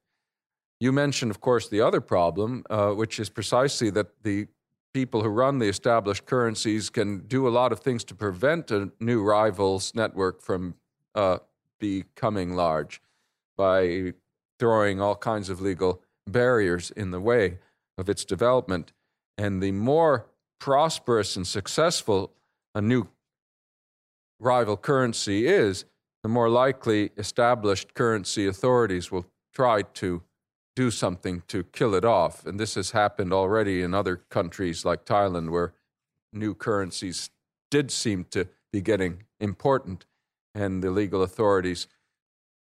You 0.79 0.91
mentioned, 0.91 1.31
of 1.31 1.41
course, 1.41 1.67
the 1.67 1.81
other 1.81 2.01
problem, 2.01 2.63
uh, 2.69 2.91
which 2.91 3.19
is 3.19 3.29
precisely 3.29 3.89
that 3.91 4.23
the 4.23 4.47
people 4.93 5.23
who 5.23 5.29
run 5.29 5.59
the 5.59 5.67
established 5.67 6.25
currencies 6.25 6.89
can 6.89 7.19
do 7.19 7.47
a 7.47 7.49
lot 7.49 7.71
of 7.71 7.79
things 7.79 8.03
to 8.05 8.15
prevent 8.15 8.71
a 8.71 8.91
new 8.99 9.23
rivals 9.23 9.93
network 9.95 10.41
from 10.41 10.75
uh, 11.15 11.39
becoming 11.79 12.55
large 12.55 13.01
by 13.57 14.13
throwing 14.59 15.01
all 15.01 15.15
kinds 15.15 15.49
of 15.49 15.61
legal 15.61 16.01
barriers 16.27 16.91
in 16.91 17.11
the 17.11 17.19
way 17.19 17.57
of 17.97 18.07
its 18.07 18.23
development. 18.23 18.93
And 19.37 19.61
the 19.61 19.71
more 19.71 20.27
prosperous 20.59 21.35
and 21.35 21.45
successful 21.45 22.31
a 22.75 22.81
new 22.81 23.07
rival 24.39 24.77
currency 24.77 25.47
is, 25.47 25.85
the 26.21 26.29
more 26.29 26.49
likely 26.49 27.11
established 27.17 27.93
currency 27.93 28.47
authorities 28.47 29.11
will 29.11 29.25
try 29.53 29.81
to 29.81 30.21
do 30.75 30.91
something 30.91 31.43
to 31.47 31.63
kill 31.63 31.93
it 31.95 32.05
off. 32.05 32.45
And 32.45 32.59
this 32.59 32.75
has 32.75 32.91
happened 32.91 33.33
already 33.33 33.81
in 33.81 33.93
other 33.93 34.17
countries 34.29 34.85
like 34.85 35.05
Thailand, 35.05 35.51
where 35.51 35.73
new 36.31 36.53
currencies 36.55 37.29
did 37.69 37.91
seem 37.91 38.25
to 38.31 38.47
be 38.71 38.81
getting 38.81 39.23
important, 39.39 40.05
and 40.55 40.83
the 40.83 40.91
legal 40.91 41.21
authorities 41.21 41.87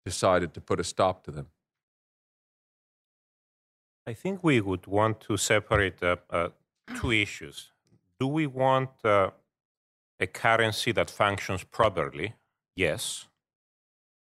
decided 0.06 0.54
to 0.54 0.62
put 0.62 0.80
a 0.80 0.84
stop 0.84 1.24
to 1.24 1.32
them. 1.32 1.48
I 4.08 4.14
think 4.14 4.44
we 4.44 4.62
would 4.62 4.86
want 4.86 5.20
to 5.22 5.38
separate 5.38 6.04
uh, 6.04 6.18
uh, 6.30 6.50
two 7.00 7.12
issues 7.12 7.72
do 8.20 8.28
we 8.28 8.48
want 8.48 8.90
uh, 9.04 9.32
a 10.20 10.28
currency 10.28 10.92
that 10.94 11.10
functions 11.10 11.64
properly? 11.64 12.34
Yes. 12.76 13.28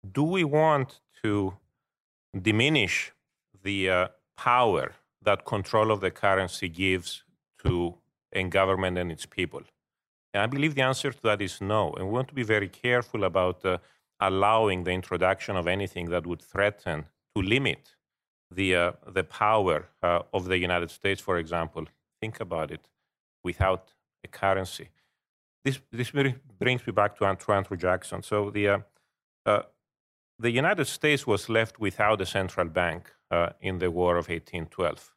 Do 0.09 0.23
we 0.23 0.43
want 0.43 0.99
to 1.23 1.53
diminish 2.39 3.13
the 3.63 3.89
uh, 3.89 4.07
power 4.37 4.93
that 5.21 5.45
control 5.45 5.91
of 5.91 6.01
the 6.01 6.11
currency 6.11 6.69
gives 6.69 7.23
to 7.63 7.95
a 8.33 8.43
government 8.43 8.97
and 8.97 9.11
its 9.11 9.25
people? 9.25 9.61
And 10.33 10.43
I 10.43 10.47
believe 10.47 10.75
the 10.75 10.81
answer 10.81 11.11
to 11.11 11.21
that 11.23 11.41
is 11.41 11.59
no. 11.59 11.93
And 11.93 12.07
we 12.07 12.13
want 12.13 12.27
to 12.29 12.35
be 12.35 12.43
very 12.43 12.69
careful 12.69 13.23
about 13.23 13.65
uh, 13.65 13.77
allowing 14.19 14.83
the 14.83 14.91
introduction 14.91 15.55
of 15.55 15.67
anything 15.67 16.09
that 16.09 16.27
would 16.27 16.41
threaten 16.41 17.05
to 17.35 17.41
limit 17.41 17.95
the, 18.51 18.75
uh, 18.75 18.91
the 19.07 19.23
power 19.23 19.89
uh, 20.03 20.21
of 20.33 20.45
the 20.45 20.57
United 20.57 20.91
States, 20.91 21.21
for 21.21 21.37
example. 21.37 21.85
Think 22.21 22.39
about 22.39 22.71
it 22.71 22.89
without 23.43 23.93
a 24.23 24.27
currency. 24.27 24.89
This, 25.63 25.79
this 25.91 26.11
brings 26.11 26.85
me 26.85 26.93
back 26.93 27.17
to 27.17 27.25
Andrew 27.25 27.77
Jackson. 27.77 28.21
So 28.23 28.49
the, 28.49 28.67
uh, 28.67 28.79
uh, 29.45 29.61
the 30.39 30.51
United 30.51 30.87
States 30.87 31.27
was 31.27 31.49
left 31.49 31.79
without 31.79 32.21
a 32.21 32.25
central 32.25 32.67
bank 32.67 33.13
uh, 33.29 33.49
in 33.61 33.79
the 33.79 33.91
War 33.91 34.17
of 34.17 34.29
1812. 34.29 35.13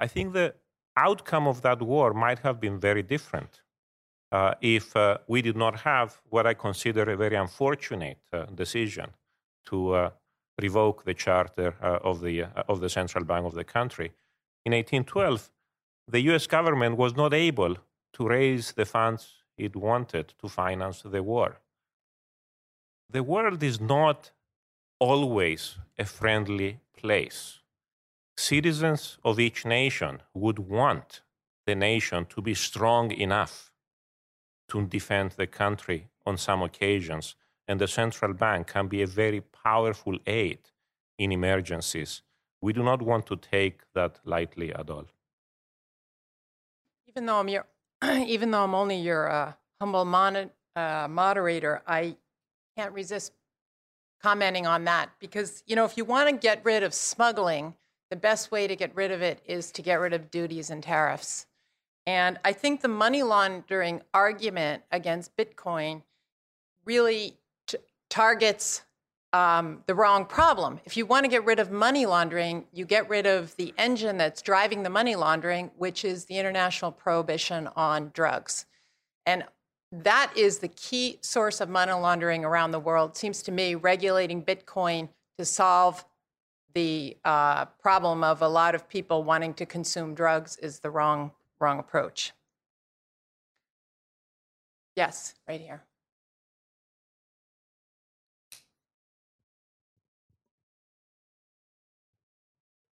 I 0.00 0.06
think 0.06 0.32
the 0.32 0.54
outcome 0.96 1.46
of 1.46 1.60
that 1.62 1.82
war 1.82 2.14
might 2.14 2.38
have 2.40 2.58
been 2.58 2.80
very 2.80 3.02
different 3.02 3.60
uh, 4.32 4.54
if 4.60 4.96
uh, 4.96 5.18
we 5.28 5.42
did 5.42 5.56
not 5.56 5.80
have 5.80 6.20
what 6.30 6.46
I 6.46 6.54
consider 6.54 7.02
a 7.02 7.16
very 7.16 7.36
unfortunate 7.36 8.18
uh, 8.32 8.46
decision 8.46 9.10
to 9.66 10.10
revoke 10.62 11.04
the 11.04 11.14
charter 11.14 11.74
of, 11.80 12.20
the, 12.20 12.44
of 12.68 12.80
the 12.80 12.88
central 12.88 13.24
bank 13.24 13.44
of 13.44 13.54
the 13.54 13.64
country. 13.64 14.12
In 14.64 14.72
1812, 14.72 15.50
the 16.08 16.20
US 16.30 16.46
government 16.46 16.96
was 16.96 17.16
not 17.16 17.34
able 17.34 17.76
to 18.14 18.28
raise 18.28 18.72
the 18.72 18.84
funds 18.84 19.42
it 19.58 19.74
wanted 19.74 20.34
to 20.38 20.48
finance 20.48 21.02
the 21.02 21.22
war. 21.22 21.60
The 23.10 23.22
world 23.22 23.62
is 23.62 23.80
not 23.80 24.30
always 24.98 25.78
a 25.98 26.04
friendly 26.04 26.80
place. 26.96 27.60
Citizens 28.36 29.18
of 29.24 29.40
each 29.40 29.64
nation 29.64 30.22
would 30.34 30.58
want 30.58 31.22
the 31.66 31.74
nation 31.74 32.26
to 32.26 32.42
be 32.42 32.54
strong 32.54 33.10
enough 33.10 33.72
to 34.68 34.86
defend 34.86 35.32
the 35.32 35.46
country 35.46 36.08
on 36.26 36.36
some 36.36 36.62
occasions, 36.62 37.36
and 37.68 37.80
the 37.80 37.88
central 37.88 38.32
bank 38.32 38.66
can 38.66 38.88
be 38.88 39.02
a 39.02 39.06
very 39.06 39.40
powerful 39.40 40.18
aid 40.26 40.58
in 41.18 41.32
emergencies. 41.32 42.22
We 42.60 42.72
do 42.72 42.82
not 42.82 43.00
want 43.02 43.26
to 43.26 43.36
take 43.36 43.80
that 43.94 44.20
lightly 44.24 44.72
at 44.74 44.90
all 44.90 45.06
even 47.16 47.26
though 47.26 47.40
I'm 47.40 47.48
your, 47.48 47.66
even 48.26 48.50
though 48.50 48.62
I'm 48.62 48.74
only 48.74 48.96
your 48.96 49.30
uh, 49.30 49.52
humble 49.80 50.04
mon- 50.04 50.50
uh, 50.74 51.08
moderator, 51.08 51.82
I 51.86 52.16
can't 52.76 52.92
resist 52.92 53.32
commenting 54.22 54.66
on 54.66 54.84
that 54.84 55.10
because 55.18 55.62
you 55.66 55.76
know 55.76 55.84
if 55.84 55.96
you 55.96 56.04
want 56.04 56.28
to 56.28 56.36
get 56.36 56.64
rid 56.64 56.82
of 56.82 56.92
smuggling, 56.92 57.74
the 58.10 58.16
best 58.16 58.50
way 58.50 58.66
to 58.66 58.76
get 58.76 58.94
rid 58.94 59.10
of 59.10 59.22
it 59.22 59.40
is 59.46 59.70
to 59.72 59.82
get 59.82 60.00
rid 60.00 60.12
of 60.12 60.30
duties 60.30 60.70
and 60.70 60.82
tariffs. 60.82 61.46
And 62.06 62.38
I 62.44 62.52
think 62.52 62.80
the 62.80 62.88
money 62.88 63.22
laundering 63.22 64.02
argument 64.14 64.84
against 64.92 65.36
Bitcoin 65.36 66.02
really 66.84 67.36
t- 67.66 67.78
targets 68.08 68.82
um, 69.32 69.82
the 69.86 69.94
wrong 69.94 70.24
problem. 70.24 70.80
If 70.84 70.96
you 70.96 71.04
want 71.04 71.24
to 71.24 71.28
get 71.28 71.44
rid 71.44 71.58
of 71.58 71.70
money 71.70 72.06
laundering, 72.06 72.64
you 72.72 72.84
get 72.86 73.08
rid 73.08 73.26
of 73.26 73.54
the 73.56 73.74
engine 73.76 74.16
that's 74.16 74.40
driving 74.40 74.82
the 74.82 74.90
money 74.90 75.16
laundering, 75.16 75.72
which 75.76 76.04
is 76.04 76.26
the 76.26 76.38
international 76.38 76.92
prohibition 76.92 77.68
on 77.74 78.12
drugs. 78.14 78.66
And 79.26 79.44
that 80.02 80.32
is 80.36 80.58
the 80.58 80.68
key 80.68 81.18
source 81.22 81.60
of 81.60 81.68
money 81.68 81.92
laundering 81.92 82.44
around 82.44 82.70
the 82.70 82.80
world. 82.80 83.10
It 83.10 83.16
seems 83.16 83.42
to 83.44 83.52
me 83.52 83.74
regulating 83.74 84.42
Bitcoin 84.42 85.08
to 85.38 85.44
solve 85.44 86.04
the 86.74 87.16
uh, 87.24 87.64
problem 87.64 88.22
of 88.22 88.42
a 88.42 88.48
lot 88.48 88.74
of 88.74 88.88
people 88.88 89.22
wanting 89.24 89.54
to 89.54 89.64
consume 89.64 90.14
drugs 90.14 90.56
is 90.58 90.80
the 90.80 90.90
wrong 90.90 91.32
wrong 91.58 91.78
approach. 91.78 92.32
Yes, 94.94 95.34
right 95.48 95.60
here. 95.60 95.82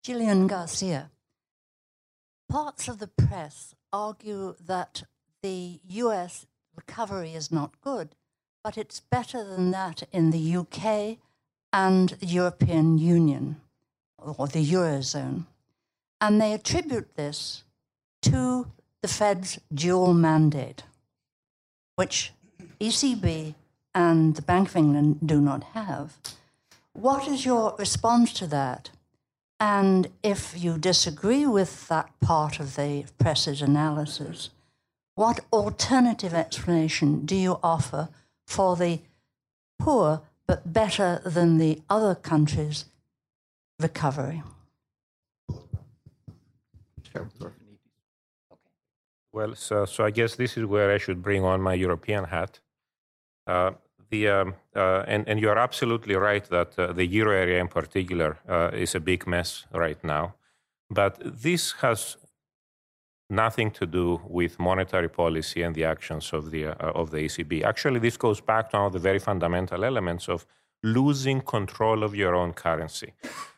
Gillian 0.03 0.47
Garcia. 0.47 1.11
Parts 2.49 2.89
of 2.89 2.99
the 2.99 3.09
press 3.09 3.75
argue 3.93 4.55
that 4.65 5.03
the 5.43 5.81
US 5.89 6.47
recovery 6.77 7.35
is 7.35 7.51
not 7.51 7.81
good, 7.81 8.15
but 8.63 8.77
it's 8.77 9.01
better 9.01 9.45
than 9.45 9.69
mm. 9.69 9.73
that 9.73 10.03
in 10.13 10.31
the 10.31 10.57
UK 10.57 11.19
and 11.73 12.11
the 12.21 12.27
European 12.27 12.99
Union 12.99 13.61
or 14.19 14.47
the 14.47 14.65
Eurozone. 14.65 15.45
And 16.21 16.41
they 16.41 16.53
attribute 16.53 17.15
this 17.17 17.65
to 18.23 18.73
the 19.03 19.09
Fed's 19.09 19.59
dual 19.73 20.15
mandate, 20.15 20.83
which 21.97 22.33
ECB 22.81 23.55
and 23.95 24.37
the 24.37 24.43
Bank 24.43 24.69
of 24.69 24.77
England 24.77 25.19
do 25.25 25.41
not 25.41 25.63
have. 25.75 26.17
What 26.93 27.29
is 27.29 27.45
your 27.45 27.75
response 27.79 28.33
to 28.35 28.47
that? 28.49 28.91
And 29.59 30.09
if 30.23 30.55
you 30.57 30.77
disagree 30.77 31.47
with 31.47 31.89
that 31.89 32.09
part 32.21 32.61
of 32.61 32.77
the 32.77 33.05
press's 33.19 33.63
analysis, 33.63 34.51
what 35.17 35.41
alternative 35.53 36.35
explanation 36.35 37.27
do 37.27 37.35
you 37.35 37.59
offer 37.63 38.09
for 38.47 38.77
the 38.77 39.01
poor 39.79 40.23
but 40.47 40.73
better 40.73 41.21
than 41.25 41.59
the 41.59 41.83
other 41.91 42.15
countries 42.15 42.85
recovery? 43.81 44.43
Well, 49.33 49.55
so, 49.55 49.85
so 49.87 50.05
I 50.05 50.11
guess 50.11 50.37
this 50.37 50.57
is 50.57 50.65
where 50.65 50.93
I 50.93 50.99
should 50.99 51.23
bring 51.23 51.45
on 51.45 51.61
my 51.61 51.75
European 51.75 52.25
hat. 52.25 52.61
Uh, 53.47 53.73
the, 54.11 54.29
um, 54.29 54.55
uh, 54.75 55.03
and, 55.07 55.27
and 55.29 55.41
you're 55.41 55.59
absolutely 55.59 56.15
right 56.15 56.45
that 56.51 56.79
uh, 56.79 56.93
the 56.93 57.07
euro 57.07 57.33
area 57.33 57.61
in 57.61 57.69
particular 57.69 58.39
uh, 58.49 58.71
is 58.73 58.95
a 58.95 59.01
big 59.01 59.27
mess 59.27 59.65
right 59.73 60.03
now. 60.05 60.35
But 60.91 61.19
this 61.43 61.73
has 61.81 62.17
nothing 63.29 63.71
to 63.73 63.87
do 63.87 64.21
with 64.27 64.59
monetary 64.59 65.09
policy 65.09 65.63
and 65.63 65.75
the 65.75 65.85
actions 65.85 66.33
of 66.33 66.51
the, 66.51 66.67
uh, 66.67 66.93
of 67.01 67.11
the 67.11 67.19
ECB. 67.19 67.65
Actually, 67.65 68.01
this 68.01 68.17
goes 68.17 68.41
back 68.41 68.71
to 68.71 68.77
one 68.77 68.87
of 68.87 68.93
the 68.93 68.99
very 68.99 69.19
fundamental 69.19 69.85
elements 69.85 70.29
of 70.29 70.47
losing 70.83 71.41
control 71.41 72.05
of 72.05 72.15
your 72.15 72.35
own 72.35 72.53
currency. 72.53 73.13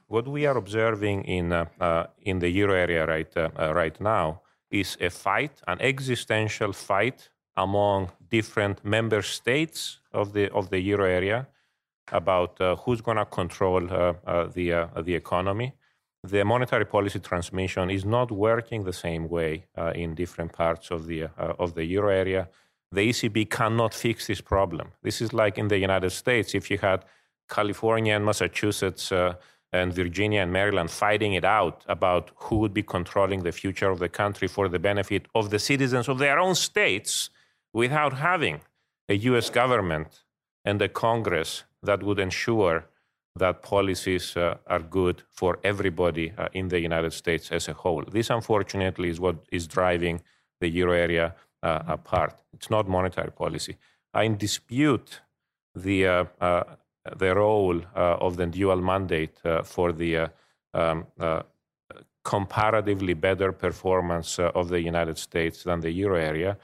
What 0.06 0.26
we 0.26 0.46
are 0.46 0.56
observing 0.56 1.24
in, 1.24 1.52
uh, 1.52 1.66
uh, 1.80 2.06
in 2.22 2.38
the 2.38 2.48
euro 2.48 2.74
area 2.74 3.06
right, 3.06 3.32
right 3.36 4.00
now 4.00 4.40
is 4.70 4.96
a 5.00 5.10
fight, 5.10 5.60
an 5.66 5.80
existential 5.80 6.72
fight 6.72 7.28
among 7.56 8.10
different 8.30 8.84
member 8.84 9.22
states 9.22 9.98
of 10.12 10.32
the 10.32 10.50
of 10.52 10.70
the 10.70 10.80
euro 10.80 11.04
area 11.04 11.46
about 12.12 12.60
uh, 12.60 12.76
who's 12.76 13.00
going 13.00 13.16
to 13.16 13.24
control 13.24 13.82
uh, 13.90 14.14
uh, 14.26 14.46
the 14.46 14.72
uh, 14.72 15.02
the 15.02 15.14
economy. 15.14 15.72
The 16.24 16.44
monetary 16.44 16.84
policy 16.84 17.20
transmission 17.20 17.90
is 17.90 18.04
not 18.04 18.30
working 18.30 18.84
the 18.84 18.92
same 18.92 19.28
way 19.28 19.66
uh, 19.76 19.92
in 19.94 20.14
different 20.14 20.52
parts 20.52 20.90
of 20.90 21.06
the 21.06 21.24
uh, 21.24 21.54
of 21.58 21.74
the 21.74 21.84
euro 21.84 22.10
area. 22.10 22.48
The 22.90 23.08
ECB 23.10 23.50
cannot 23.50 23.94
fix 23.94 24.26
this 24.26 24.40
problem. 24.40 24.92
This 25.02 25.20
is 25.20 25.32
like 25.32 25.58
in 25.58 25.68
the 25.68 25.78
United 25.78 26.10
States. 26.10 26.54
If 26.54 26.70
you 26.70 26.78
had 26.78 27.04
California 27.48 28.14
and 28.14 28.24
Massachusetts 28.24 29.12
and 29.72 29.92
Virginia 29.92 30.40
and 30.40 30.52
Maryland 30.52 30.90
fighting 30.90 31.34
it 31.34 31.44
out 31.44 31.84
about 31.86 32.30
who 32.36 32.56
would 32.56 32.72
be 32.72 32.82
controlling 32.82 33.42
the 33.42 33.52
future 33.52 33.90
of 33.90 33.98
the 33.98 34.08
country 34.08 34.48
for 34.48 34.68
the 34.68 34.78
benefit 34.78 35.26
of 35.34 35.50
the 35.50 35.58
citizens 35.58 36.08
of 36.08 36.18
their 36.18 36.38
own 36.38 36.54
states 36.54 37.30
without 37.72 38.14
having 38.14 38.60
a 39.08 39.14
US 39.14 39.50
government 39.50 40.24
and 40.64 40.80
a 40.80 40.88
Congress 40.88 41.64
that 41.82 42.02
would 42.02 42.18
ensure 42.18 42.86
that 43.38 43.62
policies 43.62 44.36
uh, 44.36 44.56
are 44.66 44.80
good 44.80 45.22
for 45.30 45.58
everybody 45.64 46.32
uh, 46.36 46.48
in 46.52 46.68
the 46.68 46.80
United 46.80 47.12
States 47.12 47.50
as 47.52 47.68
a 47.68 47.72
whole. 47.72 48.04
This, 48.10 48.30
unfortunately, 48.30 49.08
is 49.08 49.20
what 49.20 49.36
is 49.50 49.66
driving 49.66 50.22
the 50.60 50.68
euro 50.68 50.92
area 50.92 51.34
uh, 51.62 51.82
apart. 51.86 52.34
It's 52.52 52.70
not 52.70 52.88
monetary 52.88 53.32
policy. 53.32 53.76
I 54.14 54.28
dispute 54.28 55.20
the 55.74 56.06
uh, 56.06 56.24
uh, 56.40 56.64
the 57.16 57.34
role 57.34 57.80
uh, 57.96 58.16
of 58.20 58.36
the 58.36 58.46
dual 58.46 58.80
mandate 58.80 59.38
for 59.64 59.92
the 59.92 60.30
um, 60.74 61.06
comparatively 62.22 63.14
better 63.14 63.50
performance 63.50 64.38
of 64.38 64.68
the 64.68 64.80
United 64.82 65.16
States 65.16 65.64
than 65.64 65.80
the 65.80 65.90
euro 65.90 66.16
area, 66.16 66.58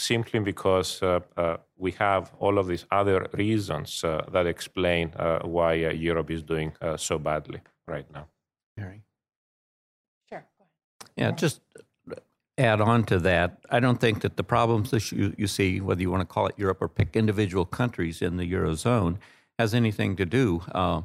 simply 0.00 0.40
because 0.40 1.02
uh, 1.02 1.20
uh, 1.36 1.56
we 1.76 1.92
have 1.92 2.32
all 2.38 2.58
of 2.58 2.66
these 2.66 2.86
other 2.90 3.28
reasons 3.34 4.02
uh, 4.02 4.24
that 4.32 4.46
explain 4.46 5.10
why 5.42 5.74
Europe 5.74 6.30
is 6.30 6.42
doing 6.42 6.72
so 6.96 7.18
badly 7.18 7.60
right 7.86 8.10
now. 8.12 8.26
Mary? 8.76 9.02
Sure. 10.28 10.44
Yeah, 11.16 11.32
just 11.32 11.60
add 12.56 12.80
on 12.80 13.04
to 13.04 13.18
that. 13.18 13.58
I 13.70 13.80
don't 13.80 14.00
think 14.00 14.20
that 14.22 14.36
the 14.36 14.44
problems 14.44 14.90
that 14.90 15.12
you, 15.12 15.34
you 15.36 15.46
see, 15.46 15.80
whether 15.80 16.00
you 16.00 16.10
want 16.10 16.22
to 16.22 16.32
call 16.34 16.46
it 16.46 16.54
Europe 16.58 16.78
or 16.80 16.88
pick 16.88 17.16
individual 17.16 17.64
countries 17.64 18.22
in 18.22 18.36
the 18.36 18.50
Eurozone, 18.52 19.18
has 19.58 19.74
anything 19.74 20.16
to 20.16 20.24
do, 20.24 20.62
uh, 20.72 21.02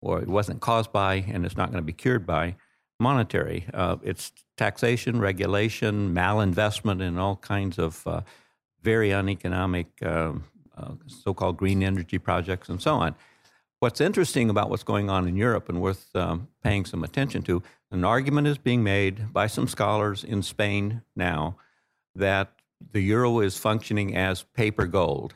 or 0.00 0.20
it 0.20 0.28
wasn't 0.28 0.60
caused 0.60 0.92
by, 0.92 1.14
and 1.14 1.46
it's 1.46 1.56
not 1.56 1.70
going 1.70 1.82
to 1.82 1.86
be 1.86 1.92
cured 1.92 2.26
by, 2.26 2.56
monetary. 3.00 3.66
Uh, 3.72 3.96
it's 4.02 4.32
taxation, 4.56 5.20
regulation, 5.20 6.14
malinvestment 6.14 7.02
in 7.02 7.18
all 7.18 7.36
kinds 7.36 7.78
of 7.78 8.06
uh, 8.06 8.20
very 8.82 9.10
uneconomic 9.10 9.86
um, 10.04 10.44
uh, 10.76 10.92
so 11.06 11.34
called 11.34 11.56
green 11.56 11.82
energy 11.82 12.18
projects 12.18 12.68
and 12.68 12.80
so 12.80 12.94
on. 12.94 13.14
What's 13.80 14.00
interesting 14.00 14.50
about 14.50 14.70
what's 14.70 14.82
going 14.82 15.10
on 15.10 15.28
in 15.28 15.36
Europe 15.36 15.68
and 15.68 15.80
worth 15.80 16.14
um, 16.14 16.48
paying 16.62 16.84
some 16.84 17.04
attention 17.04 17.42
to, 17.42 17.62
an 17.90 18.04
argument 18.04 18.46
is 18.46 18.58
being 18.58 18.82
made 18.82 19.32
by 19.32 19.46
some 19.46 19.68
scholars 19.68 20.24
in 20.24 20.42
Spain 20.42 21.02
now 21.14 21.56
that 22.14 22.52
the 22.92 23.00
euro 23.00 23.40
is 23.40 23.58
functioning 23.58 24.16
as 24.16 24.42
paper 24.42 24.86
gold. 24.86 25.34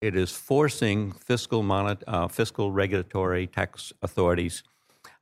It 0.00 0.14
is 0.14 0.30
forcing 0.30 1.12
fiscal, 1.12 1.62
monet, 1.62 1.98
uh, 2.06 2.28
fiscal 2.28 2.70
regulatory 2.70 3.46
tax 3.46 3.92
authorities 4.02 4.62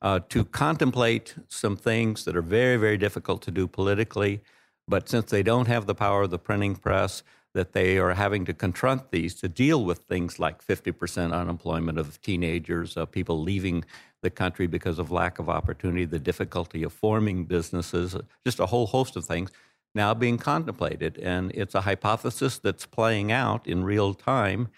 uh, 0.04 0.20
to 0.28 0.44
contemplate 0.44 1.34
some 1.48 1.76
things 1.76 2.26
that 2.26 2.36
are 2.36 2.42
very, 2.42 2.76
very 2.76 2.98
difficult 2.98 3.40
to 3.40 3.50
do 3.50 3.66
politically. 3.66 4.42
But 4.86 5.08
since 5.08 5.30
they 5.30 5.42
don't 5.42 5.66
have 5.66 5.86
the 5.86 5.94
power 5.94 6.22
of 6.22 6.30
the 6.30 6.38
printing 6.38 6.76
press, 6.76 7.22
that 7.54 7.72
they 7.72 7.96
are 7.98 8.12
having 8.12 8.44
to 8.44 8.52
confront 8.52 9.10
these 9.12 9.34
to 9.36 9.48
deal 9.48 9.82
with 9.82 10.00
things 10.00 10.38
like 10.38 10.62
50% 10.62 11.32
unemployment 11.32 11.98
of 11.98 12.20
teenagers, 12.20 12.96
uh, 12.98 13.06
people 13.06 13.40
leaving 13.40 13.82
the 14.22 14.28
country 14.28 14.66
because 14.66 14.98
of 14.98 15.10
lack 15.10 15.38
of 15.38 15.48
opportunity, 15.48 16.04
the 16.04 16.18
difficulty 16.18 16.82
of 16.82 16.92
forming 16.92 17.46
businesses, 17.46 18.14
just 18.44 18.60
a 18.60 18.66
whole 18.66 18.86
host 18.86 19.16
of 19.16 19.24
things 19.24 19.50
now 19.94 20.12
being 20.12 20.36
contemplated. 20.36 21.16
And 21.18 21.50
it's 21.54 21.74
a 21.74 21.80
hypothesis 21.80 22.58
that's 22.58 22.84
playing 22.84 23.32
out 23.32 23.66
in 23.66 23.84
real 23.84 24.12
time 24.12 24.68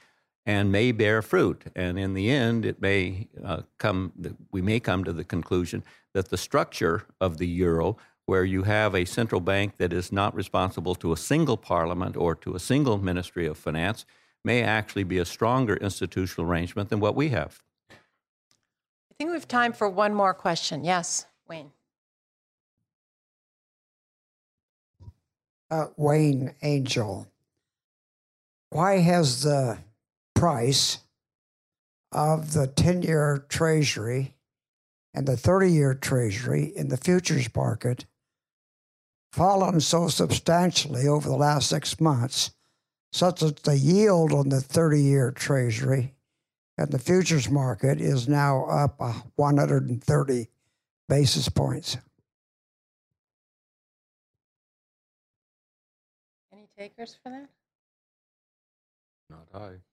and 0.47 0.73
may 0.73 0.93
bear 0.93 1.21
fruit. 1.21 1.65
And 1.75 1.99
in 1.99 2.15
the 2.15 2.31
end, 2.31 2.65
it 2.65 2.81
may 2.81 3.29
uh, 3.45 3.63
come, 3.79 4.13
we 4.53 4.63
may 4.63 4.81
come 4.81 5.05
to 5.05 5.13
the 5.13 5.25
conclusion 5.25 5.83
that 6.15 6.31
the 6.31 6.39
structure 6.39 7.05
of 7.21 7.37
the 7.39 7.47
euro, 7.47 7.99
where 8.25 8.45
you 8.45 8.63
have 8.63 8.95
a 8.95 9.05
central 9.05 9.41
bank 9.41 9.77
that 9.77 9.93
is 9.93 10.11
not 10.11 10.35
responsible 10.35 10.95
to 10.95 11.13
a 11.13 11.17
single 11.17 11.57
parliament 11.57 12.17
or 12.17 12.35
to 12.37 12.55
a 12.55 12.61
single 12.61 12.99
ministry 12.99 13.47
of 13.47 13.59
finance, 13.59 14.07
may 14.45 14.63
actually 14.63 15.05
be 15.05 15.19
a 15.19 15.25
stronger 15.25 15.77
institutional 15.77 16.49
arrangement 16.49 16.89
than 16.89 17.01
what 17.01 17.15
we 17.15 17.29
have. 17.31 17.63
I 17.91 19.15
think 19.19 19.31
we 19.31 19.35
have 19.35 19.49
time 19.49 19.73
for 19.73 19.89
one 19.89 20.15
more 20.15 20.35
question. 20.35 20.85
Yes, 20.85 21.27
Wayne. 21.49 21.73
uh, 25.71 25.87
Wayne 25.97 26.55
Angell, 26.63 27.27
why 28.71 28.99
has 28.99 29.43
the 29.43 29.79
price 30.37 30.99
of 32.13 32.53
the 32.53 32.69
10 32.69 33.03
year 33.03 33.45
treasury 33.49 34.35
and 35.13 35.27
the 35.27 35.37
30 35.37 35.73
year 35.73 35.95
treasury 35.95 36.73
in 36.77 36.89
the 36.89 36.97
futures 36.97 37.49
market 37.57 38.05
fallen 39.33 39.81
so 39.81 40.09
substantially 40.09 41.09
over 41.09 41.29
the 41.29 41.37
last 41.37 41.69
six 41.69 42.01
months, 42.01 42.53
such 43.13 43.41
that 43.41 43.63
the 43.65 43.77
yield 43.77 44.33
on 44.33 44.51
the 44.51 44.61
30 44.61 45.03
year 45.03 45.31
treasury 45.31 46.15
and 46.79 46.91
the 46.91 46.99
futures 46.99 47.51
market 47.51 48.01
is 48.01 48.29
now 48.29 48.65
up 48.67 49.01
130 49.37 50.49
basis 51.09 51.49
points? 51.49 51.97
Any 56.53 56.69
takers 56.79 57.17
for 57.23 57.31
that? 57.31 57.49
Not 59.31 59.47
I. 59.55 59.86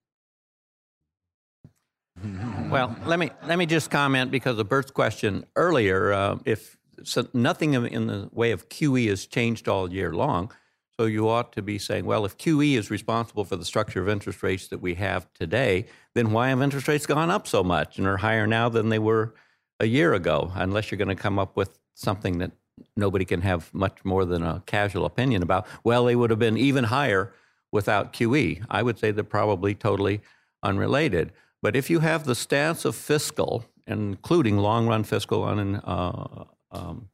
Well, 2.69 2.95
let 3.05 3.19
me 3.19 3.31
let 3.45 3.57
me 3.57 3.65
just 3.65 3.91
comment 3.91 4.31
because 4.31 4.57
of 4.57 4.69
Bert's 4.69 4.91
question 4.91 5.45
earlier. 5.55 6.13
Uh, 6.13 6.39
if 6.45 6.77
so 7.03 7.27
nothing 7.33 7.73
in 7.73 8.07
the 8.07 8.29
way 8.31 8.51
of 8.51 8.69
QE 8.69 9.09
has 9.09 9.25
changed 9.25 9.67
all 9.67 9.91
year 9.91 10.13
long, 10.13 10.51
so 10.97 11.05
you 11.05 11.27
ought 11.27 11.51
to 11.53 11.61
be 11.61 11.77
saying, 11.77 12.05
well, 12.05 12.23
if 12.23 12.37
QE 12.37 12.75
is 12.75 12.89
responsible 12.89 13.43
for 13.43 13.57
the 13.57 13.65
structure 13.65 14.01
of 14.01 14.07
interest 14.07 14.41
rates 14.41 14.67
that 14.67 14.79
we 14.79 14.93
have 14.95 15.31
today, 15.33 15.85
then 16.15 16.31
why 16.31 16.49
have 16.49 16.61
interest 16.61 16.87
rates 16.87 17.05
gone 17.05 17.29
up 17.29 17.47
so 17.47 17.63
much 17.63 17.97
and 17.97 18.07
are 18.07 18.17
higher 18.17 18.47
now 18.47 18.69
than 18.69 18.89
they 18.89 18.99
were 18.99 19.33
a 19.79 19.85
year 19.85 20.13
ago? 20.13 20.51
Unless 20.55 20.91
you're 20.91 20.97
going 20.97 21.15
to 21.15 21.15
come 21.15 21.39
up 21.39 21.57
with 21.57 21.77
something 21.95 22.37
that 22.37 22.51
nobody 22.95 23.25
can 23.25 23.41
have 23.41 23.73
much 23.73 24.05
more 24.05 24.23
than 24.23 24.43
a 24.43 24.63
casual 24.65 25.05
opinion 25.05 25.43
about, 25.43 25.67
well, 25.83 26.05
they 26.05 26.15
would 26.15 26.29
have 26.29 26.39
been 26.39 26.57
even 26.57 26.85
higher 26.85 27.33
without 27.71 28.13
QE. 28.13 28.63
I 28.69 28.81
would 28.83 28.97
say 28.97 29.11
they're 29.11 29.23
probably 29.23 29.75
totally 29.75 30.21
unrelated. 30.61 31.33
But 31.63 31.77
if 31.77 31.89
you 31.89 32.01
have 32.01 32.25
the 32.25 32.35
stance 32.35 32.83
of 32.83 32.93
fiscal, 32.93 33.63
including 33.87 34.57
long 34.57 34.85
run 34.85 35.05
fiscal 35.05 35.45
un, 35.45 35.77
uh, 35.77 36.43
um, 36.71 37.07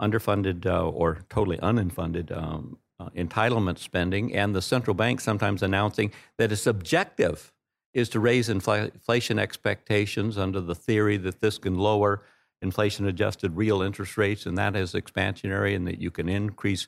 underfunded 0.00 0.64
uh, 0.64 0.88
or 0.88 1.18
totally 1.28 1.58
unfunded 1.58 2.30
um, 2.30 2.78
uh, 3.00 3.10
entitlement 3.16 3.78
spending, 3.78 4.32
and 4.32 4.54
the 4.54 4.62
central 4.62 4.94
bank 4.94 5.20
sometimes 5.20 5.60
announcing 5.60 6.12
that 6.38 6.52
its 6.52 6.68
objective 6.68 7.52
is 7.92 8.08
to 8.10 8.20
raise 8.20 8.48
infl- 8.48 8.92
inflation 8.94 9.40
expectations 9.40 10.38
under 10.38 10.60
the 10.60 10.76
theory 10.76 11.16
that 11.16 11.40
this 11.40 11.58
can 11.58 11.74
lower 11.74 12.22
inflation 12.62 13.08
adjusted 13.08 13.56
real 13.56 13.82
interest 13.82 14.16
rates, 14.16 14.46
and 14.46 14.56
that 14.56 14.76
is 14.76 14.92
expansionary, 14.92 15.74
and 15.74 15.84
that 15.88 16.00
you 16.00 16.12
can 16.12 16.28
increase 16.28 16.86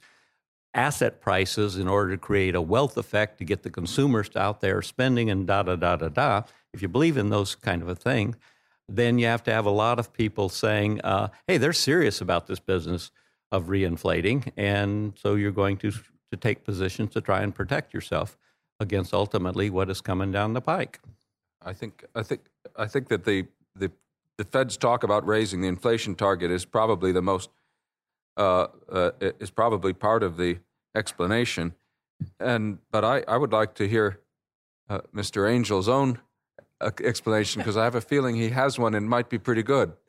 asset 0.76 1.20
prices 1.20 1.76
in 1.76 1.88
order 1.88 2.12
to 2.12 2.18
create 2.18 2.54
a 2.54 2.60
wealth 2.60 2.96
effect 2.96 3.38
to 3.38 3.44
get 3.44 3.62
the 3.62 3.70
consumers 3.70 4.30
out 4.36 4.60
there 4.60 4.82
spending 4.82 5.30
and 5.30 5.46
da 5.46 5.62
da 5.62 5.74
da 5.74 5.96
da 5.96 6.08
da. 6.08 6.42
If 6.72 6.82
you 6.82 6.88
believe 6.88 7.16
in 7.16 7.30
those 7.30 7.54
kind 7.54 7.82
of 7.82 7.88
a 7.88 7.94
thing, 7.94 8.36
then 8.88 9.18
you 9.18 9.26
have 9.26 9.42
to 9.44 9.52
have 9.52 9.66
a 9.66 9.70
lot 9.70 9.98
of 9.98 10.12
people 10.12 10.48
saying, 10.48 11.00
uh, 11.02 11.28
hey, 11.48 11.56
they're 11.58 11.72
serious 11.72 12.20
about 12.20 12.46
this 12.46 12.60
business 12.60 13.10
of 13.50 13.64
reinflating. 13.64 14.52
And 14.56 15.14
so 15.16 15.34
you're 15.34 15.50
going 15.50 15.78
to, 15.78 15.90
to 15.90 16.36
take 16.38 16.64
positions 16.64 17.12
to 17.14 17.20
try 17.20 17.42
and 17.42 17.54
protect 17.54 17.94
yourself 17.94 18.36
against 18.78 19.14
ultimately 19.14 19.70
what 19.70 19.90
is 19.90 20.00
coming 20.00 20.30
down 20.30 20.52
the 20.52 20.60
pike. 20.60 21.00
I 21.62 21.72
think 21.72 22.04
I 22.14 22.22
think 22.22 22.42
I 22.76 22.86
think 22.86 23.08
that 23.08 23.24
the 23.24 23.46
the 23.74 23.90
the 24.36 24.44
Fed's 24.44 24.76
talk 24.76 25.02
about 25.02 25.26
raising 25.26 25.62
the 25.62 25.68
inflation 25.68 26.14
target 26.14 26.50
is 26.50 26.64
probably 26.64 27.10
the 27.10 27.22
most 27.22 27.50
uh, 28.36 28.68
uh, 28.88 29.10
is 29.40 29.50
probably 29.50 29.92
part 29.92 30.22
of 30.22 30.36
the 30.36 30.58
explanation. 30.96 31.74
And 32.40 32.78
but 32.90 33.04
I, 33.04 33.22
I 33.28 33.36
would 33.36 33.52
like 33.52 33.74
to 33.76 33.86
hear 33.86 34.20
uh, 34.88 35.00
Mr. 35.14 35.48
Angell's 35.50 35.88
own 35.88 36.18
uh, 36.80 36.90
explanation 37.04 37.60
because 37.62 37.76
I 37.76 37.84
have 37.84 37.94
a 37.94 38.00
feeling 38.00 38.34
he 38.36 38.48
has 38.50 38.78
one 38.78 38.94
and 38.94 39.08
might 39.08 39.28
be 39.28 39.38
pretty 39.38 39.62
good. 39.62 39.92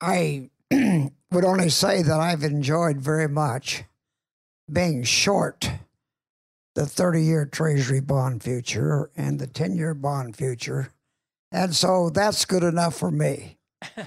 I 0.00 0.50
would 0.70 1.44
only 1.44 1.70
say 1.70 2.02
that 2.02 2.20
I've 2.20 2.44
enjoyed 2.44 3.00
very 3.00 3.28
much 3.28 3.84
being 4.70 5.02
short 5.02 5.70
the 6.74 6.86
30 6.86 7.22
year 7.22 7.44
Treasury 7.44 8.00
bond 8.00 8.42
future 8.42 9.10
and 9.16 9.40
the 9.40 9.48
10 9.48 9.76
year 9.76 9.94
bond 9.94 10.36
future. 10.36 10.92
And 11.50 11.74
so 11.74 12.10
that's 12.10 12.44
good 12.44 12.62
enough 12.62 12.96
for 12.96 13.10
me. 13.10 13.58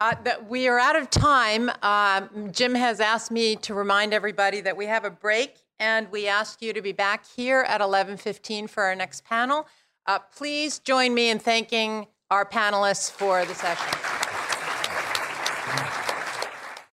Uh, 0.00 0.14
that 0.22 0.48
we 0.48 0.68
are 0.68 0.78
out 0.78 0.94
of 0.94 1.10
time. 1.10 1.68
Um, 1.82 2.52
Jim 2.52 2.76
has 2.76 3.00
asked 3.00 3.32
me 3.32 3.56
to 3.56 3.74
remind 3.74 4.14
everybody 4.14 4.60
that 4.60 4.76
we 4.76 4.86
have 4.86 5.04
a 5.04 5.10
break, 5.10 5.56
and 5.80 6.08
we 6.12 6.28
ask 6.28 6.62
you 6.62 6.72
to 6.72 6.80
be 6.80 6.92
back 6.92 7.26
here 7.26 7.62
at 7.66 7.80
11:15 7.80 8.68
for 8.68 8.84
our 8.84 8.94
next 8.94 9.24
panel. 9.24 9.66
Uh, 10.06 10.20
please 10.20 10.78
join 10.78 11.14
me 11.14 11.30
in 11.30 11.40
thanking 11.40 12.06
our 12.30 12.44
panelists 12.44 13.10
for 13.10 13.44
the 13.44 13.56
session. 13.56 13.92